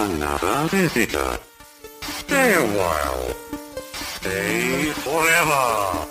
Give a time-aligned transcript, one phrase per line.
[0.00, 1.38] Another visitor.
[2.00, 3.34] Stay a while.
[4.16, 6.06] Stay forever.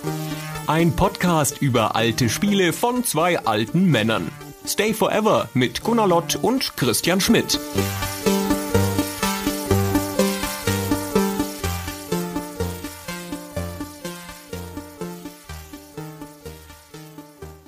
[0.67, 4.31] Ein Podcast über alte Spiele von zwei alten Männern.
[4.67, 7.59] Stay Forever mit Gunnar Lott und Christian Schmidt.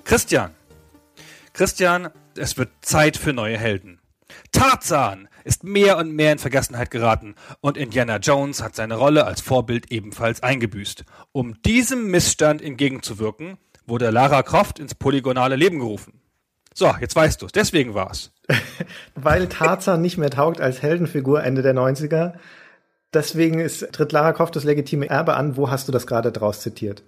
[0.04, 0.52] Christian.
[1.54, 4.00] Christian, es wird Zeit für neue Helden.
[4.52, 9.42] Tarzan ist mehr und mehr in Vergessenheit geraten und Indiana Jones hat seine Rolle als
[9.42, 11.06] Vorbild ebenfalls eingebüßt.
[11.32, 16.22] Um diesem Missstand entgegenzuwirken, wurde Lara Croft ins polygonale Leben gerufen.
[16.74, 17.52] So, jetzt weißt du es.
[17.52, 18.32] Deswegen war's.
[19.16, 22.34] Weil Tarzan nicht mehr taugt als Heldenfigur Ende der 90er.
[23.14, 25.58] Deswegen ist, tritt Lara Croft das legitime Erbe an.
[25.58, 27.04] Wo hast du das gerade draus zitiert?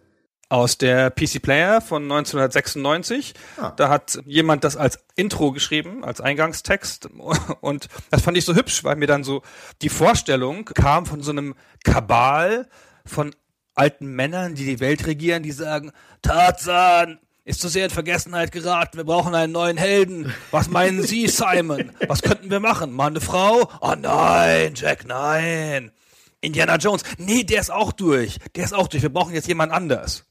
[0.49, 3.33] Aus der PC Player von 1996.
[3.57, 3.71] Ah.
[3.71, 7.09] Da hat jemand das als Intro geschrieben, als Eingangstext.
[7.61, 9.41] Und das fand ich so hübsch, weil mir dann so
[9.81, 12.67] die Vorstellung kam von so einem Kabal
[13.05, 13.33] von
[13.75, 18.97] alten Männern, die die Welt regieren, die sagen, Tarzan ist zu sehr in Vergessenheit geraten,
[18.97, 20.33] wir brauchen einen neuen Helden.
[20.51, 21.91] Was meinen Sie, Simon?
[22.07, 22.93] Was könnten wir machen?
[22.93, 23.69] Mal eine Frau?
[23.81, 25.91] Oh nein, Jack, nein.
[26.39, 28.37] Indiana Jones, nee, der ist auch durch.
[28.55, 29.03] Der ist auch durch.
[29.03, 30.25] Wir brauchen jetzt jemand anders.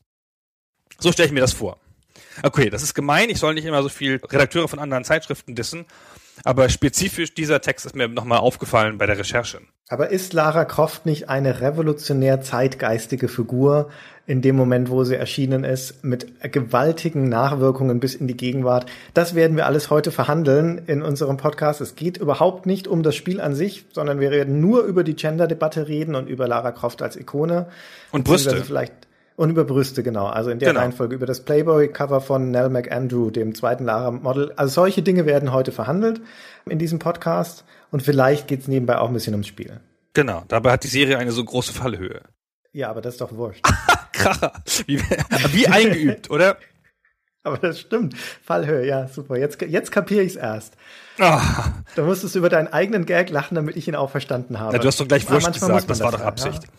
[1.03, 1.79] So stelle ich mir das vor.
[2.43, 3.29] Okay, das ist gemein.
[3.29, 5.85] Ich soll nicht immer so viel Redakteure von anderen Zeitschriften dissen.
[6.45, 9.61] Aber spezifisch dieser Text ist mir nochmal aufgefallen bei der Recherche.
[9.89, 13.91] Aber ist Lara Croft nicht eine revolutionär zeitgeistige Figur
[14.27, 18.87] in dem Moment, wo sie erschienen ist, mit gewaltigen Nachwirkungen bis in die Gegenwart?
[19.13, 21.81] Das werden wir alles heute verhandeln in unserem Podcast.
[21.81, 25.17] Es geht überhaupt nicht um das Spiel an sich, sondern wir werden nur über die
[25.17, 27.67] Gender-Debatte reden und über Lara Croft als Ikone.
[28.13, 28.65] Und Brüste.
[28.65, 28.95] Vielleicht
[29.37, 30.27] und über Brüste, genau.
[30.27, 30.81] Also in der Genau.
[30.81, 34.53] Reihenfolge über das Playboy-Cover von Nell McAndrew, dem zweiten Lara-Model.
[34.57, 36.21] Also solche Dinge werden heute verhandelt
[36.67, 37.65] in diesem Podcast.
[37.91, 39.81] Und vielleicht geht's nebenbei auch ein bisschen ums Spiel.
[40.15, 42.21] Genau, dabei hat die Serie eine so große Fallhöhe.
[42.73, 43.63] Ja, aber das ist doch wurscht.
[44.13, 44.53] Kracher.
[44.87, 46.57] Wie, wie eingeübt, oder?
[47.43, 48.15] aber das stimmt.
[48.43, 49.37] Fallhöhe, ja, super.
[49.37, 50.77] Jetzt, jetzt kapiere ich's erst.
[51.19, 54.73] Ah, Da musstest du über deinen eigenen Gag lachen, damit ich ihn auch verstanden habe.
[54.75, 56.27] na, du hast doch gleich Wurscht gesagt, das war doch ja.
[56.27, 56.63] Absicht.
[56.65, 56.71] Ja,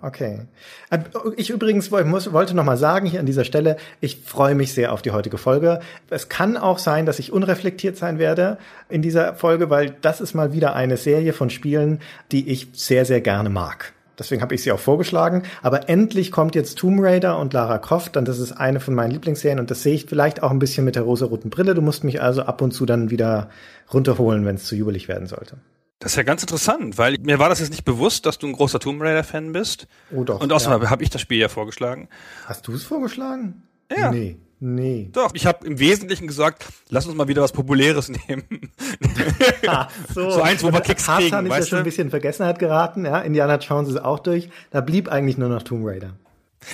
[0.00, 0.46] okay.
[0.88, 1.00] Äh,
[1.36, 4.92] Ich übrigens muss, wollte noch mal sagen hier an dieser Stelle, ich freue mich sehr
[4.92, 5.80] auf die heutige Folge.
[6.08, 8.56] Es kann auch sein, dass ich unreflektiert sein werde
[8.88, 12.00] in dieser Folge, weil das ist mal wieder eine Serie von Spielen,
[12.32, 13.92] die ich sehr, sehr gerne mag.
[14.18, 15.42] Deswegen habe ich sie auch vorgeschlagen.
[15.62, 19.10] Aber endlich kommt jetzt Tomb Raider und Lara Croft und das ist eine von meinen
[19.10, 21.74] Lieblingsserien und das sehe ich vielleicht auch ein bisschen mit der rosaroten Brille.
[21.74, 23.50] Du musst mich also ab und zu dann wieder
[23.92, 25.58] runterholen, wenn es zu jubelig werden sollte.
[26.00, 28.52] Das ist ja ganz interessant, weil mir war das jetzt nicht bewusst, dass du ein
[28.52, 29.88] großer Tomb Raider-Fan bist.
[30.12, 30.90] Oh doch, Und außerdem ja.
[30.90, 32.08] habe ich das Spiel ja vorgeschlagen.
[32.46, 33.64] Hast du es vorgeschlagen?
[33.94, 34.12] Ja.
[34.12, 35.08] Nee, nee.
[35.12, 38.70] Doch, ich habe im Wesentlichen gesagt, lass uns mal wieder was Populäres nehmen.
[39.66, 40.30] Ach so.
[40.30, 43.20] So eins, wo wir Klicks kriegen, ist ja schon ein bisschen in Vergessenheit geraten, ja.
[43.20, 44.50] Indiana Jones ist auch durch.
[44.70, 46.14] Da blieb eigentlich nur noch Tomb Raider.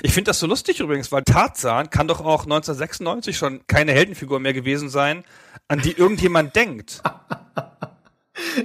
[0.03, 4.41] Ich finde das so lustig übrigens, weil Tarzan kann doch auch 1996 schon keine Heldenfigur
[4.41, 5.25] mehr gewesen sein,
[5.69, 7.01] an die irgendjemand denkt.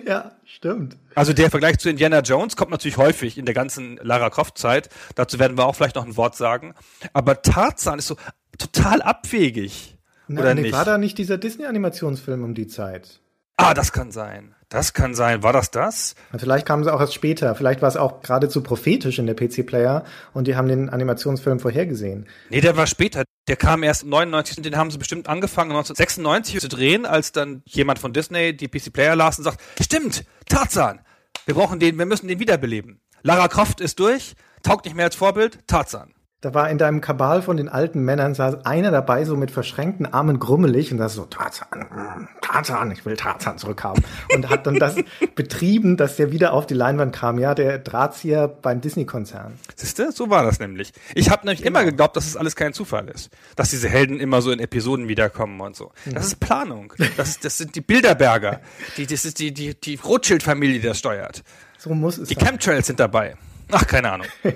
[0.06, 0.98] Ja, stimmt.
[1.16, 4.90] Also der Vergleich zu Indiana Jones kommt natürlich häufig in der ganzen Lara Croft Zeit.
[5.16, 6.76] Dazu werden wir auch vielleicht noch ein Wort sagen.
[7.14, 8.18] Aber Tarzan ist so
[8.58, 9.98] total abwegig.
[10.28, 10.74] Na, Oder nee, nicht?
[10.74, 13.22] War da nicht dieser Disney-Animationsfilm um die Zeit?
[13.56, 14.54] Ah, das kann sein.
[14.70, 15.42] Das kann sein.
[15.42, 16.14] War das das?
[16.38, 17.56] Vielleicht kamen sie auch erst später.
[17.56, 20.04] Vielleicht war es auch geradezu prophetisch in der PC-Player
[20.34, 22.28] und die haben den Animationsfilm vorhergesehen.
[22.52, 23.24] Nee, der war später.
[23.48, 27.64] Der kam erst 99 und den haben sie bestimmt angefangen 1996 zu drehen, als dann
[27.66, 31.00] jemand von Disney die PC Player las und sagt, stimmt, Tarzan.
[31.46, 33.02] Wir brauchen den, wir müssen den wiederbeleben.
[33.24, 36.14] Lara Croft ist durch, taugt nicht mehr als Vorbild, Tarzan.
[36.42, 40.06] Da war in deinem Kabal von den alten Männern saß einer dabei, so mit verschränkten
[40.06, 44.02] Armen grummelig und das so, Tarzan, mm, Tarzan, ich will Tarzan zurückhaben.
[44.34, 44.96] Und hat dann das
[45.36, 47.40] betrieben, dass der wieder auf die Leinwand kam.
[47.40, 49.60] Ja, der Drahtzieher beim Disney-Konzern.
[49.76, 50.94] Siehste, so war das nämlich.
[51.14, 53.30] Ich habe nämlich immer geglaubt, dass es alles kein Zufall ist.
[53.58, 55.92] Dass diese Helden immer so in Episoden wiederkommen und so.
[56.06, 56.94] Das ist Planung.
[57.18, 58.62] Das, ist, das sind die Bilderberger.
[58.96, 61.44] Die, das ist die, die, die Rothschild-Familie, die das steuert.
[61.78, 62.46] So muss es Die sein.
[62.46, 63.36] Chemtrails sind dabei.
[63.72, 64.28] Ach, keine Ahnung.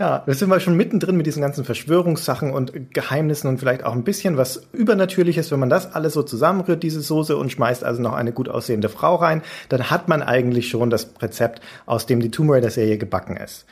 [0.00, 3.92] Ja, da sind wir schon mittendrin mit diesen ganzen Verschwörungssachen und Geheimnissen und vielleicht auch
[3.92, 5.50] ein bisschen was Übernatürliches.
[5.50, 8.88] Wenn man das alles so zusammenrührt, diese Soße, und schmeißt also noch eine gut aussehende
[8.88, 13.36] Frau rein, dann hat man eigentlich schon das Rezept, aus dem die Tomb Raider-Serie gebacken
[13.36, 13.66] ist.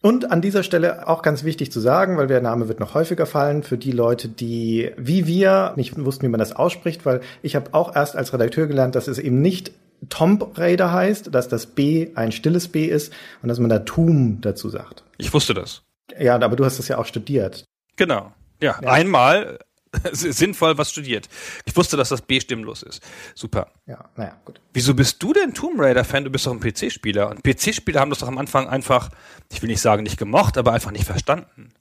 [0.00, 3.26] Und an dieser Stelle auch ganz wichtig zu sagen, weil der Name wird noch häufiger
[3.26, 7.54] fallen, für die Leute, die wie wir nicht wussten, wie man das ausspricht, weil ich
[7.54, 9.72] habe auch erst als Redakteur gelernt, dass es eben nicht
[10.08, 13.12] Tomb Raider heißt, dass das B ein stilles B ist
[13.42, 15.04] und dass man da Tomb dazu sagt.
[15.18, 15.82] Ich wusste das.
[16.18, 17.64] Ja, aber du hast das ja auch studiert.
[17.96, 18.32] Genau.
[18.60, 19.58] Ja, einmal
[20.12, 21.28] sinnvoll was studiert.
[21.64, 23.02] Ich wusste, dass das B stimmlos ist.
[23.34, 23.72] Super.
[23.86, 24.60] Ja, naja, gut.
[24.72, 26.24] Wieso bist du denn Tomb Raider-Fan?
[26.24, 27.28] Du bist doch ein PC-Spieler.
[27.28, 29.10] Und PC-Spieler haben das doch am Anfang einfach,
[29.50, 31.72] ich will nicht sagen nicht gemocht, aber einfach nicht verstanden.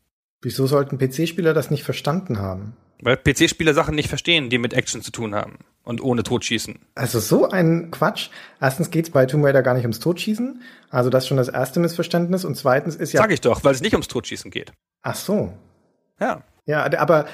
[0.42, 2.76] Wieso sollten PC-Spieler das nicht verstanden haben?
[3.02, 5.60] Weil PC-Spieler Sachen nicht verstehen, die mit Action zu tun haben.
[5.84, 6.80] Und ohne Totschießen.
[6.96, 8.30] Also so ein Quatsch.
[8.62, 10.62] Erstens geht's bei Tomb Raider gar nicht ums Totschießen.
[10.90, 12.46] Also das ist schon das erste Missverständnis.
[12.46, 13.22] Und zweitens ist ja.
[13.22, 14.72] Sag ich doch, weil es nicht ums Totschießen geht.
[15.02, 15.54] Ach so.
[16.20, 16.44] Ja.
[16.66, 17.26] Ja, aber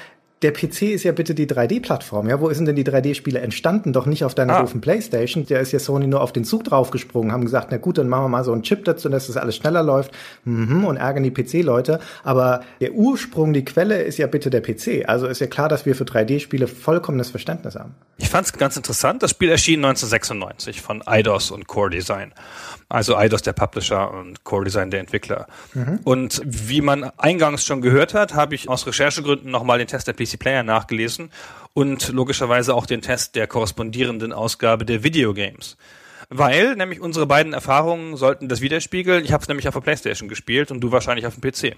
[0.42, 2.28] der PC ist ja bitte die 3D-Plattform.
[2.28, 3.94] Ja, wo ist denn die 3D-Spiele entstanden?
[3.94, 4.60] Doch nicht auf deiner Ah.
[4.60, 5.46] doofen Playstation.
[5.46, 8.24] Der ist ja Sony nur auf den Zug draufgesprungen, haben gesagt, na gut, dann machen
[8.24, 10.10] wir mal so einen Chip dazu, dass das alles schneller läuft.
[10.44, 12.00] Mhm, und ärgern die PC-Leute.
[12.22, 15.08] Aber der Ursprung, die Quelle ist ja bitte der PC.
[15.08, 17.94] Also ist ja klar, dass wir für 3D-Spiele vollkommenes Verständnis haben.
[18.18, 19.22] Ich fand es ganz interessant.
[19.22, 22.32] Das Spiel erschien 1996 von Eidos und Core Design.
[22.88, 25.48] Also Eidos der Publisher und Core Design der Entwickler.
[26.04, 30.14] Und wie man eingangs schon gehört hat, habe ich aus Recherchegründen nochmal den Test der
[30.14, 31.30] PC Player nachgelesen
[31.74, 35.76] und logischerweise auch den Test der korrespondierenden Ausgabe der Videogames.
[36.28, 39.24] Weil nämlich unsere beiden Erfahrungen sollten das widerspiegeln.
[39.24, 41.76] Ich habe es nämlich auf der Playstation gespielt und du wahrscheinlich auf dem PC.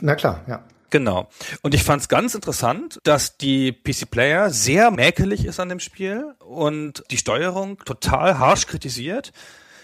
[0.00, 0.64] Na klar, ja.
[0.90, 1.28] Genau.
[1.62, 5.80] Und ich fand es ganz interessant, dass die PC Player sehr mäkelig ist an dem
[5.80, 9.32] Spiel und die Steuerung total harsch kritisiert.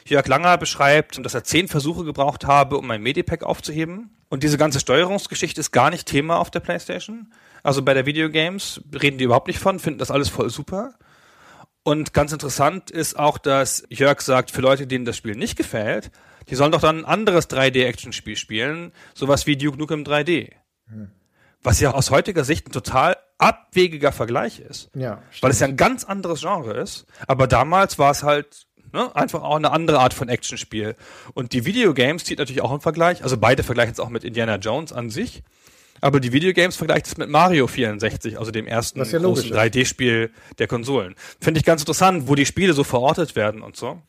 [0.06, 4.10] Jörg Langer beschreibt, dass er zehn Versuche gebraucht habe, um ein Medipack aufzuheben.
[4.28, 7.32] Und diese ganze Steuerungsgeschichte ist gar nicht Thema auf der PlayStation.
[7.62, 10.94] Also bei der Videogames reden die überhaupt nicht von, finden das alles voll super.
[11.82, 16.10] Und ganz interessant ist auch, dass Jörg sagt, für Leute, denen das Spiel nicht gefällt,
[16.48, 20.50] die sollen doch dann ein anderes 3D-Action-Spiel spielen, sowas wie Duke Nukem 3D.
[21.62, 24.90] Was ja aus heutiger Sicht ein total abwegiger Vergleich ist.
[24.94, 27.06] Ja, Weil es ja ein ganz anderes Genre ist.
[27.26, 30.94] Aber damals war es halt ne, einfach auch eine andere Art von Actionspiel.
[31.34, 33.22] Und die Videogames zieht natürlich auch einen Vergleich.
[33.22, 35.42] Also beide vergleichen es auch mit Indiana Jones an sich.
[36.00, 39.54] Aber die Videogames vergleicht es mit Mario 64, also dem ersten ja großen logisch ist.
[39.54, 41.14] 3D-Spiel der Konsolen.
[41.40, 44.00] Finde ich ganz interessant, wo die Spiele so verortet werden und so.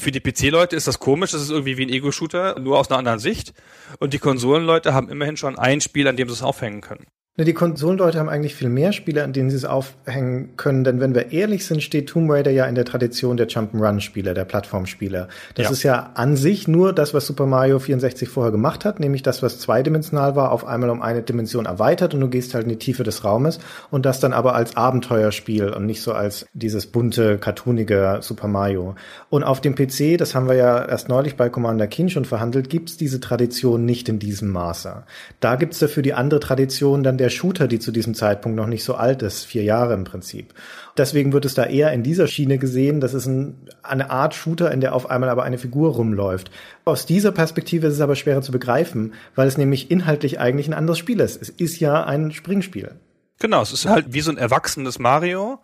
[0.00, 2.98] Für die PC-Leute ist das komisch, das ist irgendwie wie ein Ego-Shooter, nur aus einer
[2.98, 3.52] anderen Sicht.
[3.98, 7.06] Und die Konsolenleute haben immerhin schon ein Spiel, an dem sie es aufhängen können.
[7.40, 11.14] Die Konsolenleute haben eigentlich viel mehr Spiele, an denen sie es aufhängen können, denn wenn
[11.14, 15.28] wir ehrlich sind, steht Tomb Raider ja in der Tradition der Jump'n'Run-Spiele, der Plattformspiele.
[15.54, 15.70] Das Ja.
[15.70, 19.40] ist ja an sich nur das, was Super Mario 64 vorher gemacht hat, nämlich das,
[19.40, 22.76] was zweidimensional war, auf einmal um eine Dimension erweitert und du gehst halt in die
[22.76, 23.60] Tiefe des Raumes
[23.92, 28.96] und das dann aber als Abenteuerspiel und nicht so als dieses bunte, cartoonige Super Mario.
[29.30, 32.68] Und auf dem PC, das haben wir ja erst neulich bei Commander Keen schon verhandelt,
[32.68, 35.04] gibt's diese Tradition nicht in diesem Maße.
[35.38, 38.84] Da gibt's dafür die andere Tradition dann der Shooter, die zu diesem Zeitpunkt noch nicht
[38.84, 40.54] so alt ist, vier Jahre im Prinzip.
[40.96, 44.70] Deswegen wird es da eher in dieser Schiene gesehen, das ist ein, eine Art Shooter,
[44.72, 46.50] in der auf einmal aber eine Figur rumläuft.
[46.84, 50.74] Aus dieser Perspektive ist es aber schwerer zu begreifen, weil es nämlich inhaltlich eigentlich ein
[50.74, 51.40] anderes Spiel ist.
[51.40, 52.92] Es ist ja ein Springspiel.
[53.38, 55.60] Genau, es ist halt wie so ein erwachsenes Mario.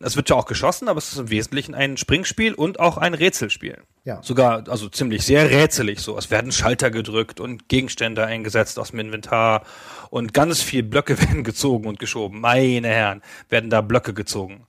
[0.00, 3.14] Es wird ja auch geschossen, aber es ist im Wesentlichen ein Springspiel und auch ein
[3.14, 3.78] Rätselspiel.
[4.04, 4.22] Ja.
[4.22, 6.16] Sogar, also ziemlich sehr rätselig so.
[6.16, 9.64] Es werden Schalter gedrückt und Gegenstände eingesetzt aus dem Inventar
[10.10, 12.40] und ganz viel Blöcke werden gezogen und geschoben.
[12.40, 14.66] Meine Herren, werden da Blöcke gezogen.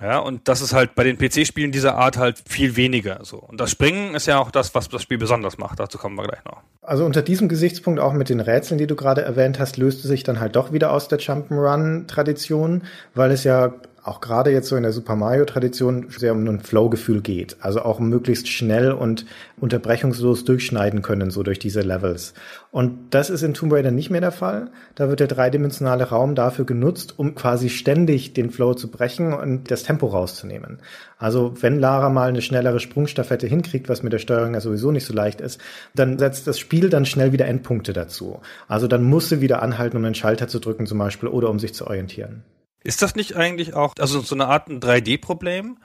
[0.00, 3.38] Ja, und das ist halt bei den PC-Spielen dieser Art halt viel weniger so.
[3.38, 5.78] Und das Springen ist ja auch das, was das Spiel besonders macht.
[5.78, 6.62] Dazu kommen wir gleich noch.
[6.82, 10.24] Also unter diesem Gesichtspunkt auch mit den Rätseln, die du gerade erwähnt hast, löste sich
[10.24, 12.82] dann halt doch wieder aus der Jump'n'Run-Tradition,
[13.14, 13.72] weil es ja
[14.04, 17.56] auch gerade jetzt so in der Super Mario-Tradition sehr um ein Flow-Gefühl geht.
[17.60, 19.24] Also auch möglichst schnell und
[19.58, 22.34] unterbrechungslos durchschneiden können, so durch diese Levels.
[22.70, 24.70] Und das ist in Tomb Raider nicht mehr der Fall.
[24.94, 29.70] Da wird der dreidimensionale Raum dafür genutzt, um quasi ständig den Flow zu brechen und
[29.70, 30.80] das Tempo rauszunehmen.
[31.16, 35.06] Also wenn Lara mal eine schnellere Sprungstaffette hinkriegt, was mit der Steuerung ja sowieso nicht
[35.06, 35.58] so leicht ist,
[35.94, 38.40] dann setzt das Spiel dann schnell wieder Endpunkte dazu.
[38.68, 41.58] Also dann muss sie wieder anhalten, um einen Schalter zu drücken zum Beispiel oder um
[41.58, 42.42] sich zu orientieren.
[42.84, 45.78] Ist das nicht eigentlich auch, also so eine Art ein 3D-Problem?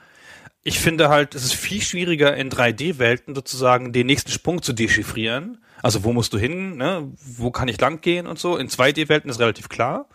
[0.62, 5.58] Ich finde halt, es ist viel schwieriger in 3D-Welten sozusagen den nächsten Sprung zu dechiffrieren.
[5.82, 7.10] Also wo musst du hin, ne?
[7.16, 8.58] wo kann ich lang gehen und so.
[8.58, 10.08] In 2D-Welten ist relativ klar.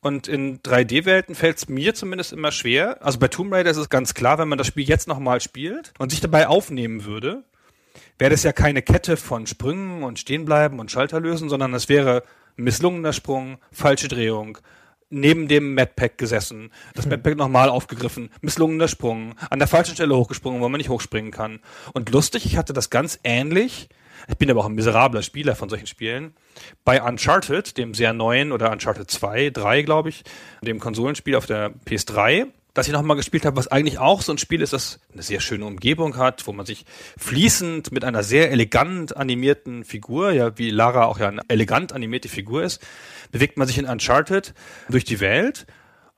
[0.00, 3.04] Und in 3D-Welten fällt es mir zumindest immer schwer.
[3.06, 5.94] Also bei Tomb Raider ist es ganz klar, wenn man das Spiel jetzt nochmal spielt
[6.00, 7.44] und sich dabei aufnehmen würde,
[8.18, 12.24] wäre das ja keine Kette von Sprüngen und Stehenbleiben und Schalter lösen, sondern es wäre
[12.56, 14.58] misslungener Sprung, falsche Drehung,
[15.12, 20.60] neben dem Madpack gesessen, das Madpack nochmal aufgegriffen, misslungener Sprung, an der falschen Stelle hochgesprungen,
[20.60, 21.60] wo man nicht hochspringen kann.
[21.92, 23.88] Und lustig, ich hatte das ganz ähnlich,
[24.28, 26.34] ich bin aber auch ein miserabler Spieler von solchen Spielen,
[26.84, 30.22] bei Uncharted, dem sehr neuen, oder Uncharted 2, 3, glaube ich,
[30.62, 34.38] dem Konsolenspiel auf der PS3, dass ich nochmal gespielt habe, was eigentlich auch so ein
[34.38, 36.86] Spiel ist, das eine sehr schöne Umgebung hat, wo man sich
[37.18, 42.28] fließend mit einer sehr elegant animierten Figur, ja, wie Lara auch ja eine elegant animierte
[42.28, 42.80] Figur ist,
[43.32, 44.54] bewegt man sich in Uncharted
[44.88, 45.66] durch die Welt.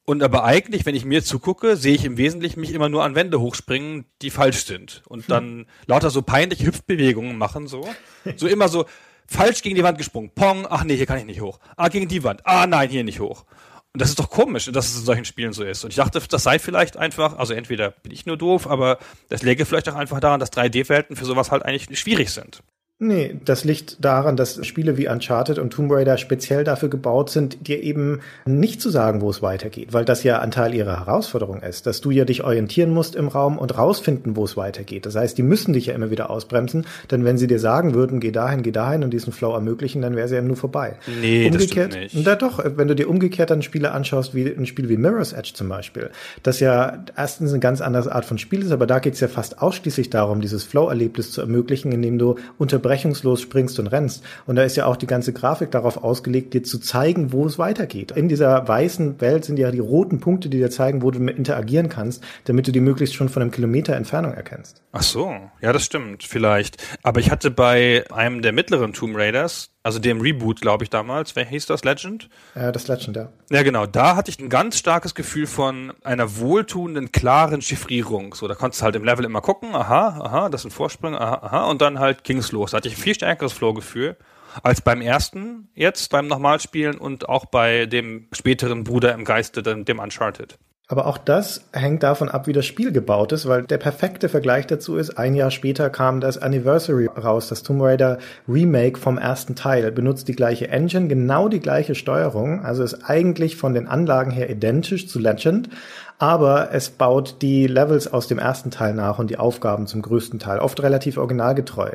[0.04, 3.14] Und aber eigentlich, wenn ich mir zugucke, sehe ich im Wesentlichen mich immer nur an
[3.14, 5.02] Wände hochspringen, die falsch sind.
[5.09, 7.88] Und dann lauter so peinliche Hüpfbewegungen machen, so.
[8.37, 8.85] So immer so
[9.26, 10.30] falsch gegen die Wand gesprungen.
[10.35, 11.59] Pong, ach nee, hier kann ich nicht hoch.
[11.76, 12.42] Ah, gegen die Wand.
[12.44, 13.47] Ah, nein, hier nicht hoch.
[13.94, 15.85] Und das ist doch komisch, dass es in solchen Spielen so ist.
[15.85, 19.42] Und ich dachte, das sei vielleicht einfach, also entweder bin ich nur doof, aber das
[19.42, 22.62] läge vielleicht auch einfach daran, dass 3D-Welten für sowas halt eigentlich schwierig sind.
[23.01, 27.67] Nee, das liegt daran, dass Spiele wie Uncharted und Tomb Raider speziell dafür gebaut sind,
[27.67, 31.61] dir eben nicht zu sagen, wo es weitergeht, weil das ja ein Teil ihrer Herausforderung
[31.61, 35.07] ist, dass du ja dich orientieren musst im Raum und rausfinden, wo es weitergeht.
[35.07, 38.21] Das heißt, die müssen dich ja immer wieder ausbremsen, denn wenn sie dir sagen würden,
[38.21, 40.97] geh dahin, geh dahin und diesen Flow ermöglichen, dann wäre sie eben nur vorbei.
[41.21, 42.27] Nee, umgekehrt, das stimmt nicht.
[42.27, 45.51] Na doch, wenn du dir umgekehrt dann Spiele anschaust, wie ein Spiel wie Mirror's Edge
[45.53, 46.11] zum Beispiel,
[46.45, 49.27] das ja erstens eine ganz andere Art von Spiel ist, aber da geht es ja
[49.27, 52.37] fast ausschließlich darum, dieses Flow-Erlebnis zu ermöglichen, indem du
[52.85, 54.23] unterbrechungslos springst und rennst.
[54.47, 57.59] Und da ist ja auch die ganze Grafik darauf ausgelegt, dir zu zeigen, wo es
[57.59, 58.12] weitergeht.
[58.12, 61.88] In dieser weißen Welt sind ja die roten Punkte, die dir zeigen, wo du interagieren
[61.88, 64.83] kannst, damit du die möglichst schon von einem Kilometer Entfernung erkennst.
[64.93, 66.76] Ach so, ja, das stimmt, vielleicht.
[67.03, 71.37] Aber ich hatte bei einem der mittleren Tomb Raiders, also dem Reboot, glaube ich damals,
[71.37, 72.29] wer hieß das, Legend?
[72.55, 73.29] Äh, das Legend, ja.
[73.50, 78.35] Ja, genau, da hatte ich ein ganz starkes Gefühl von einer wohltuenden, klaren Chiffrierung.
[78.35, 81.47] So, da konntest du halt im Level immer gucken, aha, aha, das sind Vorsprünge, aha,
[81.47, 82.71] aha, und dann halt ging's los.
[82.71, 84.17] Da hatte ich ein viel stärkeres Flow-Gefühl
[84.62, 89.85] als beim ersten jetzt, beim Nochmalspielen und auch bei dem späteren Bruder im Geiste, dem,
[89.85, 90.59] dem Uncharted.
[90.87, 94.67] Aber auch das hängt davon ab, wie das Spiel gebaut ist, weil der perfekte Vergleich
[94.67, 99.55] dazu ist, ein Jahr später kam das Anniversary raus, das Tomb Raider Remake vom ersten
[99.55, 104.31] Teil, benutzt die gleiche Engine, genau die gleiche Steuerung, also ist eigentlich von den Anlagen
[104.31, 105.71] her identisch zu Legend,
[106.18, 110.38] aber es baut die Levels aus dem ersten Teil nach und die Aufgaben zum größten
[110.38, 111.90] Teil, oft relativ originalgetreu.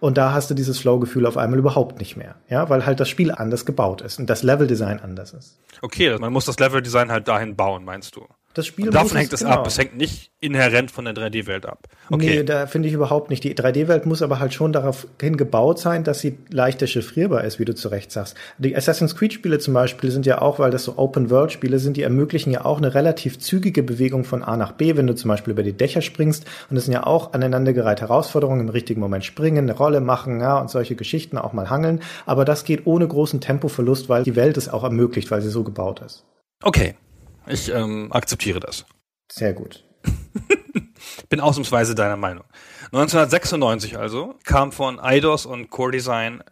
[0.00, 3.08] Und da hast du dieses Flow-Gefühl auf einmal überhaupt nicht mehr, ja, weil halt das
[3.08, 5.58] Spiel anders gebaut ist und das Leveldesign anders ist.
[5.82, 8.26] Okay, man muss das Leveldesign halt dahin bauen, meinst du?
[8.54, 9.52] Das Spiel Und davon hängt es genau.
[9.52, 9.66] ab.
[9.66, 11.88] Es hängt nicht inhärent von der 3D-Welt ab.
[12.08, 12.36] Okay.
[12.36, 13.42] Nee, da finde ich überhaupt nicht.
[13.42, 17.58] Die 3D-Welt muss aber halt schon darauf hin gebaut sein, dass sie leichter chiffrierbar ist,
[17.58, 18.36] wie du zu Recht sagst.
[18.58, 22.52] Die Assassin's Creed-Spiele zum Beispiel sind ja auch, weil das so Open-World-Spiele sind, die ermöglichen
[22.52, 25.64] ja auch eine relativ zügige Bewegung von A nach B, wenn du zum Beispiel über
[25.64, 26.44] die Dächer springst.
[26.70, 30.58] Und es sind ja auch aneinandergereihte Herausforderungen, im richtigen Moment springen, eine Rolle machen, ja,
[30.60, 32.00] und solche Geschichten auch mal hangeln.
[32.24, 35.64] Aber das geht ohne großen Tempoverlust, weil die Welt es auch ermöglicht, weil sie so
[35.64, 36.24] gebaut ist.
[36.62, 36.94] Okay.
[37.46, 38.86] Ich ähm, akzeptiere das.
[39.30, 39.84] Sehr gut.
[41.28, 42.44] Bin ausnahmsweise deiner Meinung.
[42.86, 46.42] 1996 also kam von Eidos und Core Design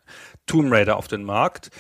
[0.47, 1.71] Tomb Raider auf den Markt.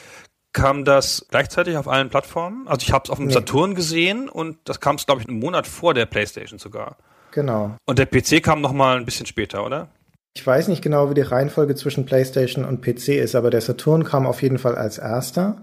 [0.52, 2.68] Kam das gleichzeitig auf allen Plattformen?
[2.68, 3.32] Also ich habe es auf dem Nee.
[3.32, 6.96] Saturn gesehen und das kam es, glaube ich, einen Monat vor der PlayStation sogar.
[7.32, 7.76] Genau.
[7.86, 9.88] Und der PC kam noch mal ein bisschen später, oder?
[10.34, 14.04] Ich weiß nicht genau, wie die Reihenfolge zwischen PlayStation und PC ist, aber der Saturn
[14.04, 15.62] kam auf jeden Fall als erster.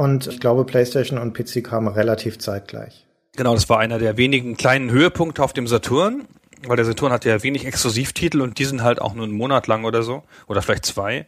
[0.00, 3.06] Und ich glaube, PlayStation und PC kamen relativ zeitgleich.
[3.36, 6.26] Genau, das war einer der wenigen kleinen Höhepunkte auf dem Saturn,
[6.66, 9.66] weil der Saturn hat ja wenig Exklusivtitel und die sind halt auch nur einen Monat
[9.66, 11.26] lang oder so oder vielleicht zwei.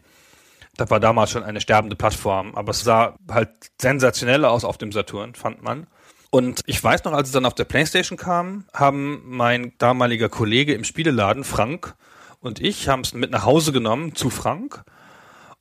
[0.78, 4.90] Das war damals schon eine sterbende Plattform, aber es sah halt sensationell aus auf dem
[4.90, 5.86] Saturn, fand man.
[6.30, 10.72] Und ich weiß noch, als es dann auf der Playstation kam, haben mein damaliger Kollege
[10.72, 11.94] im Spieleladen, Frank,
[12.40, 14.82] und ich haben es mit nach Hause genommen zu Frank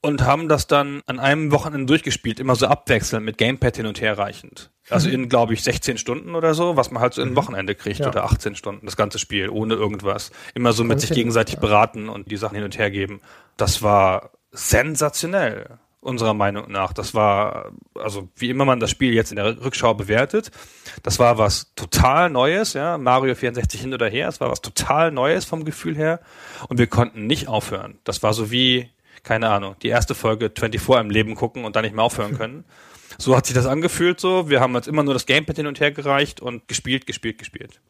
[0.02, 4.02] und haben das dann an einem Wochenende durchgespielt, immer so abwechselnd mit Gamepad hin und
[4.02, 4.72] her reichend.
[4.90, 7.76] Also in, glaube ich, 16 Stunden oder so, was man halt so in ein Wochenende
[7.76, 8.08] kriegt Ja.
[8.08, 10.32] oder 18 Stunden, das ganze Spiel, ohne irgendwas.
[10.56, 13.22] Immer so mit sich hin, gegenseitig beraten und die Sachen hin und her geben.
[13.58, 16.94] Das war sensationell, unserer Meinung nach.
[16.94, 20.50] Das war, also wie immer man das Spiel jetzt in der Rückschau bewertet,
[21.04, 25.12] das war was total Neues, ja, Mario 64 hin oder her, es war was total
[25.12, 26.20] Neues vom Gefühl her
[26.70, 28.00] und wir konnten nicht aufhören.
[28.04, 28.90] Das war so wie,
[29.24, 32.66] keine Ahnung, die erste Folge 24 im Leben gucken und dann nicht mehr aufhören können.
[33.18, 34.50] So hat sich das angefühlt so.
[34.50, 37.82] Wir haben uns immer nur das Gamepad hin und her gereicht und gespielt, gespielt, gespielt.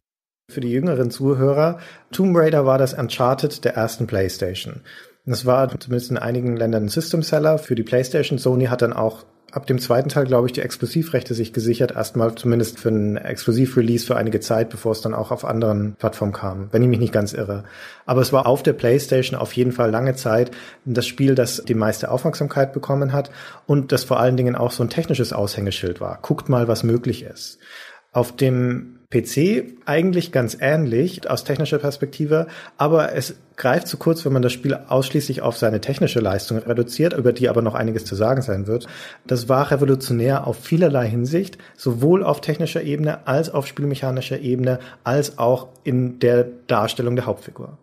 [0.49, 1.79] Für die jüngeren Zuhörer,
[2.11, 4.81] Tomb Raider war das Uncharted der ersten PlayStation.
[5.25, 8.37] Es war zumindest in einigen Ländern ein System Seller für die PlayStation.
[8.37, 12.33] Sony hat dann auch ab dem zweiten Teil, glaube ich, die Exklusivrechte sich gesichert, erstmal
[12.35, 16.69] zumindest für einen Exklusivrelease für einige Zeit, bevor es dann auch auf anderen Plattformen kam,
[16.71, 17.65] wenn ich mich nicht ganz irre.
[18.05, 20.51] Aber es war auf der PlayStation auf jeden Fall lange Zeit
[20.85, 23.29] das Spiel, das die meiste Aufmerksamkeit bekommen hat
[23.67, 26.19] und das vor allen Dingen auch so ein technisches Aushängeschild war.
[26.21, 27.59] Guckt mal, was möglich ist.
[28.13, 34.33] Auf dem PC eigentlich ganz ähnlich aus technischer Perspektive, aber es greift zu kurz, wenn
[34.33, 38.15] man das Spiel ausschließlich auf seine technische Leistung reduziert, über die aber noch einiges zu
[38.15, 38.87] sagen sein wird.
[39.27, 45.37] Das war revolutionär auf vielerlei Hinsicht, sowohl auf technischer Ebene als auf spielmechanischer Ebene, als
[45.37, 47.77] auch in der Darstellung der Hauptfigur.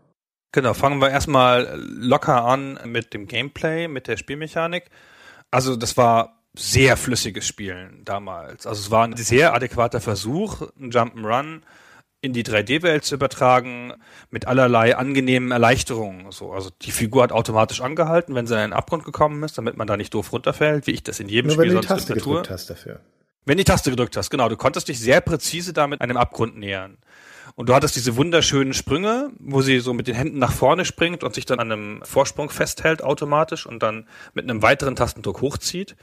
[0.53, 4.85] Genau, fangen wir erstmal locker an mit dem Gameplay, mit der Spielmechanik.
[5.51, 8.67] Also das war sehr flüssiges Spielen damals.
[8.67, 11.61] Also es war ein sehr adäquater Versuch, ein Jump'n'Run
[12.21, 13.93] in die 3D-Welt zu übertragen,
[14.31, 16.33] mit allerlei angenehmen Erleichterungen.
[16.33, 19.77] So, also die Figur hat automatisch angehalten, wenn sie in einen Abgrund gekommen ist, damit
[19.77, 21.87] man da nicht doof runterfällt, wie ich das in jedem Nur Spiel wenn du die
[21.87, 23.01] Taste gedrückt hast dafür.
[23.45, 24.49] Wenn die Taste gedrückt hast, genau.
[24.49, 26.99] Du konntest dich sehr präzise damit einem Abgrund nähern.
[27.55, 31.25] Und du hattest diese wunderschönen Sprünge, wo sie so mit den Händen nach vorne springt
[31.25, 35.97] und sich dann an einem Vorsprung festhält automatisch und dann mit einem weiteren Tastendruck hochzieht.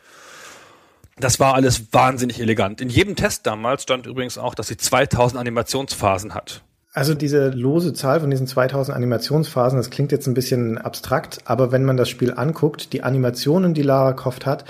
[1.18, 2.82] Das war alles wahnsinnig elegant.
[2.82, 6.62] In jedem Test damals stand übrigens auch, dass sie 2000 Animationsphasen hat.
[6.92, 11.74] Also diese lose Zahl von diesen 2000 Animationsphasen, das klingt jetzt ein bisschen abstrakt, aber
[11.74, 14.64] wenn man das Spiel anguckt, die Animationen, die Lara Croft hat,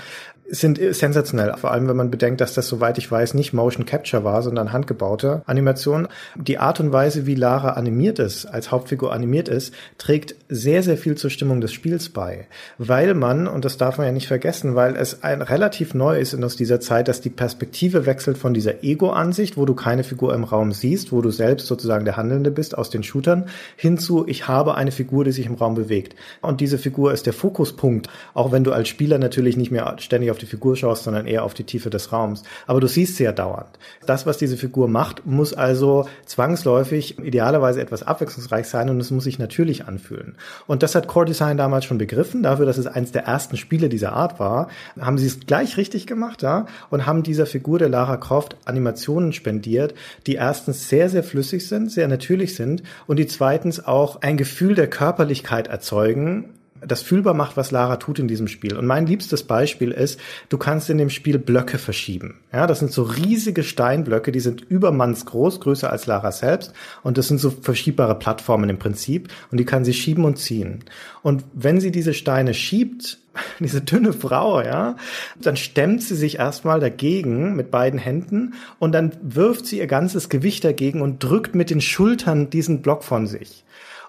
[0.48, 1.54] sind sensationell.
[1.56, 4.72] Vor allem, wenn man bedenkt, dass das, soweit ich weiß, nicht Motion Capture war, sondern
[4.72, 6.08] handgebaute Animation.
[6.36, 10.96] Die Art und Weise, wie Lara animiert ist, als Hauptfigur animiert ist, trägt sehr, sehr
[10.96, 12.46] viel zur Stimmung des Spiels bei.
[12.78, 16.32] Weil man, und das darf man ja nicht vergessen, weil es ein relativ neu ist
[16.32, 20.34] in aus dieser Zeit, dass die Perspektive wechselt von dieser Ego-Ansicht, wo du keine Figur
[20.34, 24.48] im Raum siehst, wo du selbst sozusagen der Handelnde bist aus den Shootern, hinzu, ich
[24.48, 26.14] habe eine Figur, die sich im Raum bewegt.
[26.40, 30.30] Und diese Figur ist der Fokuspunkt, auch wenn du als Spieler natürlich nicht mehr ständig
[30.30, 32.42] auf die Figur schaust, sondern eher auf die Tiefe des Raums.
[32.66, 33.78] Aber du siehst sie ja dauernd.
[34.06, 39.24] Das, was diese Figur macht, muss also zwangsläufig idealerweise etwas abwechslungsreich sein und es muss
[39.24, 40.36] sich natürlich anfühlen.
[40.66, 42.42] Und das hat Core Design damals schon begriffen.
[42.42, 44.68] Dafür, dass es eines der ersten Spiele dieser Art war,
[45.00, 49.32] haben sie es gleich richtig gemacht, ja, und haben dieser Figur der Lara Croft Animationen
[49.32, 49.94] spendiert,
[50.26, 54.74] die erstens sehr, sehr flüssig sind, sehr natürlich sind und die zweitens auch ein Gefühl
[54.74, 56.54] der Körperlichkeit erzeugen,
[56.86, 58.76] das fühlbar macht, was Lara tut in diesem Spiel.
[58.76, 62.38] Und mein liebstes Beispiel ist, du kannst in dem Spiel Blöcke verschieben.
[62.52, 66.72] Ja, das sind so riesige Steinblöcke, die sind übermannsgroß, größer als Lara selbst.
[67.02, 69.28] Und das sind so verschiebbare Plattformen im Prinzip.
[69.50, 70.84] Und die kann sie schieben und ziehen.
[71.22, 73.18] Und wenn sie diese Steine schiebt,
[73.60, 74.96] diese dünne Frau, ja,
[75.40, 80.28] dann stemmt sie sich erstmal dagegen mit beiden Händen und dann wirft sie ihr ganzes
[80.28, 83.65] Gewicht dagegen und drückt mit den Schultern diesen Block von sich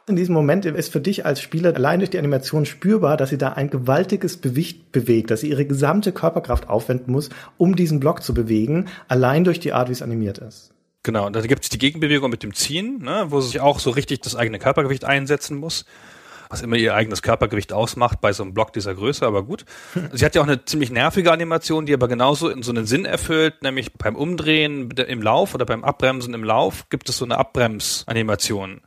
[0.07, 3.37] in diesem Moment ist für dich als Spieler allein durch die Animation spürbar, dass sie
[3.37, 8.23] da ein gewaltiges Gewicht bewegt, dass sie ihre gesamte Körperkraft aufwenden muss, um diesen Block
[8.23, 10.71] zu bewegen, allein durch die Art, wie es animiert ist.
[11.03, 13.79] Genau, und da gibt es die Gegenbewegung mit dem Ziehen, ne, wo sie sich auch
[13.79, 15.85] so richtig das eigene Körpergewicht einsetzen muss
[16.49, 19.65] was immer ihr eigenes Körpergewicht ausmacht bei so einem Block dieser Größe, aber gut.
[20.13, 23.03] Sie hat ja auch eine ziemlich nervige Animation, die aber genauso in so einen Sinn
[23.05, 27.37] erfüllt, nämlich beim Umdrehen im Lauf oder beim Abbremsen im Lauf gibt es so eine
[27.37, 28.81] Abbremsanimation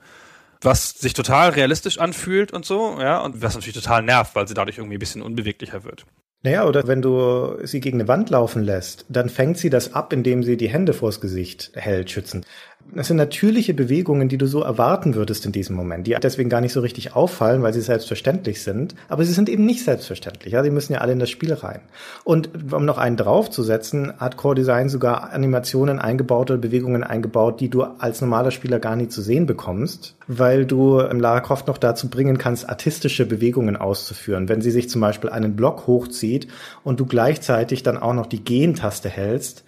[0.61, 4.55] was sich total realistisch anfühlt und so, ja, und was natürlich total nervt, weil sie
[4.55, 6.05] dadurch irgendwie ein bisschen unbeweglicher wird.
[6.42, 10.12] Naja, oder wenn du sie gegen eine Wand laufen lässt, dann fängt sie das ab,
[10.12, 12.46] indem sie die Hände vors Gesicht hält, schützend.
[12.92, 16.60] Das sind natürliche Bewegungen, die du so erwarten würdest in diesem Moment, die deswegen gar
[16.60, 18.96] nicht so richtig auffallen, weil sie selbstverständlich sind.
[19.08, 20.52] Aber sie sind eben nicht selbstverständlich.
[20.52, 21.82] Ja, sie müssen ja alle in das Spiel rein.
[22.24, 27.68] Und um noch einen draufzusetzen, hat Core Design sogar Animationen eingebaut oder Bewegungen eingebaut, die
[27.68, 32.10] du als normaler Spieler gar nie zu sehen bekommst, weil du Lara Croft noch dazu
[32.10, 34.48] bringen kannst, artistische Bewegungen auszuführen.
[34.48, 36.48] Wenn sie sich zum Beispiel einen Block hochzieht
[36.82, 39.62] und du gleichzeitig dann auch noch die Gehen-Taste hältst,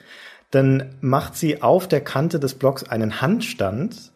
[0.53, 4.13] dann macht sie auf der Kante des Blocks einen Handstand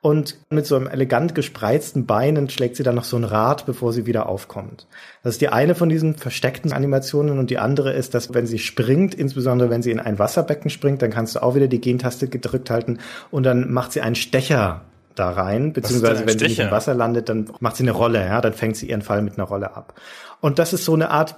[0.00, 3.92] und mit so einem elegant gespreizten Beinen schlägt sie dann noch so ein Rad, bevor
[3.92, 4.86] sie wieder aufkommt.
[5.22, 8.58] Das ist die eine von diesen versteckten Animationen und die andere ist, dass wenn sie
[8.58, 12.28] springt, insbesondere wenn sie in ein Wasserbecken springt, dann kannst du auch wieder die Gentaste
[12.28, 12.98] gedrückt halten
[13.30, 14.82] und dann macht sie einen Stecher
[15.16, 18.40] da rein, beziehungsweise wenn sie nicht im Wasser landet, dann macht sie eine Rolle, ja,
[18.40, 19.94] dann fängt sie ihren Fall mit einer Rolle ab.
[20.40, 21.36] Und das ist so eine Art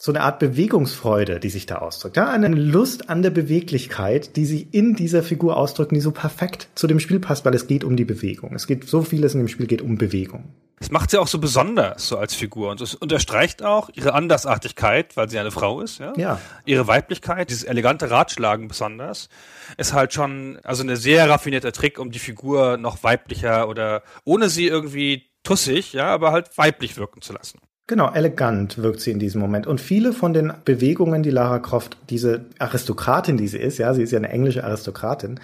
[0.00, 2.16] so eine Art Bewegungsfreude, die sich da ausdrückt.
[2.16, 6.68] Ja, eine Lust an der Beweglichkeit, die sich in dieser Figur ausdrückt, die so perfekt
[6.76, 8.54] zu dem Spiel passt, weil es geht um die Bewegung.
[8.54, 10.54] Es geht so vieles in dem Spiel geht um Bewegung.
[10.78, 12.70] Das macht sie auch so besonders, so als Figur.
[12.70, 16.12] Und es unterstreicht auch ihre Andersartigkeit, weil sie eine Frau ist, ja.
[16.16, 16.40] ja.
[16.64, 19.28] Ihre Weiblichkeit, dieses elegante Ratschlagen besonders,
[19.78, 24.48] ist halt schon, also eine sehr raffinierte Trick, um die Figur noch weiblicher oder ohne
[24.48, 27.58] sie irgendwie tussig, ja, aber halt weiblich wirken zu lassen.
[27.88, 29.66] Genau, elegant wirkt sie in diesem Moment.
[29.66, 34.02] Und viele von den Bewegungen, die Lara Croft, diese Aristokratin, die sie ist, ja, sie
[34.02, 35.40] ist ja eine englische Aristokratin,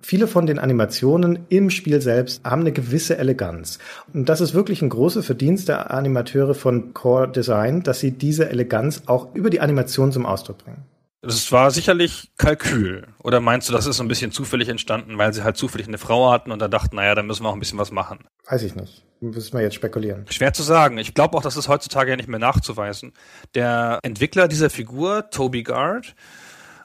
[0.00, 3.80] viele von den Animationen im Spiel selbst haben eine gewisse Eleganz.
[4.14, 8.48] Und das ist wirklich ein großer Verdienst der Animateure von Core Design, dass sie diese
[8.48, 10.84] Eleganz auch über die Animation zum Ausdruck bringen.
[11.20, 13.08] Das war sicherlich Kalkül.
[13.18, 15.98] Oder meinst du, das ist so ein bisschen zufällig entstanden, weil sie halt zufällig eine
[15.98, 18.20] Frau hatten und da dachten, naja, da müssen wir auch ein bisschen was machen?
[18.48, 19.04] Weiß ich nicht.
[19.20, 20.26] Müssen wir jetzt spekulieren.
[20.30, 20.96] Schwer zu sagen.
[20.98, 23.12] Ich glaube auch, das ist heutzutage ja nicht mehr nachzuweisen.
[23.56, 26.14] Der Entwickler dieser Figur, Toby Gard,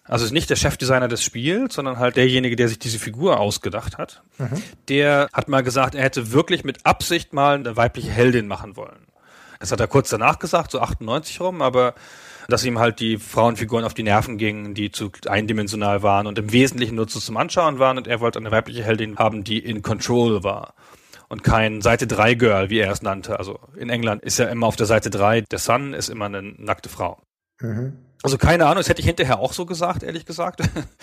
[0.03, 3.99] also ist nicht der Chefdesigner des Spiels, sondern halt derjenige, der sich diese Figur ausgedacht
[3.99, 4.61] hat, mhm.
[4.89, 9.07] der hat mal gesagt, er hätte wirklich mit Absicht mal eine weibliche Heldin machen wollen.
[9.59, 11.93] Das hat er kurz danach gesagt, so 98 rum, aber
[12.47, 16.51] dass ihm halt die Frauenfiguren auf die Nerven gingen, die zu eindimensional waren und im
[16.51, 20.43] Wesentlichen nur zum Anschauen waren und er wollte eine weibliche Heldin haben, die in Control
[20.43, 20.73] war
[21.29, 23.39] und kein Seite 3 Girl, wie er es nannte.
[23.39, 26.41] Also in England ist ja immer auf der Seite 3, der Sun ist immer eine
[26.41, 27.21] nackte Frau.
[27.59, 27.97] Mhm.
[28.21, 30.61] Also keine Ahnung, das hätte ich hinterher auch so gesagt, ehrlich gesagt.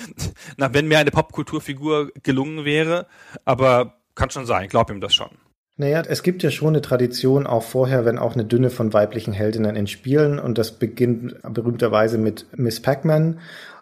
[0.56, 3.06] Na, wenn mir eine Popkulturfigur gelungen wäre,
[3.44, 5.30] aber kann schon sein, ich glaube ihm das schon.
[5.80, 9.32] Naja, es gibt ja schon eine Tradition auch vorher, wenn auch eine Dünne von weiblichen
[9.32, 13.38] Heldinnen in Spielen und das beginnt berühmterweise mit Miss Pac-Man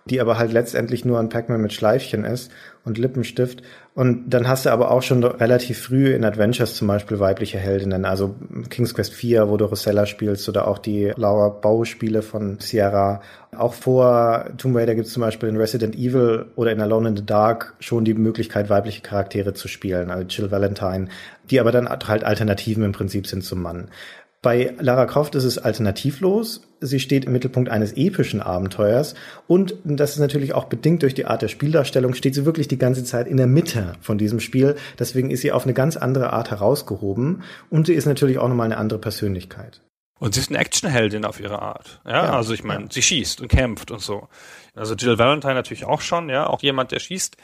[0.08, 2.50] die aber halt letztendlich nur ein Pac-Man mit Schleifchen ist
[2.84, 3.62] und Lippenstift.
[3.98, 8.04] Und dann hast du aber auch schon relativ früh in Adventures zum Beispiel weibliche Heldinnen,
[8.04, 8.36] also
[8.70, 13.22] King's Quest 4, wo du Rosella spielst, oder auch die Laura Bau-Spiele von Sierra.
[13.56, 17.16] Auch vor Tomb Raider gibt es zum Beispiel in Resident Evil oder in Alone in
[17.16, 21.08] the Dark schon die Möglichkeit, weibliche Charaktere zu spielen, also Jill Valentine,
[21.50, 23.88] die aber dann halt Alternativen im Prinzip sind zum Mann.
[24.40, 26.62] Bei Lara Croft ist es alternativlos.
[26.80, 29.14] Sie steht im Mittelpunkt eines epischen Abenteuers.
[29.48, 32.78] Und das ist natürlich auch bedingt durch die Art der Spieldarstellung, steht sie wirklich die
[32.78, 34.76] ganze Zeit in der Mitte von diesem Spiel.
[34.96, 37.42] Deswegen ist sie auf eine ganz andere Art herausgehoben.
[37.68, 39.82] Und sie ist natürlich auch nochmal eine andere Persönlichkeit.
[40.20, 42.00] Und sie ist eine Actionheldin auf ihre Art.
[42.04, 42.90] Ja, ja also ich meine, ja.
[42.90, 44.28] sie schießt und kämpft und so.
[44.74, 47.36] Also Jill Valentine natürlich auch schon, ja, auch jemand, der schießt.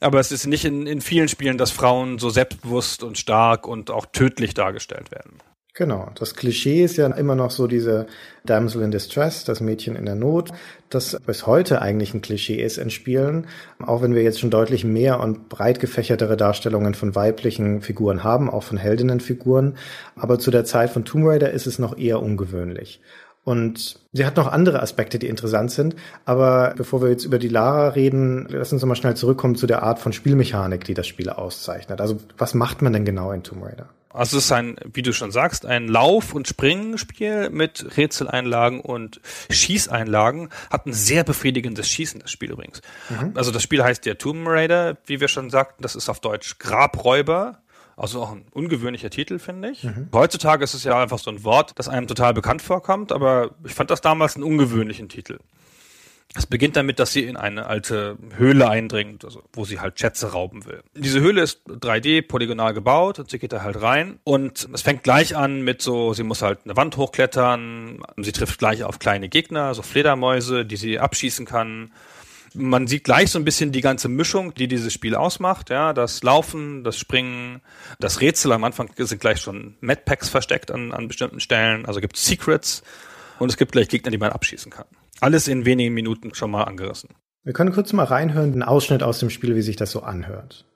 [0.00, 3.90] Aber es ist nicht in, in vielen Spielen, dass Frauen so selbstbewusst und stark und
[3.90, 5.38] auch tödlich dargestellt werden.
[5.78, 6.10] Genau.
[6.16, 8.06] Das Klischee ist ja immer noch so diese
[8.44, 10.50] Damsel in Distress, das Mädchen in der Not,
[10.90, 13.46] das bis heute eigentlich ein Klischee ist in Spielen.
[13.78, 18.50] Auch wenn wir jetzt schon deutlich mehr und breit gefächertere Darstellungen von weiblichen Figuren haben,
[18.50, 19.76] auch von Heldinnenfiguren.
[20.16, 23.00] Aber zu der Zeit von Tomb Raider ist es noch eher ungewöhnlich.
[23.44, 25.94] Und sie hat noch andere Aspekte, die interessant sind.
[26.24, 29.84] Aber bevor wir jetzt über die Lara reden, lass uns mal schnell zurückkommen zu der
[29.84, 32.00] Art von Spielmechanik, die das Spiel auszeichnet.
[32.00, 33.90] Also was macht man denn genau in Tomb Raider?
[34.10, 39.20] Also es ist ein, wie du schon sagst, ein Lauf- und Springspiel mit Rätseleinlagen und
[39.50, 40.48] Schießeinlagen.
[40.70, 42.80] Hat ein sehr befriedigendes Schießen, das Spiel übrigens.
[43.10, 43.32] Mhm.
[43.34, 46.58] Also das Spiel heißt ja Tomb Raider, wie wir schon sagten, das ist auf Deutsch
[46.58, 47.58] Grabräuber.
[47.96, 49.82] Also auch ein ungewöhnlicher Titel, finde ich.
[49.82, 50.08] Mhm.
[50.14, 53.74] Heutzutage ist es ja einfach so ein Wort, das einem total bekannt vorkommt, aber ich
[53.74, 55.38] fand das damals einen ungewöhnlichen Titel.
[56.34, 60.32] Es beginnt damit, dass sie in eine alte Höhle eindringt, also wo sie halt Schätze
[60.32, 60.82] rauben will.
[60.94, 64.18] Diese Höhle ist 3D, polygonal gebaut und sie geht da halt rein.
[64.24, 68.58] Und es fängt gleich an mit so, sie muss halt eine Wand hochklettern, sie trifft
[68.58, 71.92] gleich auf kleine Gegner, so Fledermäuse, die sie abschießen kann.
[72.54, 75.70] Man sieht gleich so ein bisschen die ganze Mischung, die dieses Spiel ausmacht.
[75.70, 77.62] Ja, das Laufen, das Springen,
[78.00, 78.52] das Rätsel.
[78.52, 81.86] Am Anfang sind gleich schon Medpacks versteckt an, an bestimmten Stellen.
[81.86, 82.82] Also gibt Secrets
[83.38, 84.86] und es gibt gleich Gegner, die man abschießen kann
[85.20, 87.10] alles in wenigen Minuten schon mal angerissen.
[87.44, 90.67] Wir können kurz mal reinhören, einen Ausschnitt aus dem Spiel, wie sich das so anhört.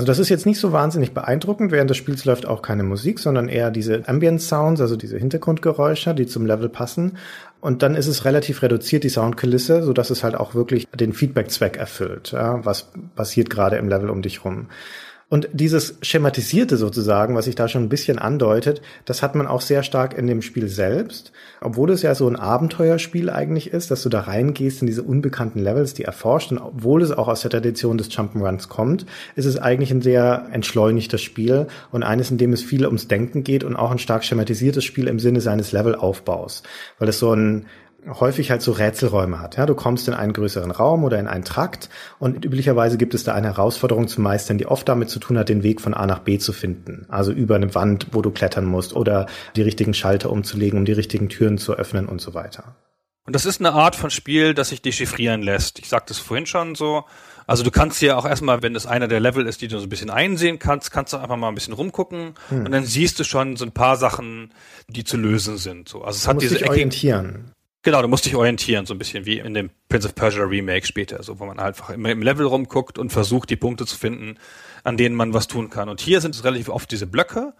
[0.00, 1.72] Also das ist jetzt nicht so wahnsinnig beeindruckend.
[1.72, 6.14] Während des Spiels läuft auch keine Musik, sondern eher diese Ambient Sounds, also diese Hintergrundgeräusche,
[6.14, 7.18] die zum Level passen.
[7.60, 11.12] Und dann ist es relativ reduziert, die Soundkulisse, so dass es halt auch wirklich den
[11.12, 12.32] Feedback-Zweck erfüllt.
[12.32, 14.68] Ja, was passiert gerade im Level um dich rum?
[15.30, 19.60] Und dieses Schematisierte sozusagen, was sich da schon ein bisschen andeutet, das hat man auch
[19.60, 21.30] sehr stark in dem Spiel selbst.
[21.60, 25.60] Obwohl es ja so ein Abenteuerspiel eigentlich ist, dass du da reingehst in diese unbekannten
[25.60, 29.56] Levels, die erforscht, und obwohl es auch aus der Tradition des Jump'n'Runs kommt, ist es
[29.56, 33.76] eigentlich ein sehr entschleunigtes Spiel und eines, in dem es viel ums Denken geht und
[33.76, 36.64] auch ein stark schematisiertes Spiel im Sinne seines Levelaufbaus.
[36.98, 37.66] Weil es so ein
[38.08, 39.56] häufig halt so Rätselräume hat.
[39.56, 43.24] Ja, du kommst in einen größeren Raum oder in einen Trakt und üblicherweise gibt es
[43.24, 46.06] da eine Herausforderung zu meistern, die oft damit zu tun hat, den Weg von A
[46.06, 47.06] nach B zu finden.
[47.08, 50.92] Also über eine Wand, wo du klettern musst oder die richtigen Schalter umzulegen, um die
[50.92, 52.76] richtigen Türen zu öffnen und so weiter.
[53.26, 55.78] Und das ist eine Art von Spiel, das sich dechiffrieren lässt.
[55.78, 57.04] Ich sagte es vorhin schon so.
[57.46, 59.86] Also du kannst ja auch erstmal, wenn das einer der Level ist, die du so
[59.86, 62.64] ein bisschen einsehen kannst, kannst du einfach mal ein bisschen rumgucken hm.
[62.64, 64.54] und dann siehst du schon so ein paar Sachen,
[64.88, 65.88] die zu lösen sind.
[65.88, 67.52] So, also es du hat diese dich orientieren.
[67.82, 70.86] Genau, du musst dich orientieren, so ein bisschen wie in dem Prince of Persia Remake
[70.86, 74.36] später, so wo man einfach immer im Level rumguckt und versucht, die Punkte zu finden,
[74.84, 75.88] an denen man was tun kann.
[75.88, 77.54] Und hier sind es relativ oft diese Blöcke.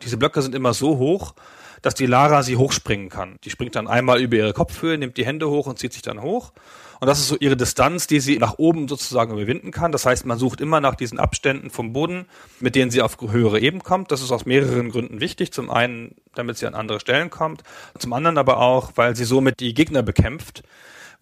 [0.00, 1.34] Diese Blöcke sind immer so hoch,
[1.82, 3.36] dass die Lara sie hochspringen kann.
[3.44, 6.22] Die springt dann einmal über ihre Kopfhöhe, nimmt die Hände hoch und zieht sich dann
[6.22, 6.52] hoch.
[7.00, 9.92] Und das ist so ihre Distanz, die sie nach oben sozusagen überwinden kann.
[9.92, 12.26] Das heißt, man sucht immer nach diesen Abständen vom Boden,
[12.58, 14.10] mit denen sie auf höhere Ebenen kommt.
[14.10, 15.52] Das ist aus mehreren Gründen wichtig.
[15.52, 17.62] Zum einen, damit sie an andere Stellen kommt.
[17.98, 20.64] Zum anderen aber auch, weil sie somit die Gegner bekämpft.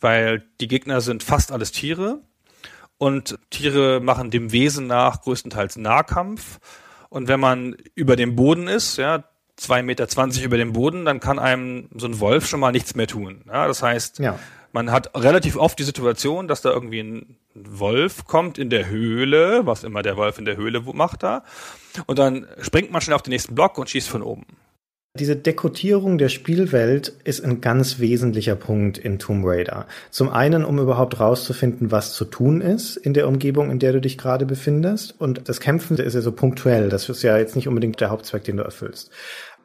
[0.01, 2.21] Weil die Gegner sind fast alles Tiere.
[2.97, 6.59] Und Tiere machen dem Wesen nach größtenteils Nahkampf.
[7.11, 9.25] Und wenn man über dem Boden ist, ja,
[9.57, 12.95] zwei Meter zwanzig über dem Boden, dann kann einem so ein Wolf schon mal nichts
[12.95, 13.43] mehr tun.
[13.47, 14.39] Ja, das heißt, ja
[14.77, 19.63] man hat relativ oft die Situation, dass da irgendwie ein Wolf kommt in der Höhle,
[19.65, 21.45] was immer der Wolf in der Höhle macht da,
[22.05, 24.45] und dann springt man schnell auf den nächsten Block und schießt von oben.
[25.19, 29.87] Diese Dekodierung der Spielwelt ist ein ganz wesentlicher Punkt in Tomb Raider.
[30.11, 34.03] Zum einen, um überhaupt rauszufinden, was zu tun ist in der Umgebung, in der du
[34.03, 35.19] dich gerade befindest.
[35.19, 36.91] Und das Kämpfen ist ja so punktuell.
[36.91, 39.11] Das ist ja jetzt nicht unbedingt der Hauptzweck, den du erfüllst.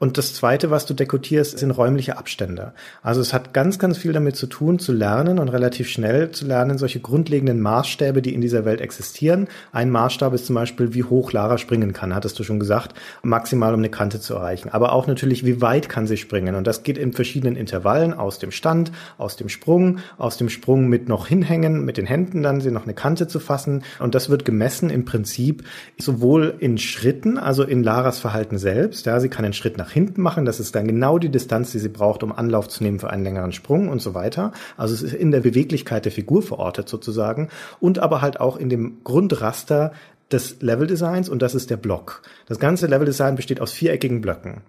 [0.02, 2.74] Und das Zweite, was du dekodierst, sind räumliche Abstände.
[3.04, 6.48] Also es hat ganz, ganz viel damit zu tun, zu lernen und relativ schnell zu
[6.48, 9.48] lernen, solche grundlegenden Maßstäbe, die in dieser Welt existieren.
[9.72, 13.76] Ein Maßstab ist zum Beispiel, wie hoch Lara springen kann, hattest du schon gesagt, maximal
[13.76, 14.70] um eine Kante zu erreichen.
[14.70, 16.56] Aber auch natürlich, wie weit kann sie springen.
[16.56, 20.88] Und das geht in verschiedenen Intervallen aus dem Stand, aus dem Sprung, aus dem Sprung
[20.88, 23.84] mit noch hinhängen, mit den Händen dann sie noch eine Kante zu fassen.
[24.00, 25.64] Und das wird gemessen im Prinzip
[26.00, 29.06] sowohl in Schritten, also in Laras Verhalten selbst.
[29.06, 30.46] Ja, sie kann einen Schritt nach hinten machen.
[30.46, 33.24] Das ist dann genau die Distanz, die sie braucht, um Anlauf zu nehmen für einen
[33.24, 34.52] längeren Sprung und so weiter.
[34.78, 37.50] Also es ist in der Beweglichkeit der Figur verortet sozusagen
[37.80, 39.92] und aber halt auch in dem Grundraster
[40.32, 42.22] des Leveldesigns und das ist der Block.
[42.48, 44.62] Das ganze Leveldesign besteht aus viereckigen Blöcken.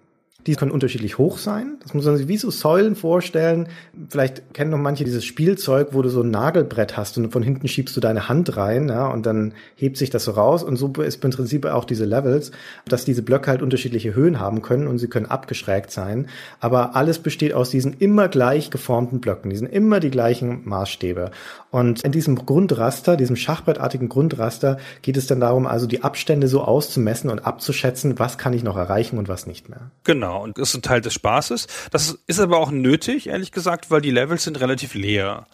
[0.45, 1.77] Die können unterschiedlich hoch sein.
[1.81, 3.67] Das muss man sich wie so Säulen vorstellen.
[4.09, 7.67] Vielleicht kennen noch manche dieses Spielzeug, wo du so ein Nagelbrett hast und von hinten
[7.67, 10.63] schiebst du deine Hand rein, ja, und dann hebt sich das so raus.
[10.63, 12.51] Und so ist im Prinzip auch diese Levels,
[12.85, 16.27] dass diese Blöcke halt unterschiedliche Höhen haben können und sie können abgeschrägt sein.
[16.59, 19.49] Aber alles besteht aus diesen immer gleich geformten Blöcken.
[19.49, 21.31] Die sind immer die gleichen Maßstäbe.
[21.71, 26.61] Und in diesem Grundraster, diesem schachbrettartigen Grundraster, geht es dann darum, also die Abstände so
[26.61, 29.89] auszumessen und abzuschätzen, was kann ich noch erreichen und was nicht mehr.
[30.03, 31.67] Genau, und das ist ein Teil des Spaßes.
[31.91, 35.47] Das ist aber auch nötig, ehrlich gesagt, weil die Levels sind relativ leer.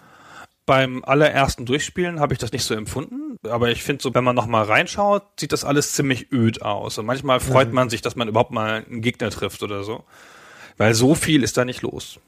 [0.66, 4.36] Beim allerersten Durchspielen habe ich das nicht so empfunden, aber ich finde so, wenn man
[4.36, 6.98] nochmal reinschaut, sieht das alles ziemlich öd aus.
[6.98, 7.76] Und manchmal freut mhm.
[7.76, 10.04] man sich, dass man überhaupt mal einen Gegner trifft oder so.
[10.78, 12.20] Weil so viel ist da nicht los.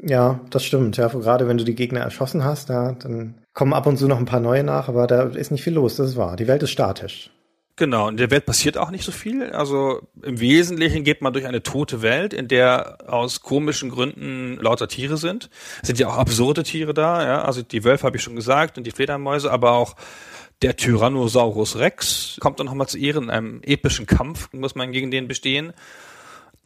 [0.00, 0.96] Ja, das stimmt.
[0.96, 4.18] Ja, gerade wenn du die Gegner erschossen hast, ja, dann kommen ab und zu noch
[4.18, 6.36] ein paar neue nach, aber da ist nicht viel los, das ist wahr.
[6.36, 7.30] Die Welt ist statisch.
[7.76, 9.50] Genau, in der Welt passiert auch nicht so viel.
[9.50, 14.86] Also im Wesentlichen geht man durch eine tote Welt, in der aus komischen Gründen lauter
[14.86, 15.50] Tiere sind.
[15.82, 17.42] Es sind ja auch absurde Tiere da, ja.
[17.42, 19.96] Also die Wölfe habe ich schon gesagt und die Fledermäuse, aber auch
[20.62, 25.10] der Tyrannosaurus Rex kommt dann nochmal zu Ehren in einem epischen Kampf, muss man gegen
[25.10, 25.72] den bestehen.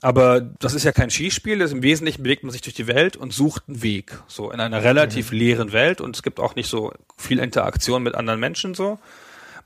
[0.02, 3.32] Aber das ist ja kein Skispiel, im Wesentlichen bewegt man sich durch die Welt und
[3.32, 4.18] sucht einen Weg.
[4.28, 5.38] So in einer relativ mhm.
[5.38, 8.98] leeren Welt und es gibt auch nicht so viel Interaktion mit anderen Menschen so.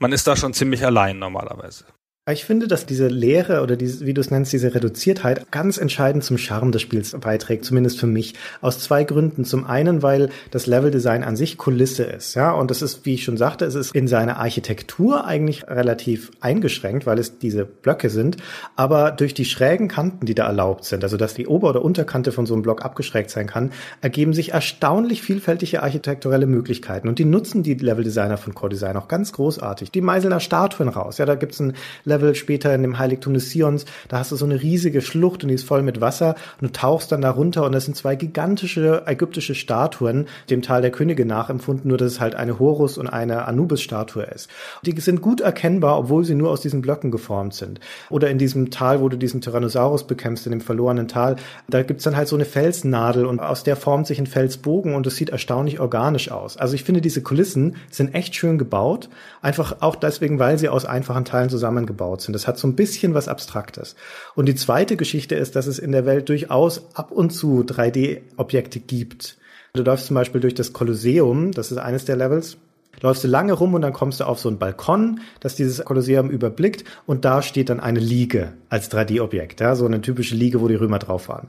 [0.02, 1.84] Man ist da schon ziemlich allein normalerweise.
[2.30, 6.22] Ich finde, dass diese Lehre oder diese, wie du es nennst, diese Reduziertheit ganz entscheidend
[6.22, 8.35] zum Charme des Spiels beiträgt, zumindest für mich.
[8.61, 9.44] Aus zwei Gründen.
[9.44, 13.24] Zum einen, weil das Leveldesign an sich Kulisse ist, ja, und das ist, wie ich
[13.24, 18.37] schon sagte, es ist in seiner Architektur eigentlich relativ eingeschränkt, weil es diese Blöcke sind,
[18.76, 22.30] aber durch die schrägen Kanten, die da erlaubt sind, also dass die Ober- oder Unterkante
[22.30, 27.24] von so einem Block abgeschrägt sein kann, ergeben sich erstaunlich vielfältige architekturelle Möglichkeiten und die
[27.24, 29.90] nutzen die Leveldesigner von Core Design auch ganz großartig.
[29.90, 31.72] Die meißeln da Statuen raus, ja, da gibt's ein
[32.12, 35.48] Level später in dem Heiligtum des Sions, da hast du so eine riesige Schlucht und
[35.48, 38.16] die ist voll mit Wasser und du tauchst dann da runter und das sind zwei
[38.16, 43.09] gigantische ägyptische Statuen, dem Tal der Könige nachempfunden, nur dass es halt eine Horus und
[43.09, 44.51] eine Anubis-Statue ist.
[44.85, 47.81] Die sind gut erkennbar, obwohl sie nur aus diesen Blöcken geformt sind.
[48.11, 51.37] Oder in diesem Tal, wo du diesen Tyrannosaurus bekämpfst, in dem verlorenen Tal,
[51.68, 55.07] da gibt's dann halt so eine Felsnadel und aus der formt sich ein Felsbogen und
[55.07, 56.57] es sieht erstaunlich organisch aus.
[56.57, 59.09] Also ich finde, diese Kulissen sind echt schön gebaut,
[59.40, 62.34] einfach auch deswegen, weil sie aus einfachen Teilen zusammengebaut aufgebaut sind.
[62.34, 63.94] Das hat so ein bisschen was Abstraktes.
[64.34, 68.80] Und die zweite Geschichte ist, dass es in der Welt durchaus ab und zu 3D-Objekte
[68.80, 69.38] gibt.
[69.74, 72.58] Du läufst zum Beispiel durch das Kolosseum, das ist eines der Levels,
[73.00, 76.28] läufst du lange rum und dann kommst du auf so einen Balkon, das dieses Kolosseum
[76.28, 80.68] überblickt und da steht dann eine Liege als 3D-Objekt, ja, so eine typische Liege, wo
[80.68, 81.48] die Römer drauf waren.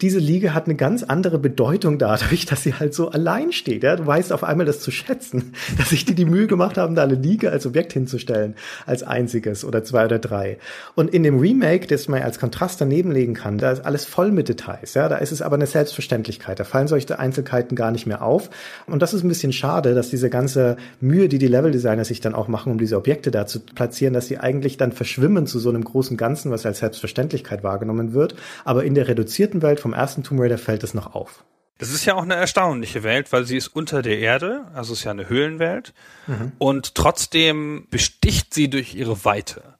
[0.00, 3.84] Diese Liga hat eine ganz andere Bedeutung dadurch, dass sie halt so allein steht.
[3.84, 3.94] Ja?
[3.96, 7.04] Du weißt auf einmal das zu schätzen, dass sich die die Mühe gemacht haben, da
[7.04, 8.54] eine Liga als Objekt hinzustellen,
[8.86, 10.58] als einziges oder zwei oder drei.
[10.94, 14.32] Und in dem Remake, das man als Kontrast daneben legen kann, da ist alles voll
[14.32, 14.94] mit Details.
[14.94, 15.08] Ja?
[15.08, 16.58] Da ist es aber eine Selbstverständlichkeit.
[16.58, 18.50] Da fallen solche Einzelheiten gar nicht mehr auf.
[18.86, 22.34] Und das ist ein bisschen schade, dass diese ganze Mühe, die die Leveldesigner sich dann
[22.34, 25.68] auch machen, um diese Objekte da zu platzieren, dass sie eigentlich dann verschwimmen zu so
[25.68, 28.34] einem großen Ganzen, was als Selbstverständlichkeit wahrgenommen wird.
[28.64, 31.44] Aber in der reduzierten Welt vom ersten Tomb Raider fällt es noch auf.
[31.76, 35.04] Das ist ja auch eine erstaunliche Welt, weil sie ist unter der Erde, also ist
[35.04, 35.92] ja eine Höhlenwelt.
[36.26, 36.52] Mhm.
[36.56, 39.74] Und trotzdem besticht sie durch ihre Weite.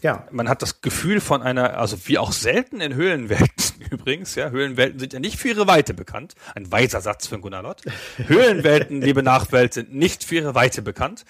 [0.00, 0.26] Ja.
[0.30, 4.98] Man hat das Gefühl von einer, also wie auch selten in Höhlenwelten übrigens, ja, Höhlenwelten
[4.98, 6.36] sind ja nicht für ihre Weite bekannt.
[6.54, 7.82] Ein weiser Satz für Gunnar Lott.
[8.16, 11.26] Höhlenwelten, liebe Nachwelt, sind nicht für ihre Weite bekannt.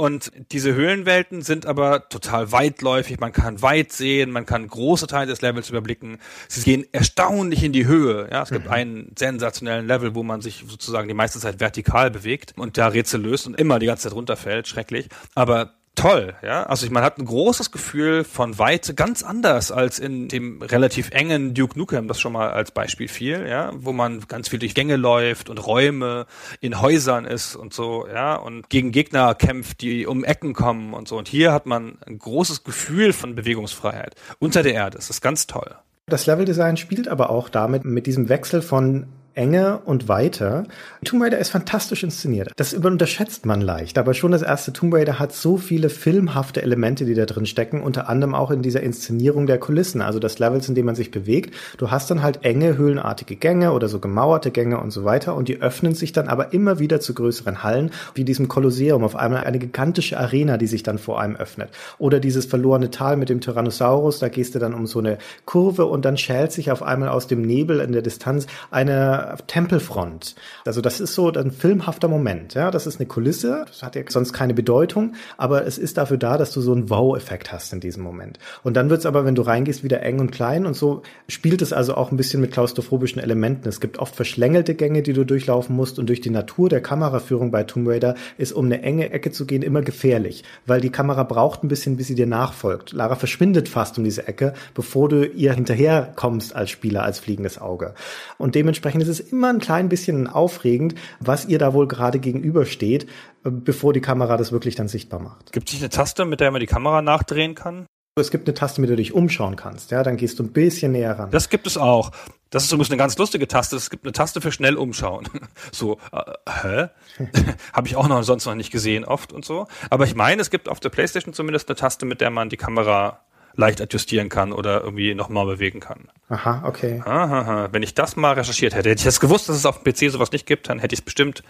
[0.00, 3.20] Und diese Höhlenwelten sind aber total weitläufig.
[3.20, 6.16] Man kann weit sehen, man kann große Teile des Levels überblicken.
[6.48, 8.26] Sie gehen erstaunlich in die Höhe.
[8.32, 8.72] Ja, es gibt mhm.
[8.72, 13.20] einen sensationellen Level, wo man sich sozusagen die meiste Zeit vertikal bewegt und da Rätsel
[13.20, 14.68] löst und immer die ganze Zeit runterfällt.
[14.68, 15.10] Schrecklich.
[15.34, 16.64] Aber toll, ja.
[16.64, 21.10] Also ich, man hat ein großes Gefühl von Weite, ganz anders als in dem relativ
[21.10, 24.74] engen Duke Nukem, das schon mal als Beispiel fiel, ja, wo man ganz viel durch
[24.74, 26.26] Gänge läuft und Räume
[26.60, 31.08] in Häusern ist und so, ja, und gegen Gegner kämpft, die um Ecken kommen und
[31.08, 31.18] so.
[31.18, 34.96] Und hier hat man ein großes Gefühl von Bewegungsfreiheit unter der Erde.
[34.96, 35.74] Das ist ganz toll.
[36.06, 39.06] Das Leveldesign spielt aber auch damit mit diesem Wechsel von
[39.40, 40.64] Enge und Weite.
[41.02, 42.52] Tomb Raider ist fantastisch inszeniert.
[42.56, 47.06] Das unterschätzt man leicht, aber schon das erste Tomb Raider hat so viele filmhafte Elemente,
[47.06, 50.68] die da drin stecken, unter anderem auch in dieser Inszenierung der Kulissen, also das Levels,
[50.68, 51.54] in dem man sich bewegt.
[51.78, 55.48] Du hast dann halt enge, höhlenartige Gänge oder so gemauerte Gänge und so weiter und
[55.48, 59.44] die öffnen sich dann aber immer wieder zu größeren Hallen, wie diesem Kolosseum, auf einmal
[59.44, 61.70] eine gigantische Arena, die sich dann vor einem öffnet.
[61.96, 65.86] Oder dieses verlorene Tal mit dem Tyrannosaurus, da gehst du dann um so eine Kurve
[65.86, 70.34] und dann schält sich auf einmal aus dem Nebel in der Distanz eine Tempelfront.
[70.64, 72.54] Also das ist so ein filmhafter Moment.
[72.54, 73.64] Ja, das ist eine Kulisse.
[73.66, 76.90] Das hat ja sonst keine Bedeutung, aber es ist dafür da, dass du so einen
[76.90, 78.38] Wow-Effekt hast in diesem Moment.
[78.62, 81.72] Und dann wird's aber, wenn du reingehst, wieder eng und klein und so spielt es
[81.72, 83.68] also auch ein bisschen mit klaustrophobischen Elementen.
[83.68, 87.50] Es gibt oft verschlängelte Gänge, die du durchlaufen musst und durch die Natur der Kameraführung
[87.50, 91.22] bei Tomb Raider ist, um eine enge Ecke zu gehen, immer gefährlich, weil die Kamera
[91.22, 92.92] braucht ein bisschen, bis sie dir nachfolgt.
[92.92, 97.60] Lara verschwindet fast um diese Ecke, bevor du ihr hinterher kommst als Spieler, als fliegendes
[97.60, 97.94] Auge.
[98.38, 103.06] Und dementsprechend ist es immer ein klein bisschen aufregend, was ihr da wohl gerade gegenübersteht,
[103.42, 105.52] bevor die Kamera das wirklich dann sichtbar macht.
[105.52, 107.86] Gibt es nicht eine Taste, mit der man die Kamera nachdrehen kann?
[108.16, 109.90] Es gibt eine Taste, mit der du dich umschauen kannst.
[109.92, 111.30] Ja, dann gehst du ein bisschen näher ran.
[111.30, 112.10] Das gibt es auch.
[112.50, 113.76] Das ist übrigens eine ganz lustige Taste.
[113.76, 115.28] Es gibt eine Taste für schnell umschauen.
[115.72, 116.88] So, äh, hä?
[117.72, 119.66] Habe ich auch noch sonst noch nicht gesehen oft und so.
[119.88, 122.56] Aber ich meine, es gibt auf der PlayStation zumindest eine Taste, mit der man die
[122.56, 123.20] Kamera
[123.54, 126.08] leicht adjustieren kann oder irgendwie nochmal bewegen kann.
[126.28, 127.02] Aha, okay.
[127.04, 127.68] Aha, aha.
[127.72, 130.10] Wenn ich das mal recherchiert hätte, hätte ich jetzt gewusst, dass es auf dem PC
[130.10, 131.42] sowas nicht gibt, dann hätte ich es bestimmt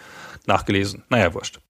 [0.47, 1.05] nachgelesen.
[1.09, 1.61] Naja, wurscht.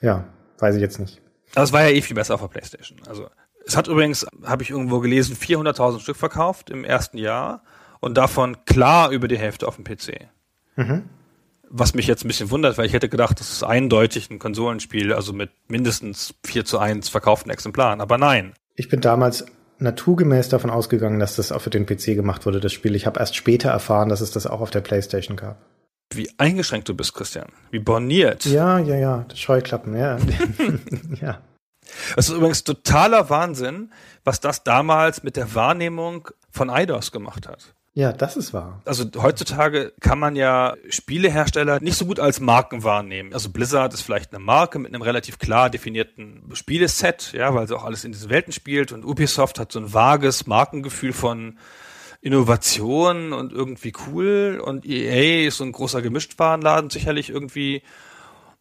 [0.00, 0.24] Ja,
[0.58, 1.20] weiß ich jetzt nicht.
[1.54, 2.98] Aber es war ja eh viel besser auf der Playstation.
[3.06, 3.28] Also
[3.66, 7.62] es hat übrigens, habe ich irgendwo gelesen, 400.000 Stück verkauft im ersten Jahr
[8.00, 10.28] und davon klar über die Hälfte auf dem PC.
[10.76, 11.04] Mhm.
[11.68, 15.12] Was mich jetzt ein bisschen wundert, weil ich hätte gedacht, das ist eindeutig ein Konsolenspiel,
[15.12, 18.00] also mit mindestens 4 zu 1 verkauften Exemplaren.
[18.00, 18.54] Aber nein.
[18.74, 19.44] Ich bin damals
[19.80, 22.94] naturgemäß davon ausgegangen, dass das auch für den PC gemacht wurde, das Spiel.
[22.94, 25.58] Ich habe erst später erfahren, dass es das auch auf der PlayStation gab.
[26.12, 27.48] Wie eingeschränkt du bist, Christian.
[27.70, 28.44] Wie borniert.
[28.44, 29.26] Ja, ja, ja.
[29.34, 30.18] Scheuklappen, ja.
[31.20, 31.40] ja.
[32.16, 33.92] Es ist übrigens totaler Wahnsinn,
[34.24, 37.74] was das damals mit der Wahrnehmung von IDOS gemacht hat.
[37.92, 38.80] Ja, das ist wahr.
[38.84, 43.34] Also heutzutage kann man ja Spielehersteller nicht so gut als Marken wahrnehmen.
[43.34, 47.76] Also Blizzard ist vielleicht eine Marke mit einem relativ klar definierten Spieleset, ja, weil sie
[47.76, 51.58] auch alles in diesen Welten spielt und Ubisoft hat so ein vages Markengefühl von
[52.20, 57.82] Innovation und irgendwie cool und EA ist so ein großer Gemischtwarenladen sicherlich irgendwie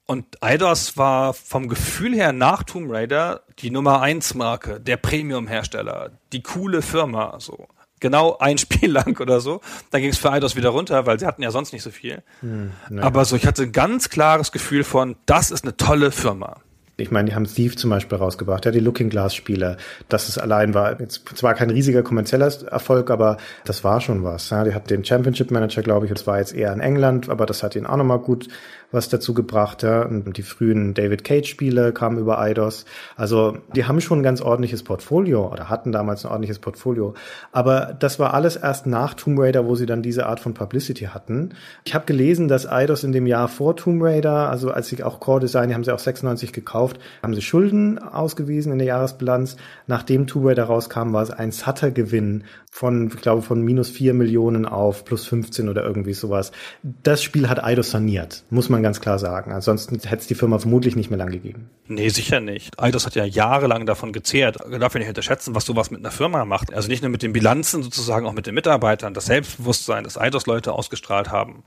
[0.06, 5.48] und Eidos war vom Gefühl her nach Tomb Raider die Nummer eins Marke, der Premium
[5.48, 7.68] Hersteller, die coole Firma, so
[8.00, 9.62] genau ein Spiel lang oder so.
[9.92, 12.22] Dann ging es für Eidos wieder runter, weil sie hatten ja sonst nicht so viel.
[12.42, 16.58] Hm, Aber so, ich hatte ein ganz klares Gefühl von, das ist eine tolle Firma.
[17.02, 19.78] Ich meine, die haben Steve zum Beispiel rausgebracht, ja, die Looking Glass Spiele.
[20.10, 24.50] Das ist allein war jetzt zwar kein riesiger kommerzieller Erfolg, aber das war schon was.
[24.50, 27.30] Ja, die hatten den Championship Manager, glaube ich, und das war jetzt eher in England,
[27.30, 28.48] aber das hat ihn auch nochmal gut
[28.92, 29.84] was dazu gebracht.
[29.84, 30.04] Ja.
[30.04, 32.86] Und die frühen David Cage-Spiele kamen über Eidos.
[33.16, 37.14] Also die haben schon ein ganz ordentliches Portfolio oder hatten damals ein ordentliches Portfolio.
[37.52, 41.06] Aber das war alles erst nach Tomb Raider, wo sie dann diese Art von Publicity
[41.06, 41.54] hatten.
[41.86, 45.20] Ich habe gelesen, dass Eidos in dem Jahr vor Tomb Raider, also als sie auch
[45.20, 49.58] Core Design, die haben sie auch 96 gekauft, haben sie Schulden ausgewiesen in der Jahresbilanz.
[49.88, 54.14] Nachdem Tomb Raider rauskam, war es ein satter Gewinn von, ich glaube, von minus vier
[54.14, 56.52] Millionen auf plus 15 oder irgendwie sowas.
[56.84, 59.52] Das Spiel hat Eidos saniert, muss man ganz klar sagen.
[59.52, 61.70] Ansonsten hätte es die Firma vermutlich nicht mehr lang gegeben.
[61.88, 62.80] Nee, sicher nicht.
[62.82, 64.58] Eidos hat ja jahrelang davon gezehrt.
[64.80, 66.74] Darf ich nicht unterschätzen, was sowas mit einer Firma macht.
[66.74, 70.74] Also nicht nur mit den Bilanzen sozusagen, auch mit den Mitarbeitern, das Selbstbewusstsein, das Eidos-Leute
[70.74, 71.64] ausgestrahlt haben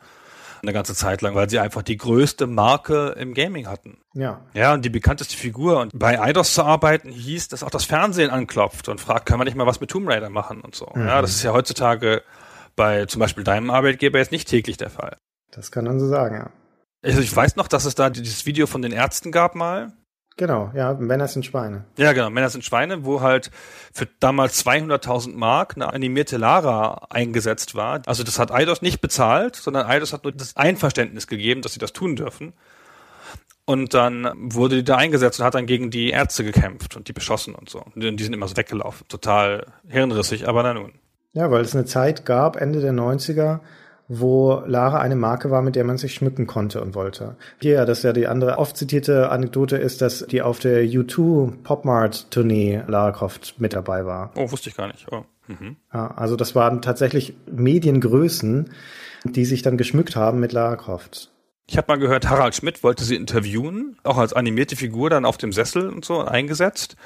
[0.63, 3.99] eine ganze Zeit lang, weil sie einfach die größte Marke im Gaming hatten.
[4.15, 4.43] Ja.
[4.55, 5.81] Ja, und die bekannteste Figur.
[5.81, 9.45] Und bei Eidos zu arbeiten hieß, dass auch das Fernsehen anklopft und fragt, können wir
[9.45, 10.89] nicht mal was mit Tomb Raider machen und so.
[10.95, 11.07] Mhm.
[11.07, 12.23] Ja, das ist ja heutzutage
[12.77, 15.17] bei zum Beispiel deinem Arbeitgeber jetzt nicht täglich der Fall.
[15.51, 16.51] Das kann man so sagen, ja.
[17.03, 19.93] Also ich weiß noch, dass es da dieses Video von den Ärzten gab mal,
[20.37, 21.85] Genau, ja, Männer sind Schweine.
[21.99, 23.51] Ja, genau, Männer sind Schweine, wo halt
[23.93, 28.01] für damals 200.000 Mark eine animierte Lara eingesetzt war.
[28.07, 31.79] Also das hat Eidos nicht bezahlt, sondern Eidos hat nur das Einverständnis gegeben, dass sie
[31.79, 32.55] das tun dürfen.
[33.65, 37.13] Und dann wurde die da eingesetzt und hat dann gegen die Ärzte gekämpft und die
[37.13, 37.85] beschossen und so.
[37.95, 39.07] Und die sind immer so weggelaufen.
[39.09, 40.95] Total hirnrissig, aber na nun.
[41.35, 43.61] Ja, weil es eine Zeit gab, Ende der 90er,
[44.15, 47.37] wo Lara eine Marke war, mit der man sich schmücken konnte und wollte.
[47.61, 51.63] Hier, ja, das ja die andere oft zitierte Anekdote ist, dass die auf der U2
[51.63, 54.33] Popmart Tournee Lara Croft mit dabei war.
[54.37, 55.07] Oh, wusste ich gar nicht.
[55.11, 55.25] Oh.
[55.49, 55.77] Mhm.
[55.93, 58.71] Ja, also das waren tatsächlich Mediengrößen,
[59.25, 61.31] die sich dann geschmückt haben mit Lara Croft.
[61.67, 65.39] Ich habe mal gehört, Harald Schmidt wollte sie interviewen, auch als animierte Figur dann auf
[65.39, 66.97] dem Sessel und so eingesetzt.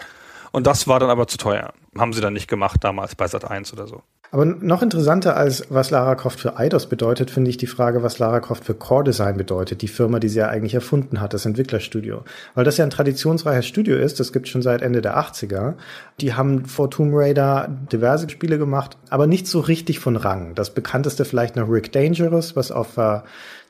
[0.51, 1.73] Und das war dann aber zu teuer.
[1.97, 4.03] Haben sie dann nicht gemacht damals bei Sat 1 oder so.
[4.37, 8.19] Aber noch interessanter als was Lara Croft für Eidos bedeutet, finde ich die Frage, was
[8.19, 11.47] Lara Croft für Core Design bedeutet, die Firma, die sie ja eigentlich erfunden hat, das
[11.47, 12.23] Entwicklerstudio.
[12.55, 15.77] Weil das ja ein traditionsreiches Studio ist, das gibt schon seit Ende der 80er.
[16.21, 20.55] Die haben vor Tomb Raider diverse Spiele gemacht, aber nicht so richtig von Rang.
[20.55, 23.21] Das bekannteste vielleicht noch Rick Dangerous, was auf äh,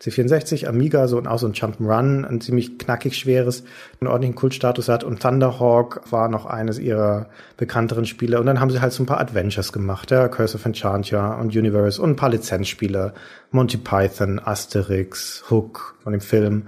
[0.03, 3.65] C64, Amiga, so auch so ein Jump'n'Run, ein ziemlich knackig schweres,
[4.01, 5.05] einen ordentlichen Kultstatus hat.
[5.05, 8.39] Und Thunderhawk war noch eines ihrer bekannteren Spiele.
[8.39, 11.57] Und dann haben sie halt so ein paar Adventures gemacht, ja, Curse of Enchantia und
[11.57, 13.15] Universe und ein paar Lizenzspiele.
[13.51, 16.65] Monty Python, Asterix, Hook von dem Film.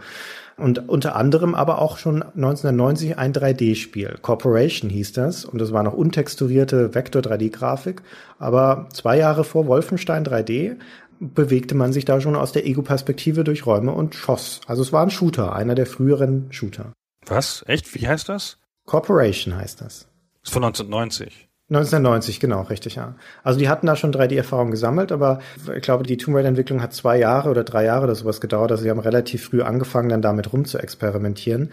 [0.59, 4.17] Und unter anderem aber auch schon 1990 ein 3D-Spiel.
[4.21, 5.45] Corporation hieß das.
[5.45, 8.03] Und das war noch untexturierte Vektor-3D-Grafik.
[8.41, 10.77] Aber zwei Jahre vor Wolfenstein 3D
[11.21, 14.61] bewegte man sich da schon aus der Ego-Perspektive durch Räume und schoss.
[14.67, 16.93] Also es war ein Shooter, einer der früheren Shooter.
[17.27, 17.65] Was?
[17.67, 17.95] Echt?
[17.95, 18.59] Wie heißt das?
[18.87, 20.09] Corporation heißt das.
[20.41, 21.49] Das ist von 1990.
[21.71, 23.15] 1990, genau, richtig, ja.
[23.43, 25.41] Also die hatten da schon 3D-Erfahrung gesammelt, aber
[25.77, 28.71] ich glaube, die Tomb Raider-Entwicklung hat zwei Jahre oder drei Jahre oder sowas gedauert.
[28.71, 31.71] Also sie haben relativ früh angefangen, dann damit rum zu experimentieren.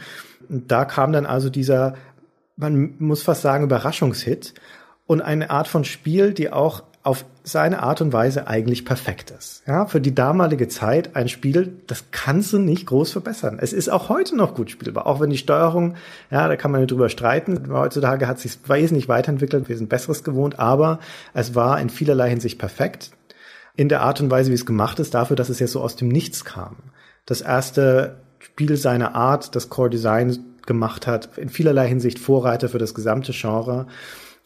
[0.50, 1.96] Und da kam dann also dieser,
[2.58, 4.54] man muss fast sagen, Überraschungshit
[5.06, 9.62] und eine Art von Spiel, die auch auf seine Art und Weise eigentlich perfekt ist.
[9.68, 13.60] Ja, für die damalige Zeit ein Spiel, das kannst du nicht groß verbessern.
[13.62, 15.94] Es ist auch heute noch gut spielbar, auch wenn die Steuerung,
[16.32, 17.72] ja, da kann man drüber streiten.
[17.72, 21.00] Heutzutage hat sich wesentlich weiterentwickelt, wir sind Besseres gewohnt, aber
[21.36, 23.12] es war in vielerlei Hinsicht perfekt.
[23.76, 25.96] In der Art und Weise, wie es gemacht ist, dafür, dass es ja so aus
[25.96, 26.78] dem Nichts kam.
[27.28, 32.80] Das erste Spiel seiner Art, das Core Design gemacht hat, in vielerlei Hinsicht Vorreiter für
[32.80, 33.86] das gesamte Genre.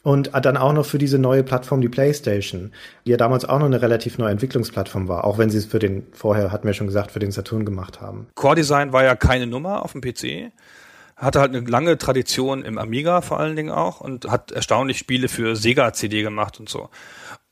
[0.02, 2.72] Und dann auch noch für diese neue Plattform, die PlayStation,
[3.06, 5.80] die ja damals auch noch eine relativ neue Entwicklungsplattform war, auch wenn sie es für
[5.80, 8.28] den, vorher hatten wir schon gesagt, für den Saturn gemacht haben.
[8.36, 10.54] Core Design war ja keine Nummer auf dem PC,
[11.18, 15.28] hatte halt eine lange Tradition im Amiga vor allen Dingen auch und hat erstaunlich Spiele
[15.28, 16.90] für Sega CD gemacht und so.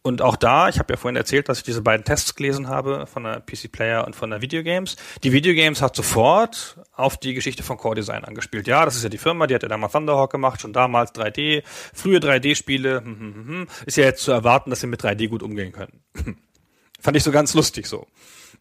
[0.07, 3.07] Und auch da, ich habe ja vorhin erzählt, dass ich diese beiden Tests gelesen habe
[3.07, 4.95] von der PC Player und von der Videogames.
[5.21, 8.67] Die Videogames hat sofort auf die Geschichte von Core Design angespielt.
[8.67, 11.61] Ja, das ist ja die Firma, die hat ja damals Thunderhawk gemacht, schon damals 3D,
[11.93, 13.01] frühe 3D-Spiele.
[13.03, 15.73] Hm, hm, hm, hm, ist ja jetzt zu erwarten, dass sie mit 3D gut umgehen
[15.73, 15.99] können.
[17.01, 18.07] Fand ich so ganz lustig so.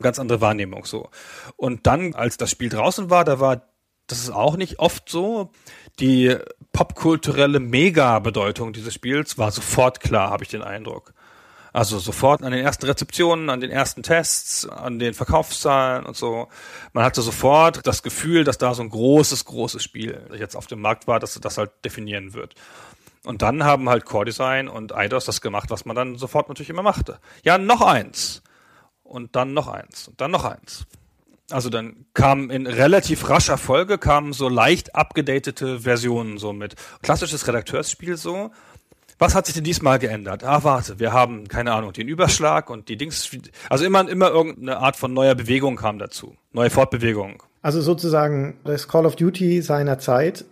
[0.02, 1.10] Ganz andere Wahrnehmung so.
[1.54, 3.62] Und dann, als das Spiel draußen war, da war,
[4.08, 5.52] das ist auch nicht oft so,
[6.00, 6.36] die
[6.72, 11.14] popkulturelle Mega-Bedeutung dieses Spiels war sofort klar, habe ich den Eindruck.
[11.76, 16.48] Also sofort an den ersten Rezeptionen, an den ersten Tests, an den Verkaufszahlen und so.
[16.94, 20.80] Man hatte sofort das Gefühl, dass da so ein großes, großes Spiel jetzt auf dem
[20.80, 22.54] Markt war, dass das halt definieren wird.
[23.24, 26.70] Und dann haben halt Core Design und Eidos das gemacht, was man dann sofort natürlich
[26.70, 27.18] immer machte.
[27.42, 28.42] Ja, noch eins.
[29.02, 30.08] Und dann noch eins.
[30.08, 30.86] Und dann noch eins.
[31.50, 37.46] Also dann kamen in relativ rascher Folge kamen so leicht abgedatete Versionen so mit klassisches
[37.46, 38.50] Redakteursspiel so
[39.18, 40.44] was hat sich denn diesmal geändert?
[40.44, 43.30] Ah, warte, wir haben, keine Ahnung, den Überschlag und die Dings.
[43.70, 46.36] Also immer, immer irgendeine Art von neuer Bewegung kam dazu.
[46.52, 47.42] Neue Fortbewegung.
[47.62, 50.44] Also sozusagen das Call of Duty seiner Zeit.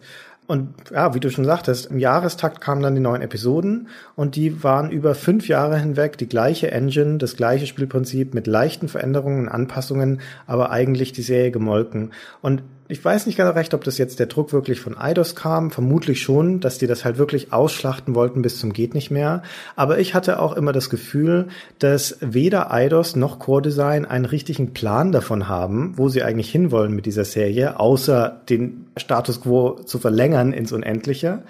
[0.46, 4.62] Und ja, wie du schon sagtest, im Jahrestakt kamen dann die neuen Episoden und die
[4.62, 9.48] waren über fünf Jahre hinweg die gleiche Engine, das gleiche Spielprinzip mit leichten Veränderungen und
[9.48, 12.12] Anpassungen, aber eigentlich die Serie gemolken.
[12.42, 15.70] Und ich weiß nicht ganz recht, ob das jetzt der Druck wirklich von Eidos kam.
[15.70, 19.42] Vermutlich schon, dass die das halt wirklich ausschlachten wollten bis zum geht nicht mehr.
[19.74, 24.74] Aber ich hatte auch immer das Gefühl, dass weder Eidos noch Core Design einen richtigen
[24.74, 29.98] Plan davon haben, wo sie eigentlich hinwollen mit dieser Serie, außer den Status quo zu
[29.98, 31.42] verlängern ins Unendliche.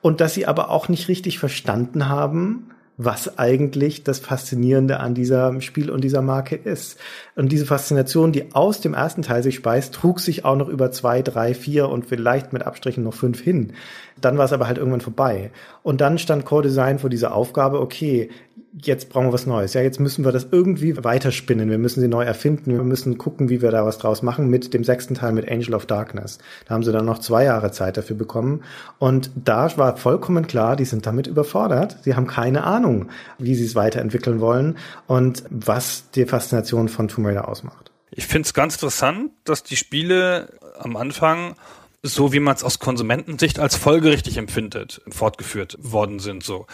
[0.00, 2.70] Und dass sie aber auch nicht richtig verstanden haben,
[3.00, 6.98] was eigentlich das Faszinierende an diesem Spiel und dieser Marke ist.
[7.36, 10.90] Und diese Faszination, die aus dem ersten Teil sich speist, trug sich auch noch über
[10.90, 13.72] zwei, drei, vier und vielleicht mit Abstrichen noch fünf hin.
[14.20, 15.52] Dann war es aber halt irgendwann vorbei.
[15.84, 18.30] Und dann stand Core Design vor dieser Aufgabe, okay,
[18.72, 19.74] jetzt brauchen wir was Neues.
[19.74, 21.70] Ja, jetzt müssen wir das irgendwie weiterspinnen.
[21.70, 22.72] Wir müssen sie neu erfinden.
[22.72, 25.74] Wir müssen gucken, wie wir da was draus machen mit dem sechsten Teil mit Angel
[25.74, 26.38] of Darkness.
[26.66, 28.62] Da haben sie dann noch zwei Jahre Zeit dafür bekommen.
[28.98, 31.98] Und da war vollkommen klar, die sind damit überfordert.
[32.02, 33.08] Sie haben keine Ahnung,
[33.38, 37.90] wie sie es weiterentwickeln wollen und was die Faszination von Tomb Raider ausmacht.
[38.10, 40.48] Ich finde es ganz interessant, dass die Spiele
[40.78, 41.54] am Anfang
[42.02, 46.44] so wie man es aus Konsumentensicht als folgerichtig empfindet, fortgeführt worden sind.
[46.44, 46.66] So,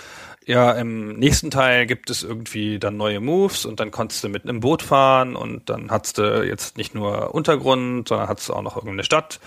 [0.45, 4.45] ja, im nächsten Teil gibt es irgendwie dann neue Moves und dann konntest du mit
[4.45, 8.77] einem Boot fahren und dann hattest du jetzt nicht nur Untergrund, sondern hattest auch noch
[8.77, 9.41] irgendeine Stadt.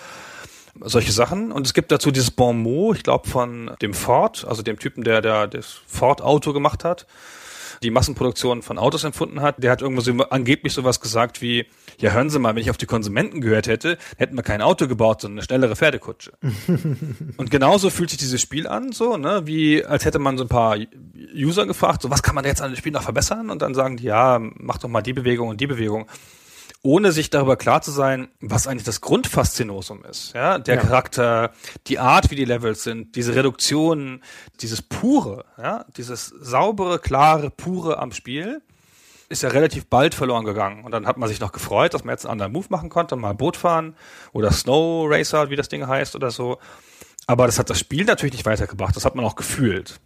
[0.80, 1.52] Solche Sachen.
[1.52, 5.04] Und es gibt dazu dieses Bon mot, ich glaube, von dem Ford, also dem Typen,
[5.04, 7.08] der, der das Ford-Auto gemacht hat
[7.84, 11.66] die Massenproduktion von Autos empfunden hat, der hat irgendwo so, angeblich sowas gesagt wie,
[12.00, 14.88] ja hören Sie mal, wenn ich auf die Konsumenten gehört hätte, hätten wir kein Auto
[14.88, 16.34] gebaut, sondern eine schnellere Pferdekutsche.
[17.38, 20.50] und genauso fühlt sich dieses Spiel an, so, ne, wie als hätte man so ein
[20.50, 20.78] paar
[21.36, 23.50] User gefragt, so was kann man jetzt an dem Spiel noch verbessern?
[23.50, 26.08] Und dann sagen die, ja, mach doch mal die Bewegung und die Bewegung
[26.88, 30.34] ohne sich darüber klar zu sein, was eigentlich das Grundfaszinosum ist.
[30.34, 30.82] Ja, der ja.
[30.82, 31.52] Charakter,
[31.88, 34.24] die Art, wie die Levels sind, diese Reduktion,
[34.62, 38.62] dieses pure, ja, dieses saubere, klare, pure am Spiel
[39.28, 40.86] ist ja relativ bald verloren gegangen.
[40.86, 43.18] Und dann hat man sich noch gefreut, dass man jetzt einen anderen Move machen konnte,
[43.18, 43.94] mal Boot fahren
[44.32, 46.58] oder Snow Racer, wie das Ding heißt oder so.
[47.26, 48.96] Aber das hat das Spiel natürlich nicht weitergebracht.
[48.96, 50.00] Das hat man auch gefühlt.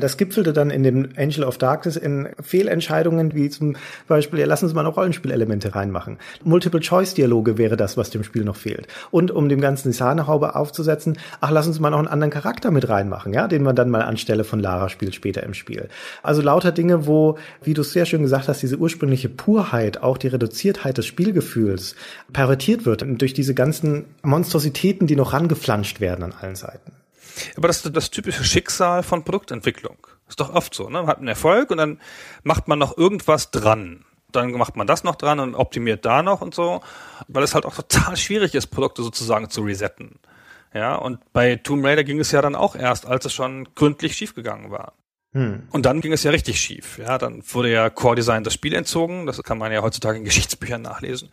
[0.00, 3.76] Das gipfelte dann in dem Angel of Darkness in Fehlentscheidungen, wie zum
[4.08, 6.18] Beispiel, ja, lassen Sie mal noch Rollenspielelemente reinmachen.
[6.44, 8.88] Multiple-Choice-Dialoge wäre das, was dem Spiel noch fehlt.
[9.10, 12.70] Und um dem Ganzen die Sahnehaube aufzusetzen, ach, lassen Sie mal noch einen anderen Charakter
[12.70, 15.88] mit reinmachen, ja, den man dann mal anstelle von Lara spielt später im Spiel.
[16.22, 20.28] Also lauter Dinge, wo, wie du sehr schön gesagt hast, diese ursprüngliche Purheit, auch die
[20.28, 21.96] Reduziertheit des Spielgefühls
[22.32, 27.01] pervertiert wird durch diese ganzen Monstrositäten, die noch rangeflanscht werden an allen Seiten.
[27.56, 29.96] Aber das ist das typische Schicksal von Produktentwicklung.
[30.28, 31.00] Ist doch oft so, ne?
[31.00, 32.00] Man hat einen Erfolg und dann
[32.42, 34.04] macht man noch irgendwas dran.
[34.30, 36.80] Dann macht man das noch dran und optimiert da noch und so,
[37.28, 40.18] weil es halt auch total schwierig ist, Produkte sozusagen zu resetten.
[40.74, 44.16] Ja, und bei Tomb Raider ging es ja dann auch erst, als es schon gründlich
[44.16, 44.94] schiefgegangen war.
[45.32, 45.64] Hm.
[45.70, 46.98] Und dann ging es ja richtig schief.
[46.98, 49.26] Ja, dann wurde ja Core Design das Spiel entzogen.
[49.26, 51.30] Das kann man ja heutzutage in Geschichtsbüchern nachlesen.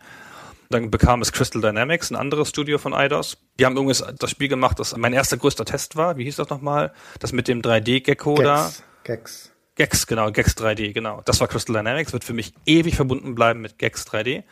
[0.70, 3.38] Dann bekam es Crystal Dynamics, ein anderes Studio von Eidos.
[3.58, 6.16] Die haben übrigens das Spiel gemacht, das mein erster größter Test war.
[6.16, 6.92] Wie hieß das nochmal?
[7.18, 8.70] Das mit dem 3D-Gecko da.
[9.02, 9.50] Gex.
[9.74, 11.22] Gex, genau, Gex 3D, genau.
[11.24, 14.44] Das war Crystal Dynamics, wird für mich ewig verbunden bleiben mit Gex 3D.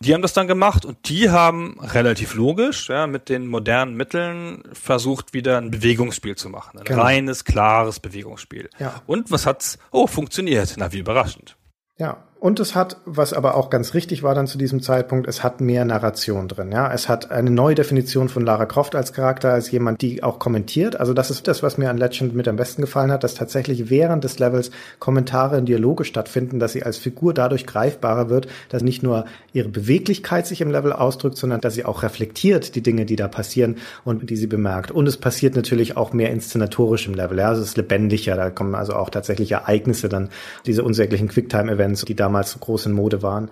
[0.00, 4.64] Die haben das dann gemacht und die haben relativ logisch, ja, mit den modernen Mitteln
[4.72, 6.80] versucht, wieder ein Bewegungsspiel zu machen.
[6.80, 7.02] Ein genau.
[7.02, 8.68] reines, klares Bewegungsspiel.
[8.80, 9.02] Ja.
[9.06, 9.78] Und was hat's?
[9.92, 10.74] Oh, funktioniert.
[10.76, 11.56] Na, wie überraschend.
[11.98, 15.42] Ja, und es hat, was aber auch ganz richtig war dann zu diesem Zeitpunkt, es
[15.42, 16.72] hat mehr Narration drin.
[16.72, 20.38] Ja, es hat eine neue Definition von Lara Croft als Charakter, als jemand, die auch
[20.38, 21.00] kommentiert.
[21.00, 23.88] Also das ist das, was mir an Legend mit am besten gefallen hat, dass tatsächlich
[23.88, 28.82] während des Levels Kommentare und Dialoge stattfinden, dass sie als Figur dadurch greifbarer wird, dass
[28.82, 29.24] nicht nur
[29.54, 33.26] ihre Beweglichkeit sich im Level ausdrückt, sondern dass sie auch reflektiert die Dinge, die da
[33.26, 34.90] passieren und die sie bemerkt.
[34.90, 37.38] Und es passiert natürlich auch mehr inszenatorisch im Level.
[37.38, 38.36] Ja, also es ist lebendiger.
[38.36, 40.28] Da kommen also auch tatsächlich Ereignisse dann,
[40.66, 43.50] diese unsäglichen Quicktime-Events, die damals so groß in Mode waren.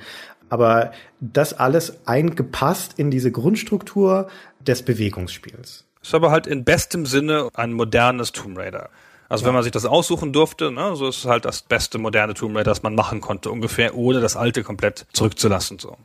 [0.48, 4.28] Aber das alles eingepasst in diese Grundstruktur
[4.60, 5.84] des Bewegungsspiels.
[6.02, 8.90] Ist aber halt in bestem Sinne ein modernes Tomb Raider.
[9.28, 9.46] Also ja.
[9.46, 12.54] wenn man sich das aussuchen durfte, ne, so ist es halt das beste moderne Tomb
[12.54, 15.78] Raider, das man machen konnte, ungefähr, ohne das alte komplett zurückzulassen.
[15.78, 15.96] So.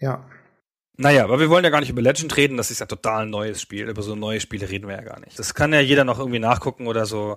[0.00, 0.24] Ja.
[0.96, 3.30] Naja, aber wir wollen ja gar nicht über Legend reden, das ist ja total ein
[3.30, 3.88] neues Spiel.
[3.88, 5.38] Über so neue Spiele reden wir ja gar nicht.
[5.38, 7.36] Das kann ja jeder noch irgendwie nachgucken oder so.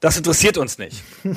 [0.00, 1.04] Das interessiert uns nicht.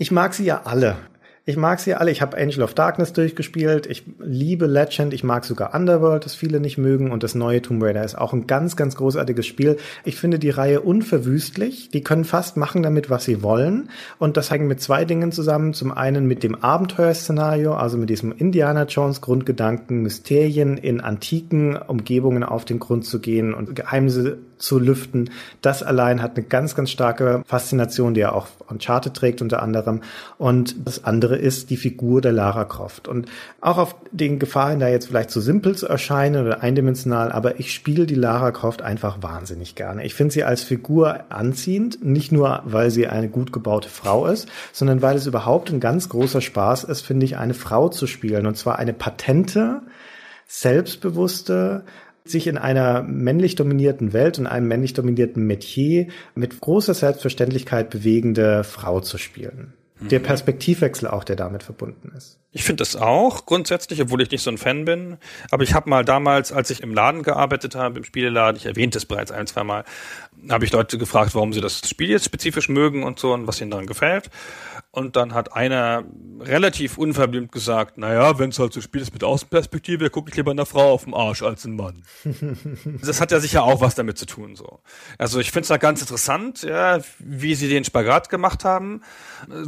[0.00, 0.96] Ich mag sie ja alle.
[1.44, 2.10] Ich mag sie alle.
[2.10, 3.84] Ich habe Angel of Darkness durchgespielt.
[3.84, 5.12] Ich liebe Legend.
[5.12, 7.10] Ich mag sogar Underworld, das viele nicht mögen.
[7.10, 9.76] Und das neue Tomb Raider ist auch ein ganz, ganz großartiges Spiel.
[10.06, 11.90] Ich finde die Reihe unverwüstlich.
[11.90, 13.90] Die können fast machen damit, was sie wollen.
[14.18, 15.74] Und das hängt mit zwei Dingen zusammen.
[15.74, 22.42] Zum einen mit dem Abenteuerszenario, also mit diesem Indiana Jones Grundgedanken, Mysterien in antiken Umgebungen
[22.42, 25.30] auf den Grund zu gehen und Geheimnisse zu lüften.
[25.62, 30.02] Das allein hat eine ganz, ganz starke Faszination, die er auch Uncharted trägt unter anderem.
[30.38, 33.08] Und das andere ist die Figur der Lara Croft.
[33.08, 33.26] Und
[33.60, 37.74] auch auf den Gefahren, da jetzt vielleicht zu simpel zu erscheinen oder eindimensional, aber ich
[37.74, 40.04] spiele die Lara Croft einfach wahnsinnig gerne.
[40.04, 44.48] Ich finde sie als Figur anziehend, nicht nur, weil sie eine gut gebaute Frau ist,
[44.72, 48.46] sondern weil es überhaupt ein ganz großer Spaß ist, finde ich, eine Frau zu spielen.
[48.46, 49.82] Und zwar eine patente,
[50.46, 51.84] selbstbewusste,
[52.30, 58.64] sich in einer männlich dominierten Welt und einem männlich dominierten Metier mit großer Selbstverständlichkeit bewegende
[58.64, 59.74] Frau zu spielen.
[60.00, 60.24] Der mhm.
[60.24, 62.38] Perspektivwechsel auch, der damit verbunden ist.
[62.52, 65.18] Ich finde das auch grundsätzlich, obwohl ich nicht so ein Fan bin.
[65.50, 68.98] Aber ich habe mal damals, als ich im Laden gearbeitet habe, im Spieleladen, ich erwähnte
[68.98, 69.84] es bereits ein, zwei Mal,
[70.48, 73.60] habe ich Leute gefragt, warum sie das Spiel jetzt spezifisch mögen und so und was
[73.60, 74.30] ihnen daran gefällt.
[74.92, 76.02] Und dann hat einer
[76.40, 80.50] relativ unverblümt gesagt, naja, wenn es halt so Spiel ist mit Außenperspektive, gucke ich lieber
[80.50, 82.02] einer Frau auf den Arsch als ein Mann.
[83.04, 84.80] das hat ja sicher auch was damit zu tun, so.
[85.16, 89.02] Also ich finde es da ganz interessant, ja, wie sie den Spagat gemacht haben.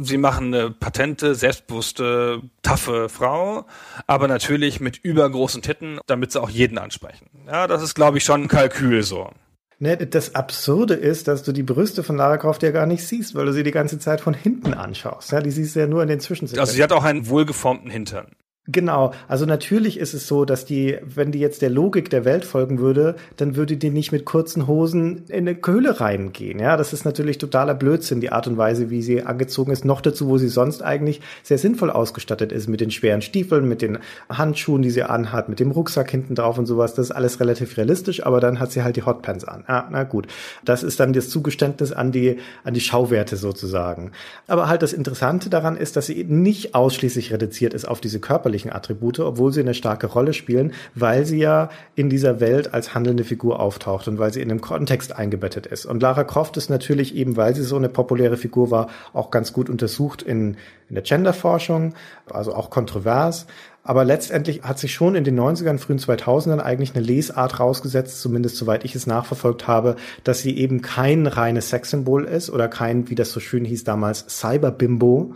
[0.01, 3.65] Sie machen eine patente, selbstbewusste, taffe Frau,
[4.07, 7.29] aber natürlich mit übergroßen Titten, damit sie auch jeden ansprechen.
[7.47, 9.31] Ja, das ist, glaube ich, schon ein Kalkül, so.
[9.83, 13.35] Ne, das Absurde ist, dass du die Brüste von Lara Croft ja gar nicht siehst,
[13.35, 15.33] weil du sie die ganze Zeit von hinten anschaust.
[15.33, 16.61] Ja, die siehst du ja nur in den Zwischensequenzen.
[16.61, 18.27] Also sie hat auch einen wohlgeformten Hintern.
[18.67, 22.45] Genau, also natürlich ist es so, dass die, wenn die jetzt der Logik der Welt
[22.45, 26.59] folgen würde, dann würde die nicht mit kurzen Hosen in eine Höhle reingehen.
[26.59, 29.83] Ja, das ist natürlich totaler Blödsinn, die Art und Weise, wie sie angezogen ist.
[29.83, 33.81] Noch dazu, wo sie sonst eigentlich sehr sinnvoll ausgestattet ist, mit den schweren Stiefeln, mit
[33.81, 33.97] den
[34.29, 36.93] Handschuhen, die sie anhat, mit dem Rucksack hinten drauf und sowas.
[36.93, 39.65] Das ist alles relativ realistisch, aber dann hat sie halt die Hotpants an.
[39.67, 40.27] Ja, na gut.
[40.63, 44.13] Das ist dann das Zugeständnis an die, an die Schauwerte sozusagen.
[44.47, 48.52] Aber halt das Interessante daran ist, dass sie nicht ausschließlich reduziert ist auf diese körperliche
[48.53, 52.93] körperlichen Attribute, obwohl sie eine starke Rolle spielen, weil sie ja in dieser Welt als
[52.93, 55.85] handelnde Figur auftaucht und weil sie in einem Kontext eingebettet ist.
[55.85, 59.53] Und Lara Croft ist natürlich eben, weil sie so eine populäre Figur war, auch ganz
[59.53, 60.57] gut untersucht in,
[60.89, 61.93] in der Genderforschung,
[62.29, 63.47] also auch kontrovers.
[63.85, 68.55] Aber letztendlich hat sich schon in den 90ern, frühen 2000ern eigentlich eine Lesart rausgesetzt, zumindest
[68.55, 73.15] soweit ich es nachverfolgt habe, dass sie eben kein reines Sexsymbol ist oder kein, wie
[73.15, 75.33] das so schön hieß damals, Cyberbimbo,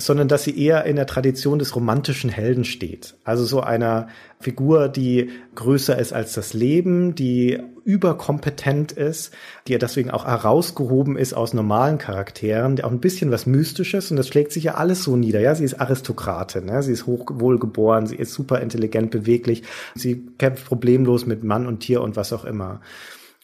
[0.00, 3.14] sondern dass sie eher in der Tradition des romantischen Helden steht.
[3.24, 4.08] Also so einer
[4.40, 9.34] Figur, die größer ist als das Leben, die überkompetent ist,
[9.66, 14.10] die ja deswegen auch herausgehoben ist aus normalen Charakteren, die auch ein bisschen was Mystisches
[14.10, 15.40] und das schlägt sich ja alles so nieder.
[15.40, 16.82] Ja, sie ist Aristokratin, ne?
[16.82, 19.62] sie ist hochwohlgeboren, sie ist super intelligent, beweglich,
[19.94, 22.80] sie kämpft problemlos mit Mann und Tier und was auch immer.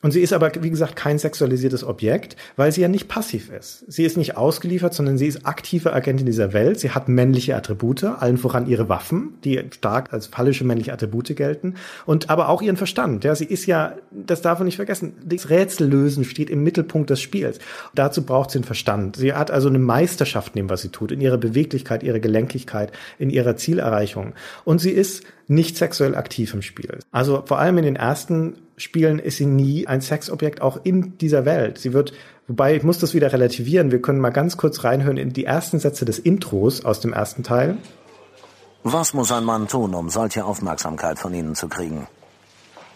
[0.06, 3.84] Und sie ist aber, wie gesagt, kein sexualisiertes Objekt, weil sie ja nicht passiv ist.
[3.88, 6.78] Sie ist nicht ausgeliefert, sondern sie ist aktive Agentin dieser Welt.
[6.78, 11.74] Sie hat männliche Attribute, allen voran ihre Waffen, die stark als phallische männliche Attribute gelten.
[12.04, 13.24] Und aber auch ihren Verstand.
[13.24, 17.20] Ja, sie ist ja, das darf man nicht vergessen, das Rätsellösen steht im Mittelpunkt des
[17.20, 17.58] Spiels.
[17.96, 19.16] dazu braucht sie einen Verstand.
[19.16, 22.92] Sie hat also eine Meisterschaft in dem, was sie tut, in ihrer Beweglichkeit, ihrer Gelenkigkeit,
[23.18, 24.34] in ihrer Zielerreichung.
[24.64, 27.00] Und sie ist nicht sexuell aktiv im Spiel.
[27.10, 31.46] Also vor allem in den ersten Spielen ist sie nie ein Sexobjekt, auch in dieser
[31.46, 31.78] Welt.
[31.78, 32.12] Sie wird,
[32.46, 33.90] wobei ich muss das wieder relativieren.
[33.90, 37.42] Wir können mal ganz kurz reinhören in die ersten Sätze des Intros aus dem ersten
[37.42, 37.78] Teil.
[38.82, 42.06] Was muss ein Mann tun, um solche Aufmerksamkeit von Ihnen zu kriegen?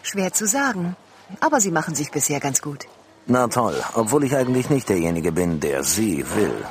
[0.03, 0.95] Schwer zu sagen.
[1.39, 2.85] Aber Sie machen sich bisher ganz gut.
[3.25, 6.63] Na toll, obwohl ich eigentlich nicht derjenige bin, der Sie will.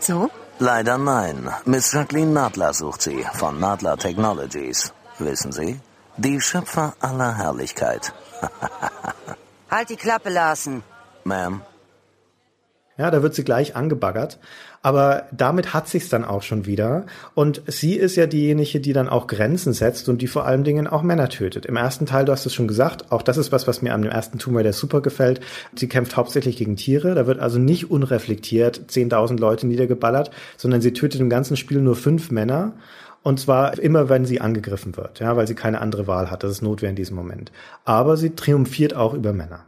[0.00, 0.28] So?
[0.58, 1.50] Leider nein.
[1.64, 4.92] Miss Jacqueline Nadler sucht Sie von Nadler Technologies.
[5.18, 5.78] Wissen Sie?
[6.18, 8.12] Die Schöpfer aller Herrlichkeit.
[9.70, 10.82] halt die Klappe, Larsen.
[11.24, 11.60] Ma'am.
[12.98, 14.38] Ja, da wird sie gleich angebaggert.
[14.80, 17.04] Aber damit hat sich's dann auch schon wieder.
[17.34, 20.86] Und sie ist ja diejenige, die dann auch Grenzen setzt und die vor allen Dingen
[20.86, 21.66] auch Männer tötet.
[21.66, 24.04] Im ersten Teil, du hast es schon gesagt, auch das ist was, was mir am
[24.04, 25.40] ersten Tomb Raider super gefällt.
[25.74, 27.14] Sie kämpft hauptsächlich gegen Tiere.
[27.14, 31.96] Da wird also nicht unreflektiert 10.000 Leute niedergeballert, sondern sie tötet im ganzen Spiel nur
[31.96, 32.72] fünf Männer.
[33.22, 36.42] Und zwar immer, wenn sie angegriffen wird, ja, weil sie keine andere Wahl hat.
[36.42, 37.50] Das ist Notwehr in diesem Moment.
[37.84, 39.64] Aber sie triumphiert auch über Männer.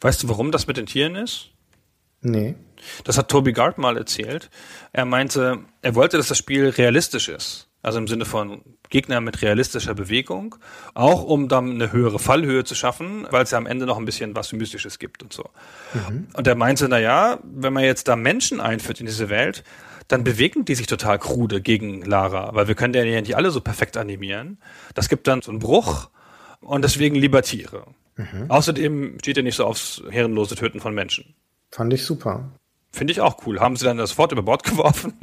[0.00, 1.50] Weißt du, warum das mit den Tieren ist?
[2.22, 2.54] Nee.
[3.04, 4.50] Das hat Toby Gard mal erzählt.
[4.92, 7.68] Er meinte, er wollte, dass das Spiel realistisch ist.
[7.82, 10.54] Also im Sinne von Gegner mit realistischer Bewegung.
[10.94, 14.04] Auch um dann eine höhere Fallhöhe zu schaffen, weil es ja am Ende noch ein
[14.04, 15.50] bisschen was Mystisches gibt und so.
[15.94, 16.28] Mhm.
[16.34, 19.64] Und er meinte, na ja, wenn man jetzt da Menschen einführt in diese Welt,
[20.12, 23.60] dann bewegen die sich total krude gegen Lara, weil wir können ja nicht alle so
[23.60, 24.58] perfekt animieren.
[24.94, 26.10] Das gibt dann so einen Bruch
[26.60, 27.86] und deswegen lieber Tiere.
[28.16, 28.50] Mhm.
[28.50, 31.34] Außerdem steht er nicht so aufs herrenlose Töten von Menschen.
[31.70, 32.52] Fand ich super.
[32.94, 33.58] Finde ich auch cool.
[33.58, 35.14] Haben sie dann das Fort über Bord geworfen,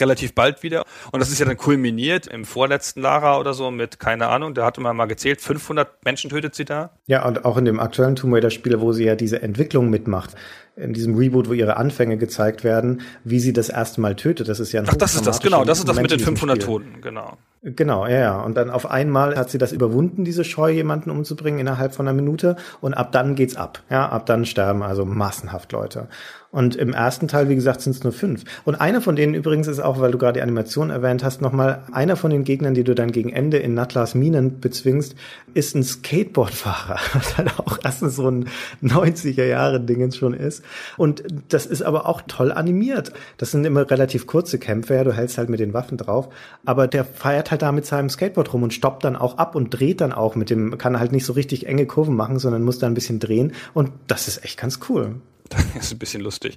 [0.00, 0.84] relativ bald wieder.
[1.12, 4.64] Und das ist ja dann kulminiert im vorletzten Lara oder so mit, keine Ahnung, der
[4.64, 6.90] hatte mal mal gezählt, 500 Menschen tötet sie da.
[7.06, 10.34] Ja, und auch in dem aktuellen Tomb Raider Spiel, wo sie ja diese Entwicklung mitmacht,
[10.74, 14.48] in diesem Reboot, wo ihre Anfänge gezeigt werden, wie sie das erste Mal tötet.
[14.48, 16.28] Das ist ja ein Ach, das ist das, genau, das ist das Moment mit den
[16.28, 16.74] in diesem 500 Spiel.
[16.74, 17.38] Toten, genau.
[17.62, 18.40] Genau, ja, ja.
[18.42, 22.14] Und dann auf einmal hat sie das überwunden, diese Scheu, jemanden umzubringen innerhalb von einer
[22.14, 22.56] Minute.
[22.80, 23.82] Und ab dann geht's ab.
[23.90, 26.08] Ja, ab dann sterben also massenhaft Leute.
[26.56, 28.44] Und im ersten Teil, wie gesagt, sind es nur fünf.
[28.64, 31.82] Und einer von denen übrigens ist auch, weil du gerade die Animation erwähnt hast, nochmal
[31.92, 35.16] einer von den Gegnern, die du dann gegen Ende in Natlas Minen bezwingst,
[35.52, 38.46] ist ein Skateboardfahrer, was halt auch erstens so ein
[38.82, 40.64] 90er-Jahre-Dingens schon ist.
[40.96, 43.12] Und das ist aber auch toll animiert.
[43.36, 46.30] Das sind immer relativ kurze Kämpfe, ja, du hältst halt mit den Waffen drauf.
[46.64, 49.78] Aber der feiert halt da mit seinem Skateboard rum und stoppt dann auch ab und
[49.78, 52.78] dreht dann auch mit dem, kann halt nicht so richtig enge Kurven machen, sondern muss
[52.78, 53.52] da ein bisschen drehen.
[53.74, 55.16] Und das ist echt ganz cool.
[55.74, 56.56] Das ist ein bisschen lustig.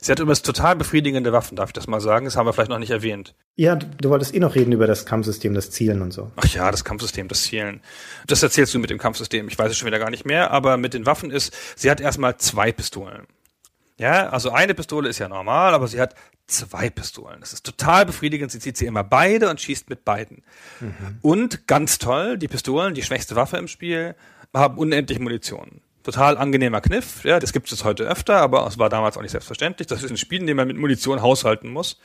[0.00, 2.24] Sie hat übrigens total befriedigende Waffen, darf ich das mal sagen?
[2.24, 3.34] Das haben wir vielleicht noch nicht erwähnt.
[3.56, 6.30] Ja, du wolltest eh noch reden über das Kampfsystem, das Zielen und so.
[6.36, 7.80] Ach ja, das Kampfsystem, das Zielen.
[8.26, 9.48] Das erzählst du mit dem Kampfsystem.
[9.48, 12.00] Ich weiß es schon wieder gar nicht mehr, aber mit den Waffen ist, sie hat
[12.00, 13.26] erstmal zwei Pistolen.
[13.98, 16.14] Ja, also eine Pistole ist ja normal, aber sie hat
[16.46, 17.40] zwei Pistolen.
[17.40, 18.50] Das ist total befriedigend.
[18.50, 20.42] Sie zieht sie immer beide und schießt mit beiden.
[21.20, 24.14] Und ganz toll, die Pistolen, die schwächste Waffe im Spiel,
[24.54, 25.82] haben unendlich Munition.
[26.02, 29.32] Total angenehmer Kniff, ja, das gibt es heute öfter, aber es war damals auch nicht
[29.32, 29.86] selbstverständlich.
[29.86, 31.98] Das ist ein Spiel, in dem man mit Munition haushalten muss.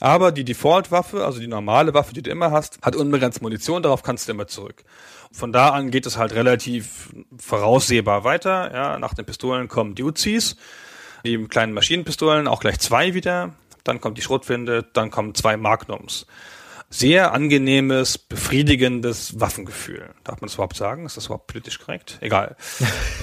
[0.00, 4.02] Aber die Default-Waffe, also die normale Waffe, die du immer hast, hat unbegrenzt Munition, darauf
[4.02, 4.84] kannst du immer zurück.
[5.32, 8.72] Von da an geht es halt relativ voraussehbar weiter.
[8.72, 10.56] Ja, nach den Pistolen kommen die Uzis,
[11.24, 13.54] die kleinen Maschinenpistolen, auch gleich zwei wieder.
[13.82, 16.26] Dann kommt die Schrotflinte, dann kommen zwei Magnums.
[16.96, 20.10] Sehr angenehmes, befriedigendes Waffengefühl.
[20.22, 21.06] Darf man das überhaupt sagen?
[21.06, 22.18] Ist das überhaupt politisch korrekt?
[22.20, 22.54] Egal.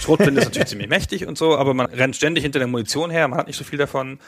[0.02, 3.26] Schrotflinte ist natürlich ziemlich mächtig und so, aber man rennt ständig hinter der Munition her,
[3.30, 4.20] man hat nicht so viel davon.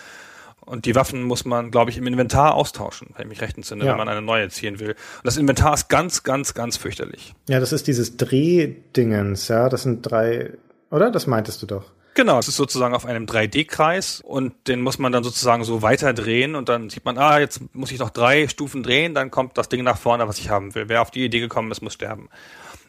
[0.61, 3.83] Und die Waffen muss man, glaube ich, im Inventar austauschen, wenn ich mich recht entsinne,
[3.83, 3.91] Ja.
[3.91, 4.91] wenn man eine neue ziehen will.
[4.91, 7.33] Und das Inventar ist ganz, ganz, ganz fürchterlich.
[7.49, 10.51] Ja, das ist dieses Drehdingens, ja, das sind drei,
[10.89, 11.11] oder?
[11.11, 11.91] Das meintest du doch.
[12.15, 16.13] Genau, es ist sozusagen auf einem 3D-Kreis und den muss man dann sozusagen so weiter
[16.13, 19.57] drehen und dann sieht man, ah, jetzt muss ich noch drei Stufen drehen, dann kommt
[19.57, 20.89] das Ding nach vorne, was ich haben will.
[20.89, 22.29] Wer auf die Idee gekommen ist, muss sterben.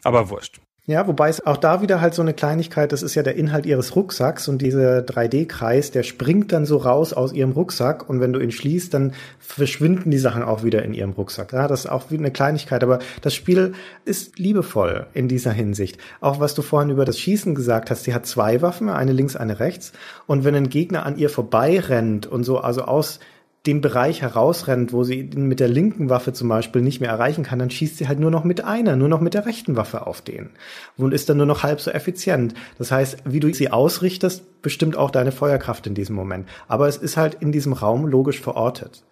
[0.03, 0.59] Aber wurscht.
[0.87, 3.65] Ja, wobei es auch da wieder halt so eine Kleinigkeit, das ist ja der Inhalt
[3.65, 8.33] ihres Rucksacks und dieser 3D-Kreis, der springt dann so raus aus ihrem Rucksack und wenn
[8.33, 11.53] du ihn schließt, dann verschwinden die Sachen auch wieder in ihrem Rucksack.
[11.53, 13.73] Ja, das ist auch wie eine Kleinigkeit, aber das Spiel
[14.05, 15.97] ist liebevoll in dieser Hinsicht.
[16.21, 19.35] Auch was du vorhin über das Schießen gesagt hast, sie hat zwei Waffen, eine links,
[19.35, 19.91] eine rechts
[20.27, 23.19] und wenn ein Gegner an ihr vorbeirennt und so, also aus
[23.65, 27.43] dem Bereich herausrennt, wo sie ihn mit der linken Waffe zum Beispiel nicht mehr erreichen
[27.43, 30.05] kann, dann schießt sie halt nur noch mit einer, nur noch mit der rechten Waffe
[30.05, 30.49] auf den
[30.97, 32.53] und ist dann nur noch halb so effizient.
[32.77, 36.47] Das heißt, wie du sie ausrichtest, bestimmt auch deine Feuerkraft in diesem Moment.
[36.67, 39.03] Aber es ist halt in diesem Raum logisch verortet.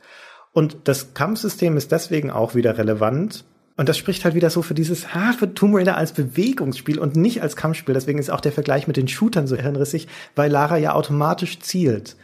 [0.51, 3.45] Und das Kampfsystem ist deswegen auch wieder relevant.
[3.75, 7.15] Und das spricht halt wieder so für dieses, ha, für Tomb Raider als Bewegungsspiel und
[7.15, 7.95] nicht als Kampfspiel.
[7.95, 12.15] Deswegen ist auch der Vergleich mit den Shootern so hirnrissig, weil Lara ja automatisch zielt.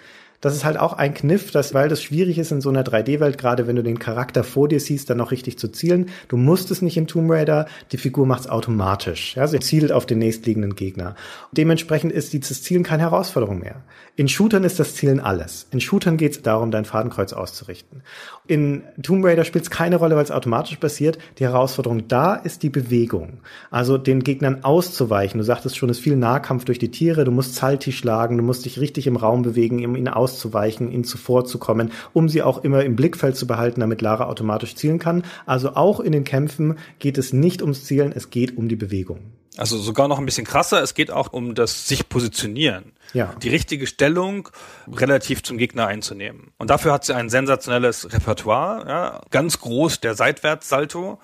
[0.42, 3.38] Das ist halt auch ein Kniff, dass, weil das schwierig ist in so einer 3D-Welt,
[3.38, 6.10] gerade wenn du den Charakter vor dir siehst, dann noch richtig zu zielen.
[6.30, 9.36] Du musst es nicht in Tomb Raider, die Figur macht es automatisch.
[9.36, 11.16] Ja, sie zielt auf den nächstliegenden Gegner.
[11.52, 13.84] Dementsprechend ist dieses Zielen keine Herausforderung mehr.
[14.20, 15.66] In Shootern ist das Zielen alles.
[15.72, 18.04] In Shootern geht es darum, dein Fadenkreuz auszurichten.
[18.48, 21.18] In Tomb Raider spielt es keine Rolle, weil es automatisch passiert.
[21.38, 23.40] Die Herausforderung da ist die Bewegung.
[23.72, 25.38] Also den Gegnern auszuweichen.
[25.38, 27.24] Du sagtest schon, es ist viel Nahkampf durch die Tiere.
[27.24, 31.06] Du musst Salti schlagen, du musst dich richtig im Raum bewegen, um ihnen auszuweichen, ihnen
[31.06, 35.24] zuvorzukommen, um sie auch immer im Blickfeld zu behalten, damit Lara automatisch zielen kann.
[35.46, 39.20] Also auch in den Kämpfen geht es nicht ums Zielen, es geht um die Bewegung.
[39.56, 42.92] Also sogar noch ein bisschen krasser, es geht auch um das sich positionieren.
[43.14, 43.34] Ja.
[43.42, 44.50] Die richtige Stellung
[44.92, 46.52] relativ zum Gegner einzunehmen.
[46.58, 51.20] Und dafür hat sie ein sensationelles Repertoire, ja, ganz groß der Seitwärtssalto.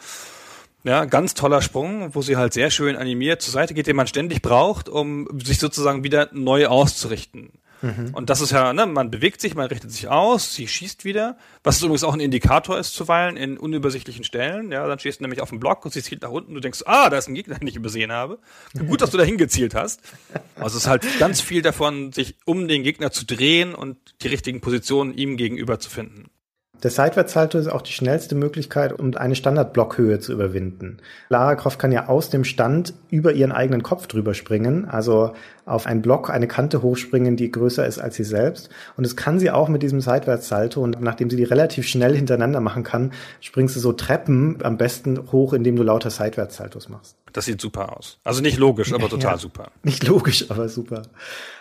[0.83, 4.05] Ja, ganz toller Sprung, wo sie halt sehr schön animiert zur Seite geht, den man
[4.05, 7.51] ständig braucht, um sich sozusagen wieder neu auszurichten.
[8.13, 11.37] Und das ist ja, ne, man bewegt sich, man richtet sich aus, sie schießt wieder,
[11.63, 14.71] was übrigens auch ein Indikator ist zuweilen in unübersichtlichen Stellen.
[14.71, 16.83] Ja, dann stehst du nämlich auf dem Block und sie zielt nach unten, du denkst,
[16.85, 18.39] ah, da ist ein Gegner, den ich übersehen habe.
[18.87, 20.01] Gut, dass du da hingezielt hast.
[20.55, 24.27] Also es ist halt ganz viel davon, sich um den Gegner zu drehen und die
[24.27, 26.29] richtigen Positionen ihm gegenüber zu finden.
[26.83, 30.97] Der Seitwärtssalto ist auch die schnellste Möglichkeit, um eine Standardblockhöhe zu überwinden.
[31.29, 35.33] Lara Croft kann ja aus dem Stand über ihren eigenen Kopf drüber springen, also
[35.65, 38.69] auf einen Block eine Kante hochspringen, die größer ist als sie selbst.
[38.97, 40.79] Und das kann sie auch mit diesem Seitwärtssalto.
[40.81, 45.31] Und nachdem sie die relativ schnell hintereinander machen kann, springst du so Treppen am besten
[45.31, 47.15] hoch, indem du lauter Seitwärtssaltos machst.
[47.33, 48.19] Das sieht super aus.
[48.23, 49.37] Also nicht logisch, aber total Ja.
[49.39, 49.71] super.
[49.81, 51.01] Nicht logisch, aber super.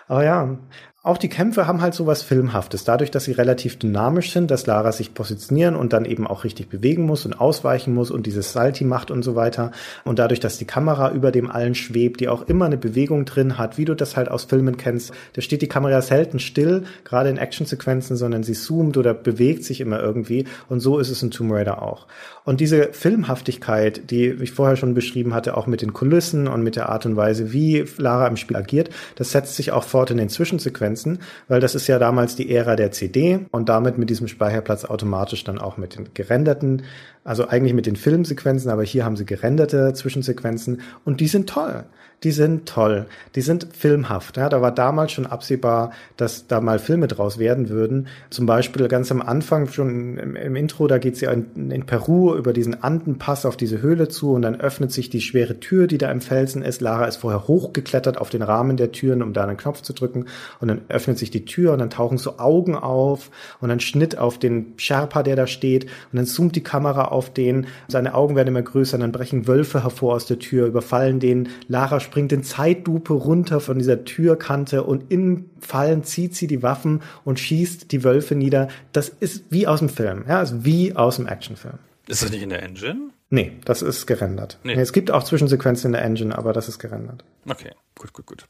[0.07, 0.59] Aber ja,
[1.07, 2.85] Auch die Kämpfe haben halt so was Filmhaftes.
[2.85, 6.71] Dadurch, dass sie relativ dynamisch sind, dass Lara sich positionieren und dann eben auch richtig
[6.71, 9.71] bewegen muss und ausweichen muss und dieses Salti macht und so weiter.
[10.07, 13.59] Und dadurch, dass die Kamera über dem allen schwebt, die auch immer eine Bewegung drin
[13.59, 17.29] hat, wie du das halt aus Filmen kennst, da steht die Kamera selten still, gerade
[17.29, 20.47] in Actionsequenzen, sondern sie zoomt oder bewegt sich immer irgendwie.
[20.71, 22.07] Und so ist es in Tomb Raider auch.
[22.45, 26.77] Und diese Filmhaftigkeit, die ich vorher schon beschrieben hatte, auch mit den Kulissen und mit
[26.77, 30.19] der Art und Weise, wie Lara im Spiel agiert, das setzt sich auch fort in
[30.19, 34.29] den Zwischensequenzen, weil das ist ja damals die Ära der CD und damit mit diesem
[34.29, 36.83] Speicherplatz automatisch dann auch mit den gerenderten,
[37.25, 41.85] also eigentlich mit den Filmsequenzen, aber hier haben sie gerenderte Zwischensequenzen und die sind toll
[42.25, 44.39] die sind toll, die sind filmhaft.
[44.39, 48.09] Ja, da war damals schon absehbar, dass da mal Filme draus werden würden.
[48.31, 52.35] Zum Beispiel ganz am Anfang schon im, im Intro, da geht sie in, in, Peru
[52.35, 55.99] über diesen Andenpass auf diese Höhle zu und dann öffnet sich die schwere Tür, die
[55.99, 56.81] da im Felsen ist.
[56.81, 60.25] Lara ist vorher hochgeklettert auf den Rahmen der Türen, um da einen Knopf zu drücken
[60.61, 64.17] und dann öffnet sich die Tür und dann tauchen so Augen auf und dann Schnitt
[64.17, 68.37] auf den Sherpa, der da steht und dann zoomt die Kamera auf den, seine Augen
[68.37, 72.43] werden immer größer dann brechen Wölfe hervor aus der Tür, überfallen den, Lara springt in
[72.43, 78.05] Zeitlupe runter von dieser Türkante und im Fallen zieht sie die Waffen und schießt die
[78.05, 78.69] Wölfe nieder.
[78.93, 81.79] Das ist wie aus dem Film, ja, also wie aus dem Actionfilm.
[82.09, 83.11] Ist das nicht in der Engine?
[83.31, 84.59] Nee, das ist gerendert.
[84.63, 87.25] Nee, es gibt auch Zwischensequenzen in der Engine, aber das ist gerendert.
[87.49, 88.47] Okay, gut, gut, gut.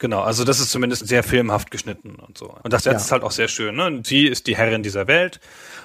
[0.00, 2.56] Genau, also das ist zumindest sehr filmhaft geschnitten und so.
[2.62, 3.12] Und das jetzt ja.
[3.12, 3.76] halt auch sehr schön.
[3.76, 4.00] Ne?
[4.02, 5.40] Sie ist die Herrin dieser Welt.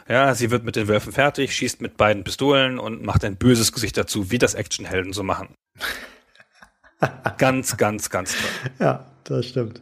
[0.08, 3.74] Ja, sie wird mit den Wölfen fertig, schießt mit beiden Pistolen und macht ein böses
[3.74, 5.50] Gesicht dazu, wie das Actionhelden so machen.
[7.38, 8.72] ganz, ganz, ganz toll.
[8.80, 9.82] Ja, das stimmt.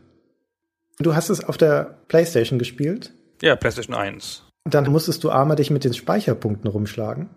[0.97, 3.13] Du hast es auf der PlayStation gespielt?
[3.43, 4.45] Ja, PlayStation 1.
[4.63, 7.29] Dann musstest du armer dich mit den Speicherpunkten rumschlagen.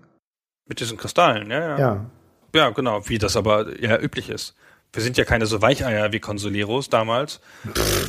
[0.66, 1.78] Mit diesen Kristallen, ja, ja.
[1.78, 2.10] Ja,
[2.54, 4.54] ja genau, wie das aber ja üblich ist.
[4.96, 7.40] Wir sind ja keine so Weicheier wie Consoleros damals,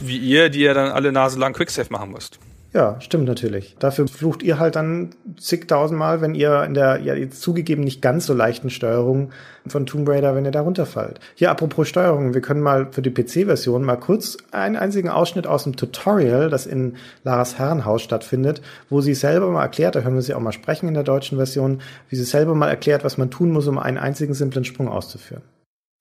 [0.02, 2.40] wie ihr, die ja dann alle Nase lang Quicksave machen müsst.
[2.72, 3.76] Ja, stimmt natürlich.
[3.78, 8.26] Dafür flucht ihr halt dann zigtausendmal, wenn ihr in der ja jetzt zugegeben nicht ganz
[8.26, 9.32] so leichten Steuerung
[9.68, 11.20] von Tomb Raider, wenn ihr da runterfallt.
[11.36, 15.66] Hier apropos Steuerung, wir können mal für die PC-Version mal kurz einen einzigen Ausschnitt aus
[15.66, 20.22] dem Tutorial, das in Laras Herrenhaus stattfindet, wo sie selber mal erklärt, da hören wir
[20.22, 23.30] sie auch mal sprechen in der deutschen Version, wie sie selber mal erklärt, was man
[23.30, 25.42] tun muss, um einen einzigen simplen Sprung auszuführen.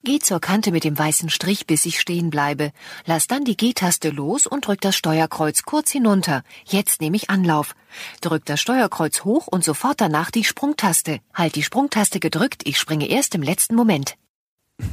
[0.04, 2.72] Geh zur Kante mit dem weißen Strich, bis ich stehen bleibe.
[3.06, 6.42] Lass dann die G-Taste los und drück das Steuerkreuz kurz hinunter.
[6.64, 7.74] Jetzt nehme ich Anlauf.
[8.20, 11.18] Drück das Steuerkreuz hoch und sofort danach die Sprungtaste.
[11.34, 14.16] Halt die Sprungtaste gedrückt, ich springe erst im letzten Moment.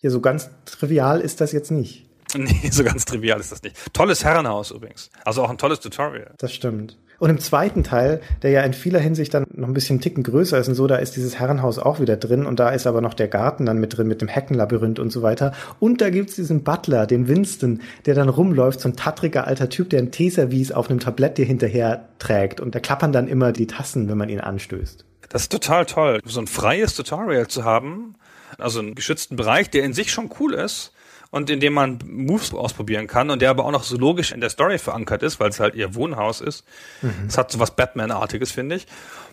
[0.00, 2.06] Ja, so ganz trivial ist das jetzt nicht.
[2.36, 3.74] Nee, so ganz trivial ist das nicht.
[3.92, 5.10] Tolles Herrenhaus übrigens.
[5.24, 6.34] Also auch ein tolles Tutorial.
[6.38, 6.98] Das stimmt.
[7.18, 10.58] Und im zweiten Teil, der ja in vieler Hinsicht dann noch ein bisschen Ticken größer
[10.58, 13.14] ist und so, da ist dieses Herrenhaus auch wieder drin und da ist aber noch
[13.14, 15.52] der Garten dann mit drin mit dem Heckenlabyrinth und so weiter.
[15.80, 19.90] Und da gibt's diesen Butler, den Winston, der dann rumläuft, so ein tattriger alter Typ,
[19.90, 23.66] der ein Teeservice auf einem Tablett dir hinterher trägt und da klappern dann immer die
[23.66, 25.04] Tassen, wenn man ihn anstößt.
[25.28, 28.14] Das ist total toll, so ein freies Tutorial zu haben,
[28.58, 30.92] also einen geschützten Bereich, der in sich schon cool ist
[31.30, 34.40] und in dem man Moves ausprobieren kann und der aber auch noch so logisch in
[34.40, 36.64] der Story verankert ist, weil es halt ihr Wohnhaus ist.
[37.02, 37.10] Mhm.
[37.28, 37.40] Es mhm.
[37.40, 38.86] hat so was Batman-artiges, finde ich.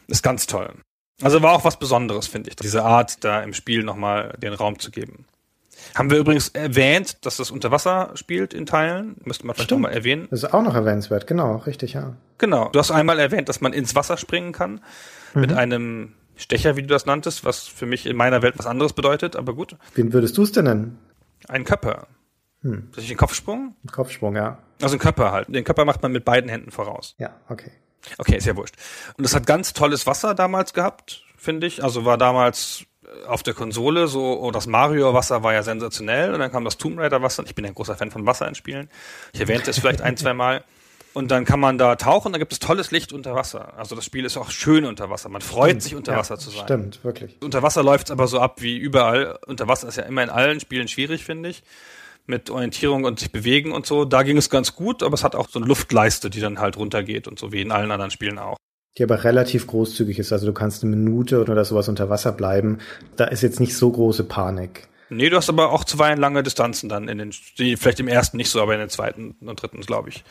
[0.07, 0.73] Ist ganz toll.
[1.21, 4.79] Also war auch was Besonderes, finde ich, diese Art, da im Spiel nochmal den Raum
[4.79, 5.25] zu geben.
[5.93, 9.15] Haben wir übrigens erwähnt, dass das unter Wasser spielt in Teilen.
[9.23, 10.27] Müsste man vielleicht nochmal erwähnen.
[10.29, 12.15] Das ist auch noch erwähnenswert, genau, richtig, ja.
[12.37, 12.69] Genau.
[12.69, 14.81] Du hast einmal erwähnt, dass man ins Wasser springen kann.
[15.33, 15.41] Mhm.
[15.41, 18.93] Mit einem Stecher, wie du das nanntest, was für mich in meiner Welt was anderes
[18.93, 19.77] bedeutet, aber gut.
[19.93, 20.99] Wen würdest du es denn nennen?
[21.47, 22.07] Ein Köpper.
[22.61, 22.89] Hm.
[22.95, 23.75] Das ist ein Kopfsprung?
[23.83, 24.57] Ein Kopfsprung, ja.
[24.81, 25.53] Also ein Körper halt.
[25.53, 27.15] Den Körper macht man mit beiden Händen voraus.
[27.17, 27.71] Ja, okay.
[28.17, 28.75] Okay, ist ja wurscht.
[29.17, 31.83] Und es hat ganz tolles Wasser damals gehabt, finde ich.
[31.83, 36.39] Also war damals äh, auf der Konsole so, oh, das Mario-Wasser war ja sensationell und
[36.39, 37.43] dann kam das Tomb Raider-Wasser.
[37.45, 38.89] Ich bin ein großer Fan von Wasser in Spielen.
[39.33, 40.63] Ich erwähnte es vielleicht ein, zwei Mal.
[41.15, 43.77] Und dann kann man da tauchen, da gibt es tolles Licht unter Wasser.
[43.77, 45.29] Also das Spiel ist auch schön unter Wasser.
[45.29, 46.63] Man freut stimmt, sich unter ja, Wasser zu sein.
[46.65, 47.37] Stimmt, wirklich.
[47.41, 49.39] Unter Wasser läuft es aber so ab wie überall.
[49.47, 51.63] Unter Wasser ist ja immer in allen Spielen schwierig, finde ich.
[52.25, 54.03] Mit Orientierung und sich bewegen und so.
[54.03, 56.75] Da ging es ganz gut, aber es hat auch so eine Luftleiste, die dann halt
[56.75, 58.57] runtergeht und so wie in allen anderen Spielen auch.
[58.97, 60.33] Die aber relativ großzügig ist.
[60.33, 62.79] Also du kannst eine Minute oder sowas unter Wasser bleiben.
[63.15, 64.89] Da ist jetzt nicht so große Panik.
[65.09, 68.35] Nee, du hast aber auch zuweilen lange Distanzen dann in den, die vielleicht im ersten
[68.35, 70.25] nicht so, aber in den zweiten und dritten, glaube ich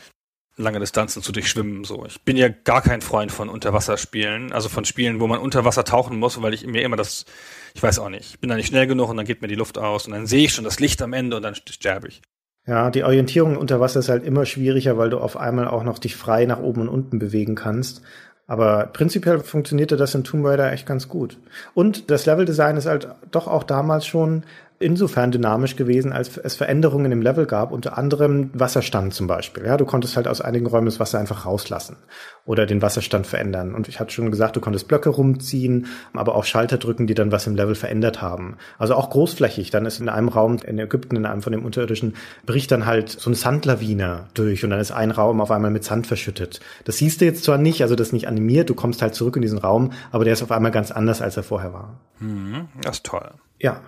[0.57, 1.83] lange Distanzen zu durchschwimmen.
[1.83, 5.65] So, ich bin ja gar kein Freund von Unterwasserspielen, also von Spielen, wo man unter
[5.65, 7.25] Wasser tauchen muss, weil ich mir immer das,
[7.73, 9.55] ich weiß auch nicht, ich bin da nicht schnell genug und dann geht mir die
[9.55, 12.21] Luft aus und dann sehe ich schon das Licht am Ende und dann sterbe ich.
[12.67, 15.99] Ja, die Orientierung unter Wasser ist halt immer schwieriger, weil du auf einmal auch noch
[15.99, 18.01] dich frei nach oben und unten bewegen kannst.
[18.47, 21.37] Aber prinzipiell funktionierte das in Tomb Raider echt ganz gut.
[21.73, 24.45] Und das Leveldesign ist halt doch auch damals schon
[24.79, 29.65] insofern dynamisch gewesen, als es Veränderungen im Level gab, unter anderem Wasserstand zum Beispiel.
[29.65, 31.97] Ja, du konntest halt aus einigen Räumen das Wasser einfach rauslassen
[32.45, 33.73] oder den Wasserstand verändern.
[33.73, 37.31] Und ich hatte schon gesagt, du konntest Blöcke rumziehen, aber auch Schalter drücken, die dann
[37.31, 38.57] was im Level verändert haben.
[38.77, 39.71] Also auch großflächig.
[39.71, 42.15] Dann ist in einem Raum in Ägypten, in einem von den Unterirdischen,
[42.45, 45.83] bricht dann halt so eine Sandlawine durch und dann ist ein Raum auf einmal mit
[45.83, 46.59] Sand verschüttet.
[46.83, 49.35] Das siehst du jetzt zwar nicht, also das ist nicht animiert, du kommst halt zurück
[49.37, 51.99] in diesen Raum, aber der ist auf einmal ganz anders, als er vorher war.
[52.19, 53.31] Mhm, das ist toll.
[53.59, 53.81] Ja,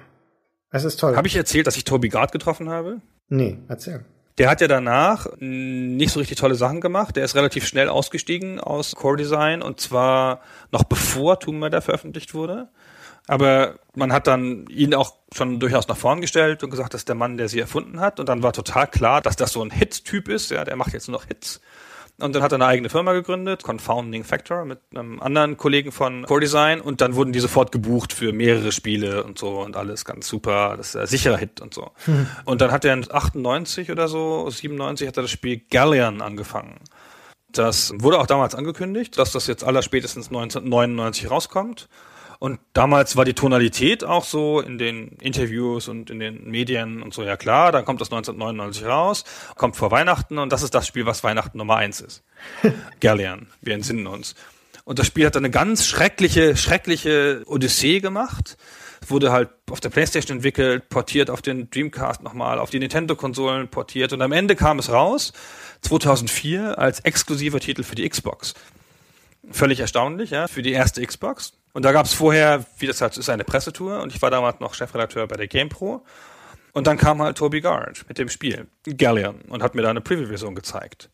[0.78, 1.16] es ist toll.
[1.16, 3.02] Habe ich erzählt, dass ich Toby Gard getroffen habe?
[3.30, 4.06] Nee, erzähl.
[4.38, 7.16] Der hat ja danach nicht so richtig tolle Sachen gemacht.
[7.16, 12.34] Der ist relativ schnell ausgestiegen aus Core Design und zwar noch bevor Tomb Raider veröffentlicht
[12.36, 12.70] wurde.
[13.28, 17.10] Aber man hat dann ihn auch schon durchaus nach vorn gestellt und gesagt, das ist
[17.10, 18.20] der Mann, der sie erfunden hat.
[18.20, 20.50] Und dann war total klar, dass das so ein Hit-Typ ist.
[20.52, 21.60] Ja, der macht jetzt nur noch Hits.
[22.20, 26.26] Und dann hat er eine eigene Firma gegründet, Confounding Factor, mit einem anderen Kollegen von
[26.26, 26.82] Core Design.
[26.82, 30.76] Und dann wurden die sofort gebucht für mehrere Spiele und so und alles ganz super.
[30.78, 31.92] Das ist ein sicherer Hit und so.
[32.06, 32.26] Hm.
[32.46, 36.80] Und dann hat er in 98 oder so, 97 hat er das Spiel Galleon angefangen.
[37.52, 41.88] Das wurde auch damals angekündigt, dass das jetzt aller spätestens 1999 rauskommt.
[42.40, 47.14] Und damals war die Tonalität auch so in den Interviews und in den Medien und
[47.14, 49.24] so, ja klar, dann kommt das 1999 raus,
[49.56, 52.24] kommt vor Weihnachten und das ist das Spiel, was Weihnachten Nummer eins ist.
[53.00, 54.36] Galleon, wir entsinnen uns.
[54.84, 58.58] Und das Spiel hat eine ganz schreckliche, schreckliche Odyssee gemacht.
[59.02, 63.68] Es wurde halt auf der Playstation entwickelt, portiert auf den Dreamcast nochmal, auf die Nintendo-Konsolen
[63.68, 65.34] portiert und am Ende kam es raus,
[65.82, 68.54] 2004, als exklusiver Titel für die Xbox.
[69.52, 71.54] Völlig erstaunlich, ja, für die erste Xbox.
[71.78, 74.60] Und da gab es vorher, wie das halt ist, eine Pressetour und ich war damals
[74.60, 76.04] noch Chefredakteur bei der GamePro.
[76.74, 80.02] Und dann kam halt Toby Gard mit dem Spiel, Galleon, und hat mir da eine
[80.02, 81.12] Preview-Version gezeigt.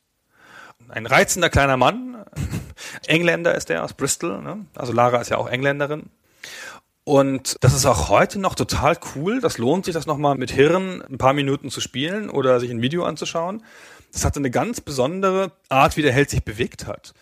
[0.88, 2.24] Ein reizender kleiner Mann,
[3.08, 4.66] Engländer ist der aus Bristol, ne?
[4.74, 6.04] also Lara ist ja auch Engländerin.
[7.04, 9.42] Und das ist auch heute noch total cool.
[9.42, 12.82] Das lohnt sich, das nochmal mit Hirn ein paar Minuten zu spielen oder sich ein
[12.82, 13.66] Video anzuschauen.
[14.14, 17.14] Das hatte eine ganz besondere Art, wie der Held sich bewegt hat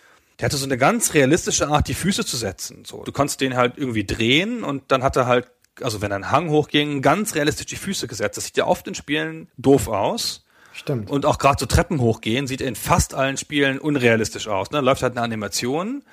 [0.42, 2.84] der hatte so eine ganz realistische Art, die Füße zu setzen.
[2.84, 6.32] So, du konntest den halt irgendwie drehen und dann hat er halt, also wenn ein
[6.32, 8.38] Hang hochging, ganz realistisch die Füße gesetzt.
[8.38, 10.44] Das sieht ja oft in Spielen doof aus.
[10.74, 11.12] Stimmt.
[11.12, 14.72] Und auch gerade so Treppen hochgehen sieht in fast allen Spielen unrealistisch aus.
[14.72, 14.82] Ne?
[14.82, 16.04] Läuft halt eine Animation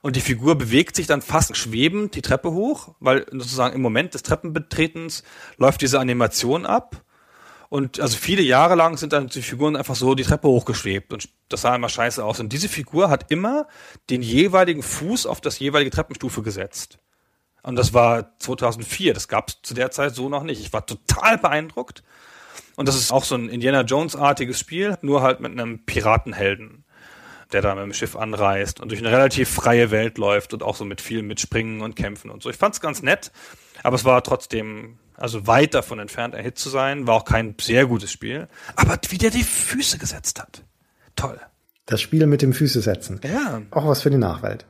[0.00, 4.14] und die Figur bewegt sich dann fast schwebend die Treppe hoch, weil sozusagen im Moment
[4.14, 5.24] des Treppenbetretens
[5.58, 7.04] läuft diese Animation ab
[7.74, 11.28] und also viele Jahre lang sind dann die Figuren einfach so die Treppe hochgeschwebt und
[11.48, 12.38] das sah immer scheiße aus.
[12.38, 13.66] Und diese Figur hat immer
[14.10, 17.00] den jeweiligen Fuß auf das jeweilige Treppenstufe gesetzt.
[17.64, 19.12] Und das war 2004.
[19.12, 20.60] Das gab es zu der Zeit so noch nicht.
[20.60, 22.04] Ich war total beeindruckt.
[22.76, 26.84] Und das ist auch so ein Indiana Jones-artiges Spiel, nur halt mit einem Piratenhelden,
[27.50, 30.76] der da mit dem Schiff anreist und durch eine relativ freie Welt läuft und auch
[30.76, 32.50] so mit viel mit Springen und Kämpfen und so.
[32.50, 33.32] Ich fand's ganz nett,
[33.82, 37.06] aber es war trotzdem also weit davon entfernt, ein Hit zu sein.
[37.06, 38.48] War auch kein sehr gutes Spiel.
[38.76, 40.62] Aber wie der die Füße gesetzt hat.
[41.16, 41.40] Toll.
[41.86, 43.20] Das Spiel mit dem Füße setzen.
[43.22, 43.62] Ja.
[43.70, 44.66] Auch was für die Nachwelt.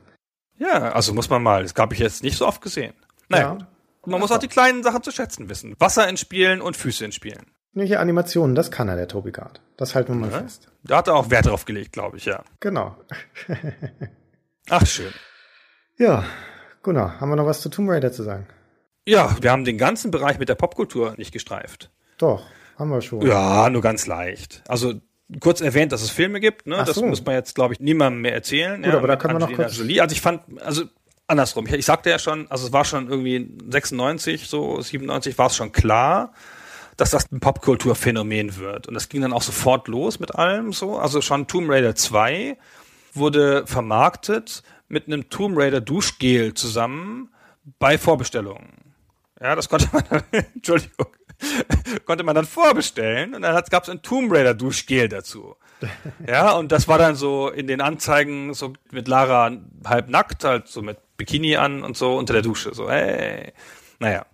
[0.57, 1.63] Ja, also muss man mal.
[1.63, 2.93] Das habe ich jetzt nicht so oft gesehen.
[3.29, 3.57] Naja.
[3.59, 3.67] Ja.
[4.05, 5.75] Man muss auch die kleinen Sachen zu schätzen wissen.
[5.79, 7.47] Wasser in Spielen und Füße in Spielen.
[7.73, 9.61] Welche Animationen, das kann er, der Toby Gard.
[9.75, 10.41] Das halten wir mal ja.
[10.41, 10.69] fest.
[10.83, 12.43] Da hat er auch Wert drauf gelegt, glaube ich, ja.
[12.59, 12.95] Genau.
[14.69, 15.11] Ach, schön.
[15.97, 16.23] Ja,
[16.83, 18.47] Gunnar, haben wir noch was zu Tomb Raider zu sagen?
[19.07, 21.91] Ja, wir haben den ganzen Bereich mit der Popkultur nicht gestreift.
[22.17, 22.43] Doch,
[22.77, 23.21] haben wir schon.
[23.25, 24.63] Ja, nur ganz leicht.
[24.67, 24.95] Also
[25.39, 26.83] kurz erwähnt, dass es Filme gibt, ne?
[26.85, 27.05] das so.
[27.05, 28.81] muss man jetzt, glaube ich, niemandem mehr erzählen.
[28.81, 29.77] Gut, ja, aber da können wir noch kurz...
[29.77, 30.01] Jolie.
[30.01, 30.83] Also ich fand, also
[31.27, 35.47] andersrum, ich, ich sagte ja schon, also es war schon irgendwie 96, so 97 war
[35.47, 36.33] es schon klar,
[36.97, 38.87] dass das ein Popkulturphänomen wird.
[38.87, 40.97] Und das ging dann auch sofort los mit allem so.
[40.97, 42.57] Also schon Tomb Raider 2
[43.13, 47.29] wurde vermarktet mit einem Tomb Raider Duschgel zusammen
[47.79, 48.84] bei Vorbestellungen.
[49.41, 50.03] Ja, das konnte man,
[50.55, 51.07] Entschuldigung,
[52.05, 55.55] konnte man dann vorbestellen und dann gab es ein Tomb Raider Duschgel dazu.
[56.25, 59.51] Ja, und das war dann so in den Anzeigen so mit Lara
[59.85, 62.73] halb nackt, halt so mit Bikini an und so unter der Dusche.
[62.73, 63.53] So, hey.
[63.99, 64.25] Naja.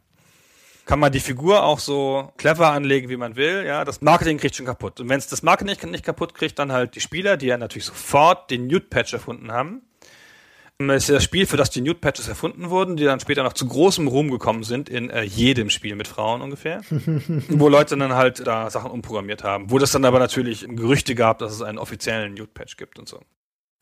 [0.86, 3.64] Kann man die Figur auch so clever anlegen, wie man will.
[3.66, 5.00] Ja, das Marketing kriegt schon kaputt.
[5.00, 7.86] Und wenn es das Marketing nicht kaputt kriegt, dann halt die Spieler, die ja natürlich
[7.86, 9.84] sofort den Nude-Patch erfunden haben
[10.90, 13.54] es ist das Spiel, für das die Nude Patches erfunden wurden, die dann später noch
[13.54, 16.82] zu großem Ruhm gekommen sind in äh, jedem Spiel mit Frauen ungefähr.
[16.90, 19.72] wo Leute dann halt da Sachen umprogrammiert haben.
[19.72, 23.08] Wo das dann aber natürlich Gerüchte gab, dass es einen offiziellen Nude Patch gibt und
[23.08, 23.20] so.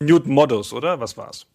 [0.02, 1.00] Nude Modus, oder?
[1.00, 1.46] Was war's?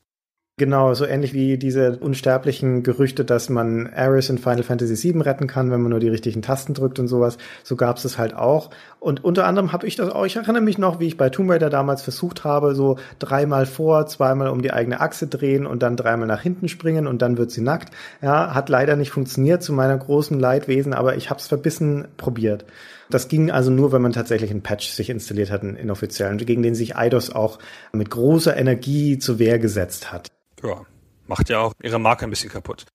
[0.58, 5.48] Genau, so ähnlich wie diese unsterblichen Gerüchte, dass man Ares in Final Fantasy VII retten
[5.48, 7.38] kann, wenn man nur die richtigen Tasten drückt und sowas.
[7.62, 8.70] So gab es es halt auch.
[9.02, 11.52] Und unter anderem habe ich das auch, ich erinnere mich noch, wie ich bei Tomb
[11.52, 15.98] Raider damals versucht habe, so dreimal vor, zweimal um die eigene Achse drehen und dann
[15.98, 17.94] dreimal nach hinten springen und dann wird sie nackt.
[18.22, 22.64] Ja, hat leider nicht funktioniert zu meiner großen Leidwesen, aber ich habe es verbissen probiert.
[23.10, 26.64] Das ging also nur, wenn man tatsächlich einen Patch sich installiert hat, einen inoffiziellen, gegen
[26.64, 27.60] den sich Eidos auch
[27.92, 30.32] mit großer Energie zur Wehr gesetzt hat.
[30.66, 30.82] Ja,
[31.28, 32.86] macht ja auch ihre Marke ein bisschen kaputt.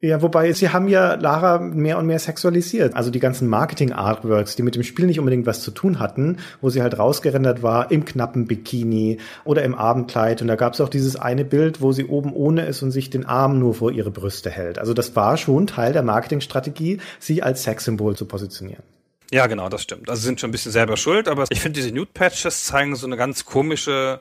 [0.00, 2.94] Ja, wobei sie haben ja Lara mehr und mehr sexualisiert.
[2.94, 6.70] Also die ganzen Marketing-Artworks, die mit dem Spiel nicht unbedingt was zu tun hatten, wo
[6.70, 10.40] sie halt rausgerendert war im knappen Bikini oder im Abendkleid.
[10.40, 13.10] Und da gab es auch dieses eine Bild, wo sie oben ohne ist und sich
[13.10, 14.78] den Arm nur vor ihre Brüste hält.
[14.78, 18.84] Also das war schon Teil der Marketingstrategie, sie als Sexsymbol zu positionieren.
[19.32, 20.08] Ja, genau, das stimmt.
[20.08, 23.06] Also sie sind schon ein bisschen selber schuld, aber ich finde, diese Nude-Patches zeigen so
[23.06, 24.20] eine ganz komische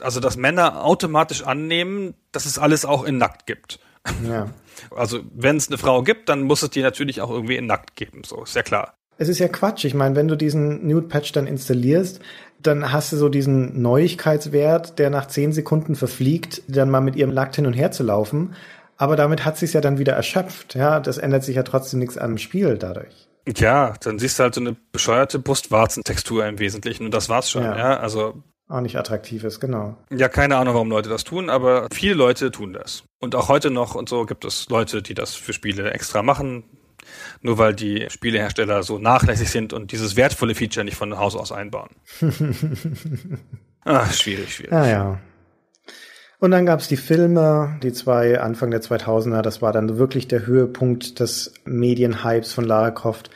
[0.00, 3.80] also dass Männer automatisch annehmen, dass es alles auch in nackt gibt.
[4.26, 4.48] Ja.
[4.94, 7.96] Also wenn es eine Frau gibt, dann muss es die natürlich auch irgendwie in nackt
[7.96, 8.94] geben, so ist ja klar.
[9.16, 9.84] Es ist ja Quatsch.
[9.84, 12.20] Ich meine, wenn du diesen Nude-Patch dann installierst,
[12.62, 17.34] dann hast du so diesen Neuigkeitswert, der nach zehn Sekunden verfliegt, dann mal mit ihrem
[17.34, 18.54] Nackt hin und her zu laufen.
[18.96, 20.74] Aber damit hat sich ja dann wieder erschöpft.
[20.74, 23.28] Ja, das ändert sich ja trotzdem nichts am Spiel dadurch.
[23.56, 27.62] Ja, dann siehst du halt so eine bescheuerte Brustwarzentextur im Wesentlichen und das war's schon.
[27.62, 27.96] Ja, ja?
[27.98, 29.96] also auch nicht attraktiv ist, genau.
[30.10, 33.04] Ja, keine Ahnung, warum Leute das tun, aber viele Leute tun das.
[33.18, 36.64] Und auch heute noch und so gibt es Leute, die das für Spiele extra machen,
[37.40, 41.50] nur weil die Spielehersteller so nachlässig sind und dieses wertvolle Feature nicht von Haus aus
[41.50, 41.88] einbauen.
[43.84, 44.72] ah, schwierig, schwierig.
[44.72, 45.18] Ah, ja.
[46.40, 50.46] Und dann gab's die Filme, die zwei Anfang der 2000er, das war dann wirklich der
[50.46, 53.30] Höhepunkt des Medienhypes von Lara Croft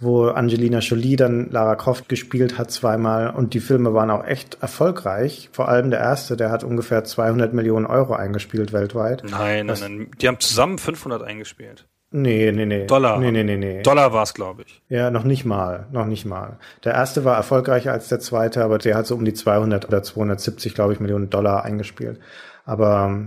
[0.00, 4.58] wo Angelina Jolie dann Lara Croft gespielt hat zweimal und die Filme waren auch echt
[4.60, 5.50] erfolgreich.
[5.52, 9.24] Vor allem der erste, der hat ungefähr 200 Millionen Euro eingespielt weltweit.
[9.28, 10.10] Nein, nein, nein.
[10.20, 11.86] Die haben zusammen 500 eingespielt.
[12.10, 12.86] Nee, nee, nee.
[12.86, 13.18] Dollar.
[13.18, 13.82] Nee, nee, nee, nee.
[13.82, 14.82] Dollar war's, glaube ich.
[14.88, 16.58] Ja, noch nicht mal, noch nicht mal.
[16.84, 20.02] Der erste war erfolgreicher als der zweite, aber der hat so um die 200 oder
[20.02, 22.18] 270, glaube ich, Millionen Dollar eingespielt.
[22.64, 23.26] Aber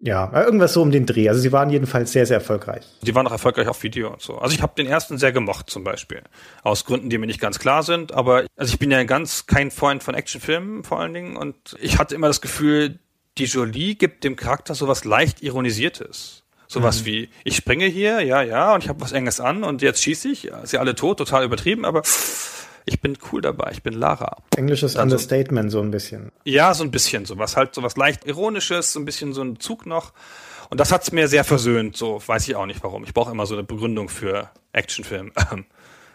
[0.00, 1.28] ja, irgendwas so um den Dreh.
[1.28, 2.84] Also sie waren jedenfalls sehr, sehr erfolgreich.
[3.02, 4.38] Die waren auch erfolgreich auf Video und so.
[4.38, 6.22] Also ich habe den ersten sehr gemocht zum Beispiel.
[6.62, 8.12] Aus Gründen, die mir nicht ganz klar sind.
[8.12, 11.36] Aber also ich bin ja ganz kein Freund von Actionfilmen vor allen Dingen.
[11.36, 13.00] Und ich hatte immer das Gefühl,
[13.38, 16.44] die Jolie gibt dem Charakter sowas leicht Ironisiertes.
[16.68, 17.06] Sowas mhm.
[17.06, 20.28] wie, ich springe hier, ja, ja, und ich habe was Enges an und jetzt schieße
[20.28, 20.42] ich.
[20.44, 22.02] Ja, sie alle tot, total übertrieben, aber
[22.88, 24.38] ich bin cool dabei, ich bin Lara.
[24.56, 26.32] Englisches Dann Understatement so, so ein bisschen.
[26.44, 29.42] Ja, so ein bisschen, so was halt so was leicht ironisches, so ein bisschen so
[29.42, 30.12] ein Zug noch.
[30.70, 33.04] Und das hat's mir sehr versöhnt, so weiß ich auch nicht warum.
[33.04, 35.32] Ich brauche immer so eine Begründung für Actionfilm.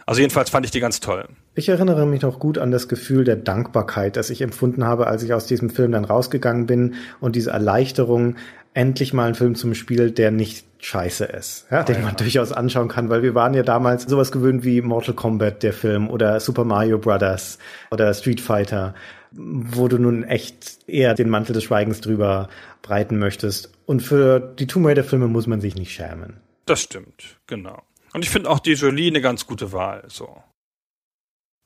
[0.06, 1.30] Also jedenfalls fand ich die ganz toll.
[1.56, 5.24] Ich erinnere mich noch gut an das Gefühl der Dankbarkeit, das ich empfunden habe, als
[5.24, 8.36] ich aus diesem Film dann rausgegangen bin und diese Erleichterung,
[8.74, 12.02] endlich mal einen Film zum Spiel, der nicht scheiße ist, ja, den ja.
[12.02, 15.74] man durchaus anschauen kann, weil wir waren ja damals sowas gewöhnt wie Mortal Kombat, der
[15.74, 17.58] Film, oder Super Mario Brothers
[17.92, 18.94] oder Street Fighter,
[19.32, 22.50] wo du nun echt eher den Mantel des Schweigens drüber
[22.82, 23.72] breiten möchtest.
[23.86, 26.42] Und für die Tomb Raider Filme muss man sich nicht schämen.
[26.66, 27.82] Das stimmt, genau.
[28.14, 30.44] Und ich finde auch die Jolie eine ganz gute Wahl, so.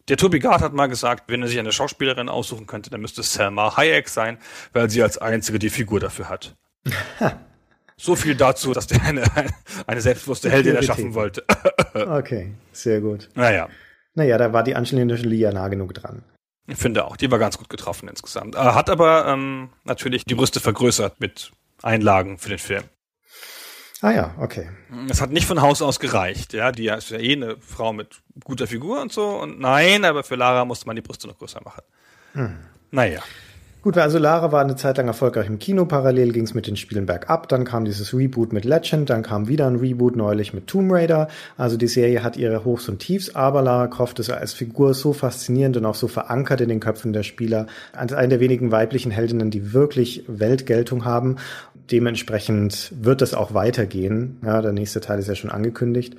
[0.08, 3.22] Der Toby Gard hat mal gesagt, wenn er sich eine Schauspielerin aussuchen könnte, dann müsste
[3.22, 4.38] es Selma Hayek sein,
[4.72, 6.56] weil sie als einzige die Figur dafür hat.
[8.00, 9.24] So viel dazu, dass der eine,
[9.88, 11.44] eine selbstbewusste Heldin erschaffen wollte.
[11.94, 13.30] okay, sehr gut.
[13.34, 13.70] Naja.
[14.14, 16.24] Naja, da war die Jolie ja nah genug dran.
[16.68, 18.56] Ich finde auch, die war ganz gut getroffen insgesamt.
[18.56, 22.84] Äh, hat aber ähm, natürlich die Brüste vergrößert mit Einlagen für den Film.
[24.02, 24.70] Ah ja, okay.
[25.10, 26.72] Es hat nicht von Haus aus gereicht, ja.
[26.72, 29.28] Die ist ja eh eine Frau mit guter Figur und so.
[29.28, 31.82] Und nein, aber für Lara musste man die Brüste noch größer machen.
[32.34, 32.58] Hm.
[32.92, 33.22] Naja.
[33.88, 36.76] Gut, also Lara war eine Zeit lang erfolgreich im Kino, parallel ging es mit den
[36.76, 40.68] Spielen bergab, dann kam dieses Reboot mit Legend, dann kam wieder ein Reboot neulich mit
[40.68, 41.30] Tomb Raider.
[41.56, 45.14] Also die Serie hat ihre Hochs und Tiefs, aber Lara Croft ist als Figur so
[45.14, 49.10] faszinierend und auch so verankert in den Köpfen der Spieler, als eine der wenigen weiblichen
[49.10, 51.38] Heldinnen, die wirklich Weltgeltung haben.
[51.90, 54.42] Dementsprechend wird es auch weitergehen.
[54.44, 56.18] Ja, der nächste Teil ist ja schon angekündigt.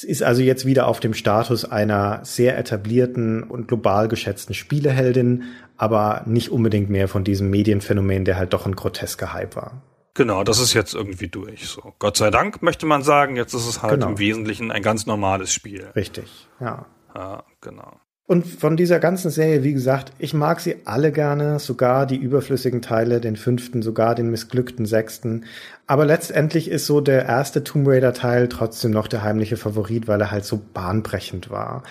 [0.00, 5.44] Es ist also jetzt wieder auf dem Status einer sehr etablierten und global geschätzten Spieleheldin,
[5.76, 9.82] aber nicht unbedingt mehr von diesem Medienphänomen, der halt doch ein grotesker Hype war.
[10.14, 11.68] Genau, das ist jetzt irgendwie durch.
[11.68, 14.08] So, Gott sei Dank möchte man sagen, jetzt ist es halt genau.
[14.08, 15.88] im Wesentlichen ein ganz normales Spiel.
[15.94, 16.86] Richtig, ja.
[17.14, 18.00] Ja, genau.
[18.30, 22.80] Und von dieser ganzen Serie, wie gesagt, ich mag sie alle gerne, sogar die überflüssigen
[22.80, 25.46] Teile, den fünften, sogar den missglückten sechsten.
[25.88, 30.20] Aber letztendlich ist so der erste Tomb Raider Teil trotzdem noch der heimliche Favorit, weil
[30.20, 31.82] er halt so bahnbrechend war.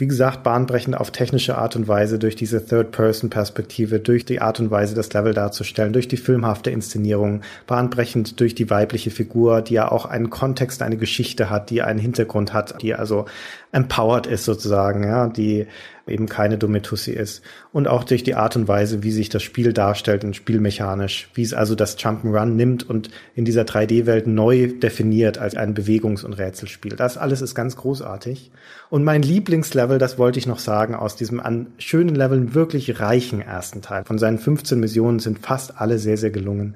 [0.00, 4.70] wie gesagt, bahnbrechend auf technische Art und Weise durch diese Third-Person-Perspektive, durch die Art und
[4.70, 9.90] Weise, das Level darzustellen, durch die filmhafte Inszenierung, bahnbrechend durch die weibliche Figur, die ja
[9.90, 13.26] auch einen Kontext, eine Geschichte hat, die einen Hintergrund hat, die also
[13.72, 15.66] empowered ist sozusagen, ja, die
[16.06, 17.42] eben keine dumme Tussi ist.
[17.72, 21.42] Und auch durch die Art und Weise, wie sich das Spiel darstellt und spielmechanisch, wie
[21.42, 26.32] es also das Jump'n'Run nimmt und in dieser 3D-Welt neu definiert als ein Bewegungs- und
[26.32, 26.96] Rätselspiel.
[26.96, 28.50] Das alles ist ganz großartig.
[28.90, 33.42] Und mein Lieblingslevel, das wollte ich noch sagen, aus diesem an schönen Leveln wirklich reichen
[33.42, 34.04] ersten Teil.
[34.04, 36.74] Von seinen 15 Missionen sind fast alle sehr, sehr gelungen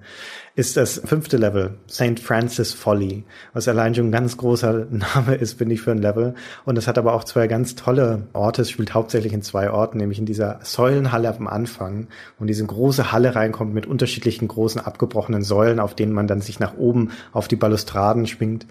[0.55, 2.21] ist das fünfte Level, St.
[2.21, 3.25] Francis Folly,
[3.55, 6.35] was allein schon ein ganz großer Name ist, finde ich, für ein Level.
[6.65, 8.63] Und es hat aber auch zwei ganz tolle Orte.
[8.63, 12.09] Es spielt hauptsächlich in zwei Orten, nämlich in dieser Säulenhalle am Anfang,
[12.39, 16.61] wo diese große Halle reinkommt mit unterschiedlichen großen abgebrochenen Säulen, auf denen man dann sich
[16.61, 18.67] nach oben auf die Balustraden schwingt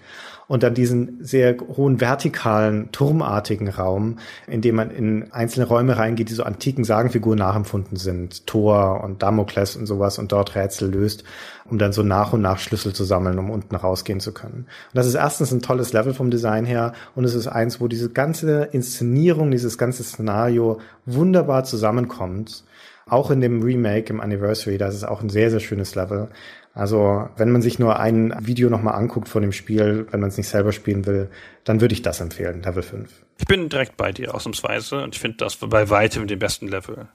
[0.48, 6.28] und dann diesen sehr hohen vertikalen, turmartigen Raum, in dem man in einzelne Räume reingeht,
[6.28, 8.46] die so antiken Sagenfiguren nachempfunden sind.
[8.46, 11.24] Thor und Damokles und sowas und dort Rätsel löst,
[11.64, 14.66] um dann so nach und nach Schlüssel zu sammeln, um unten rausgehen zu können.
[14.66, 17.88] Und das ist erstens ein tolles Level vom Design her und es ist eins, wo
[17.88, 22.64] diese ganze Inszenierung, dieses ganze Szenario wunderbar zusammenkommt.
[23.06, 26.28] Auch in dem Remake, im Anniversary, das ist auch ein sehr, sehr schönes Level.
[26.74, 30.38] Also wenn man sich nur ein Video nochmal anguckt von dem Spiel, wenn man es
[30.38, 31.30] nicht selber spielen will,
[31.64, 33.10] dann würde ich das empfehlen, Level 5.
[33.38, 35.02] Ich bin direkt bei dir, ausnahmsweise.
[35.02, 37.08] Und ich finde das bei weitem den besten Level.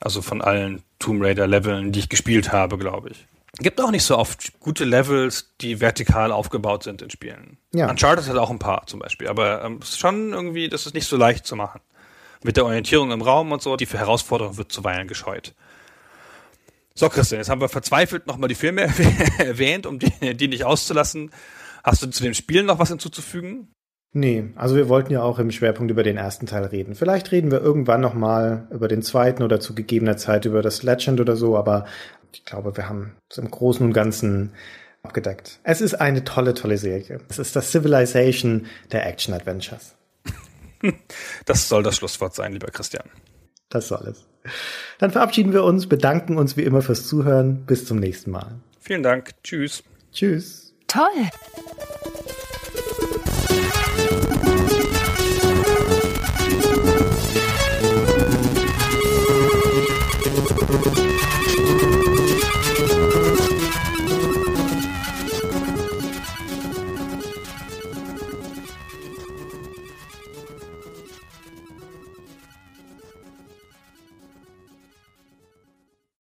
[0.00, 3.26] Also von allen Tomb Raider Leveln, die ich gespielt habe, glaube ich.
[3.58, 7.58] Gibt auch nicht so oft gute Levels, die vertikal aufgebaut sind in Spielen.
[7.72, 7.88] Ja.
[7.88, 10.94] Uncharted hat auch ein paar zum Beispiel, aber ähm, es ist schon irgendwie, das ist
[10.94, 11.80] nicht so leicht zu machen.
[12.42, 15.54] Mit der Orientierung im Raum und so, die Herausforderung wird zuweilen gescheut.
[16.96, 18.82] So, Christian, jetzt haben wir verzweifelt nochmal die Filme
[19.38, 21.30] erwähnt, um die, die nicht auszulassen.
[21.82, 23.68] Hast du zu dem Spiel noch was hinzuzufügen?
[24.12, 26.94] Nee, also wir wollten ja auch im Schwerpunkt über den ersten Teil reden.
[26.94, 31.20] Vielleicht reden wir irgendwann nochmal über den zweiten oder zu gegebener Zeit über das Legend
[31.20, 31.84] oder so, aber
[32.32, 34.52] ich glaube, wir haben es im Großen und Ganzen
[35.02, 35.58] abgedeckt.
[35.64, 37.18] Es ist eine tolle, tolle Serie.
[37.28, 39.96] Es ist das Civilization der Action Adventures.
[41.46, 43.08] Das soll das Schlusswort sein, lieber Christian.
[43.70, 44.26] Das soll es.
[44.98, 47.64] Dann verabschieden wir uns, bedanken uns wie immer fürs Zuhören.
[47.66, 48.56] Bis zum nächsten Mal.
[48.80, 49.30] Vielen Dank.
[49.42, 49.82] Tschüss.
[50.12, 50.74] Tschüss.
[50.86, 51.30] Toll.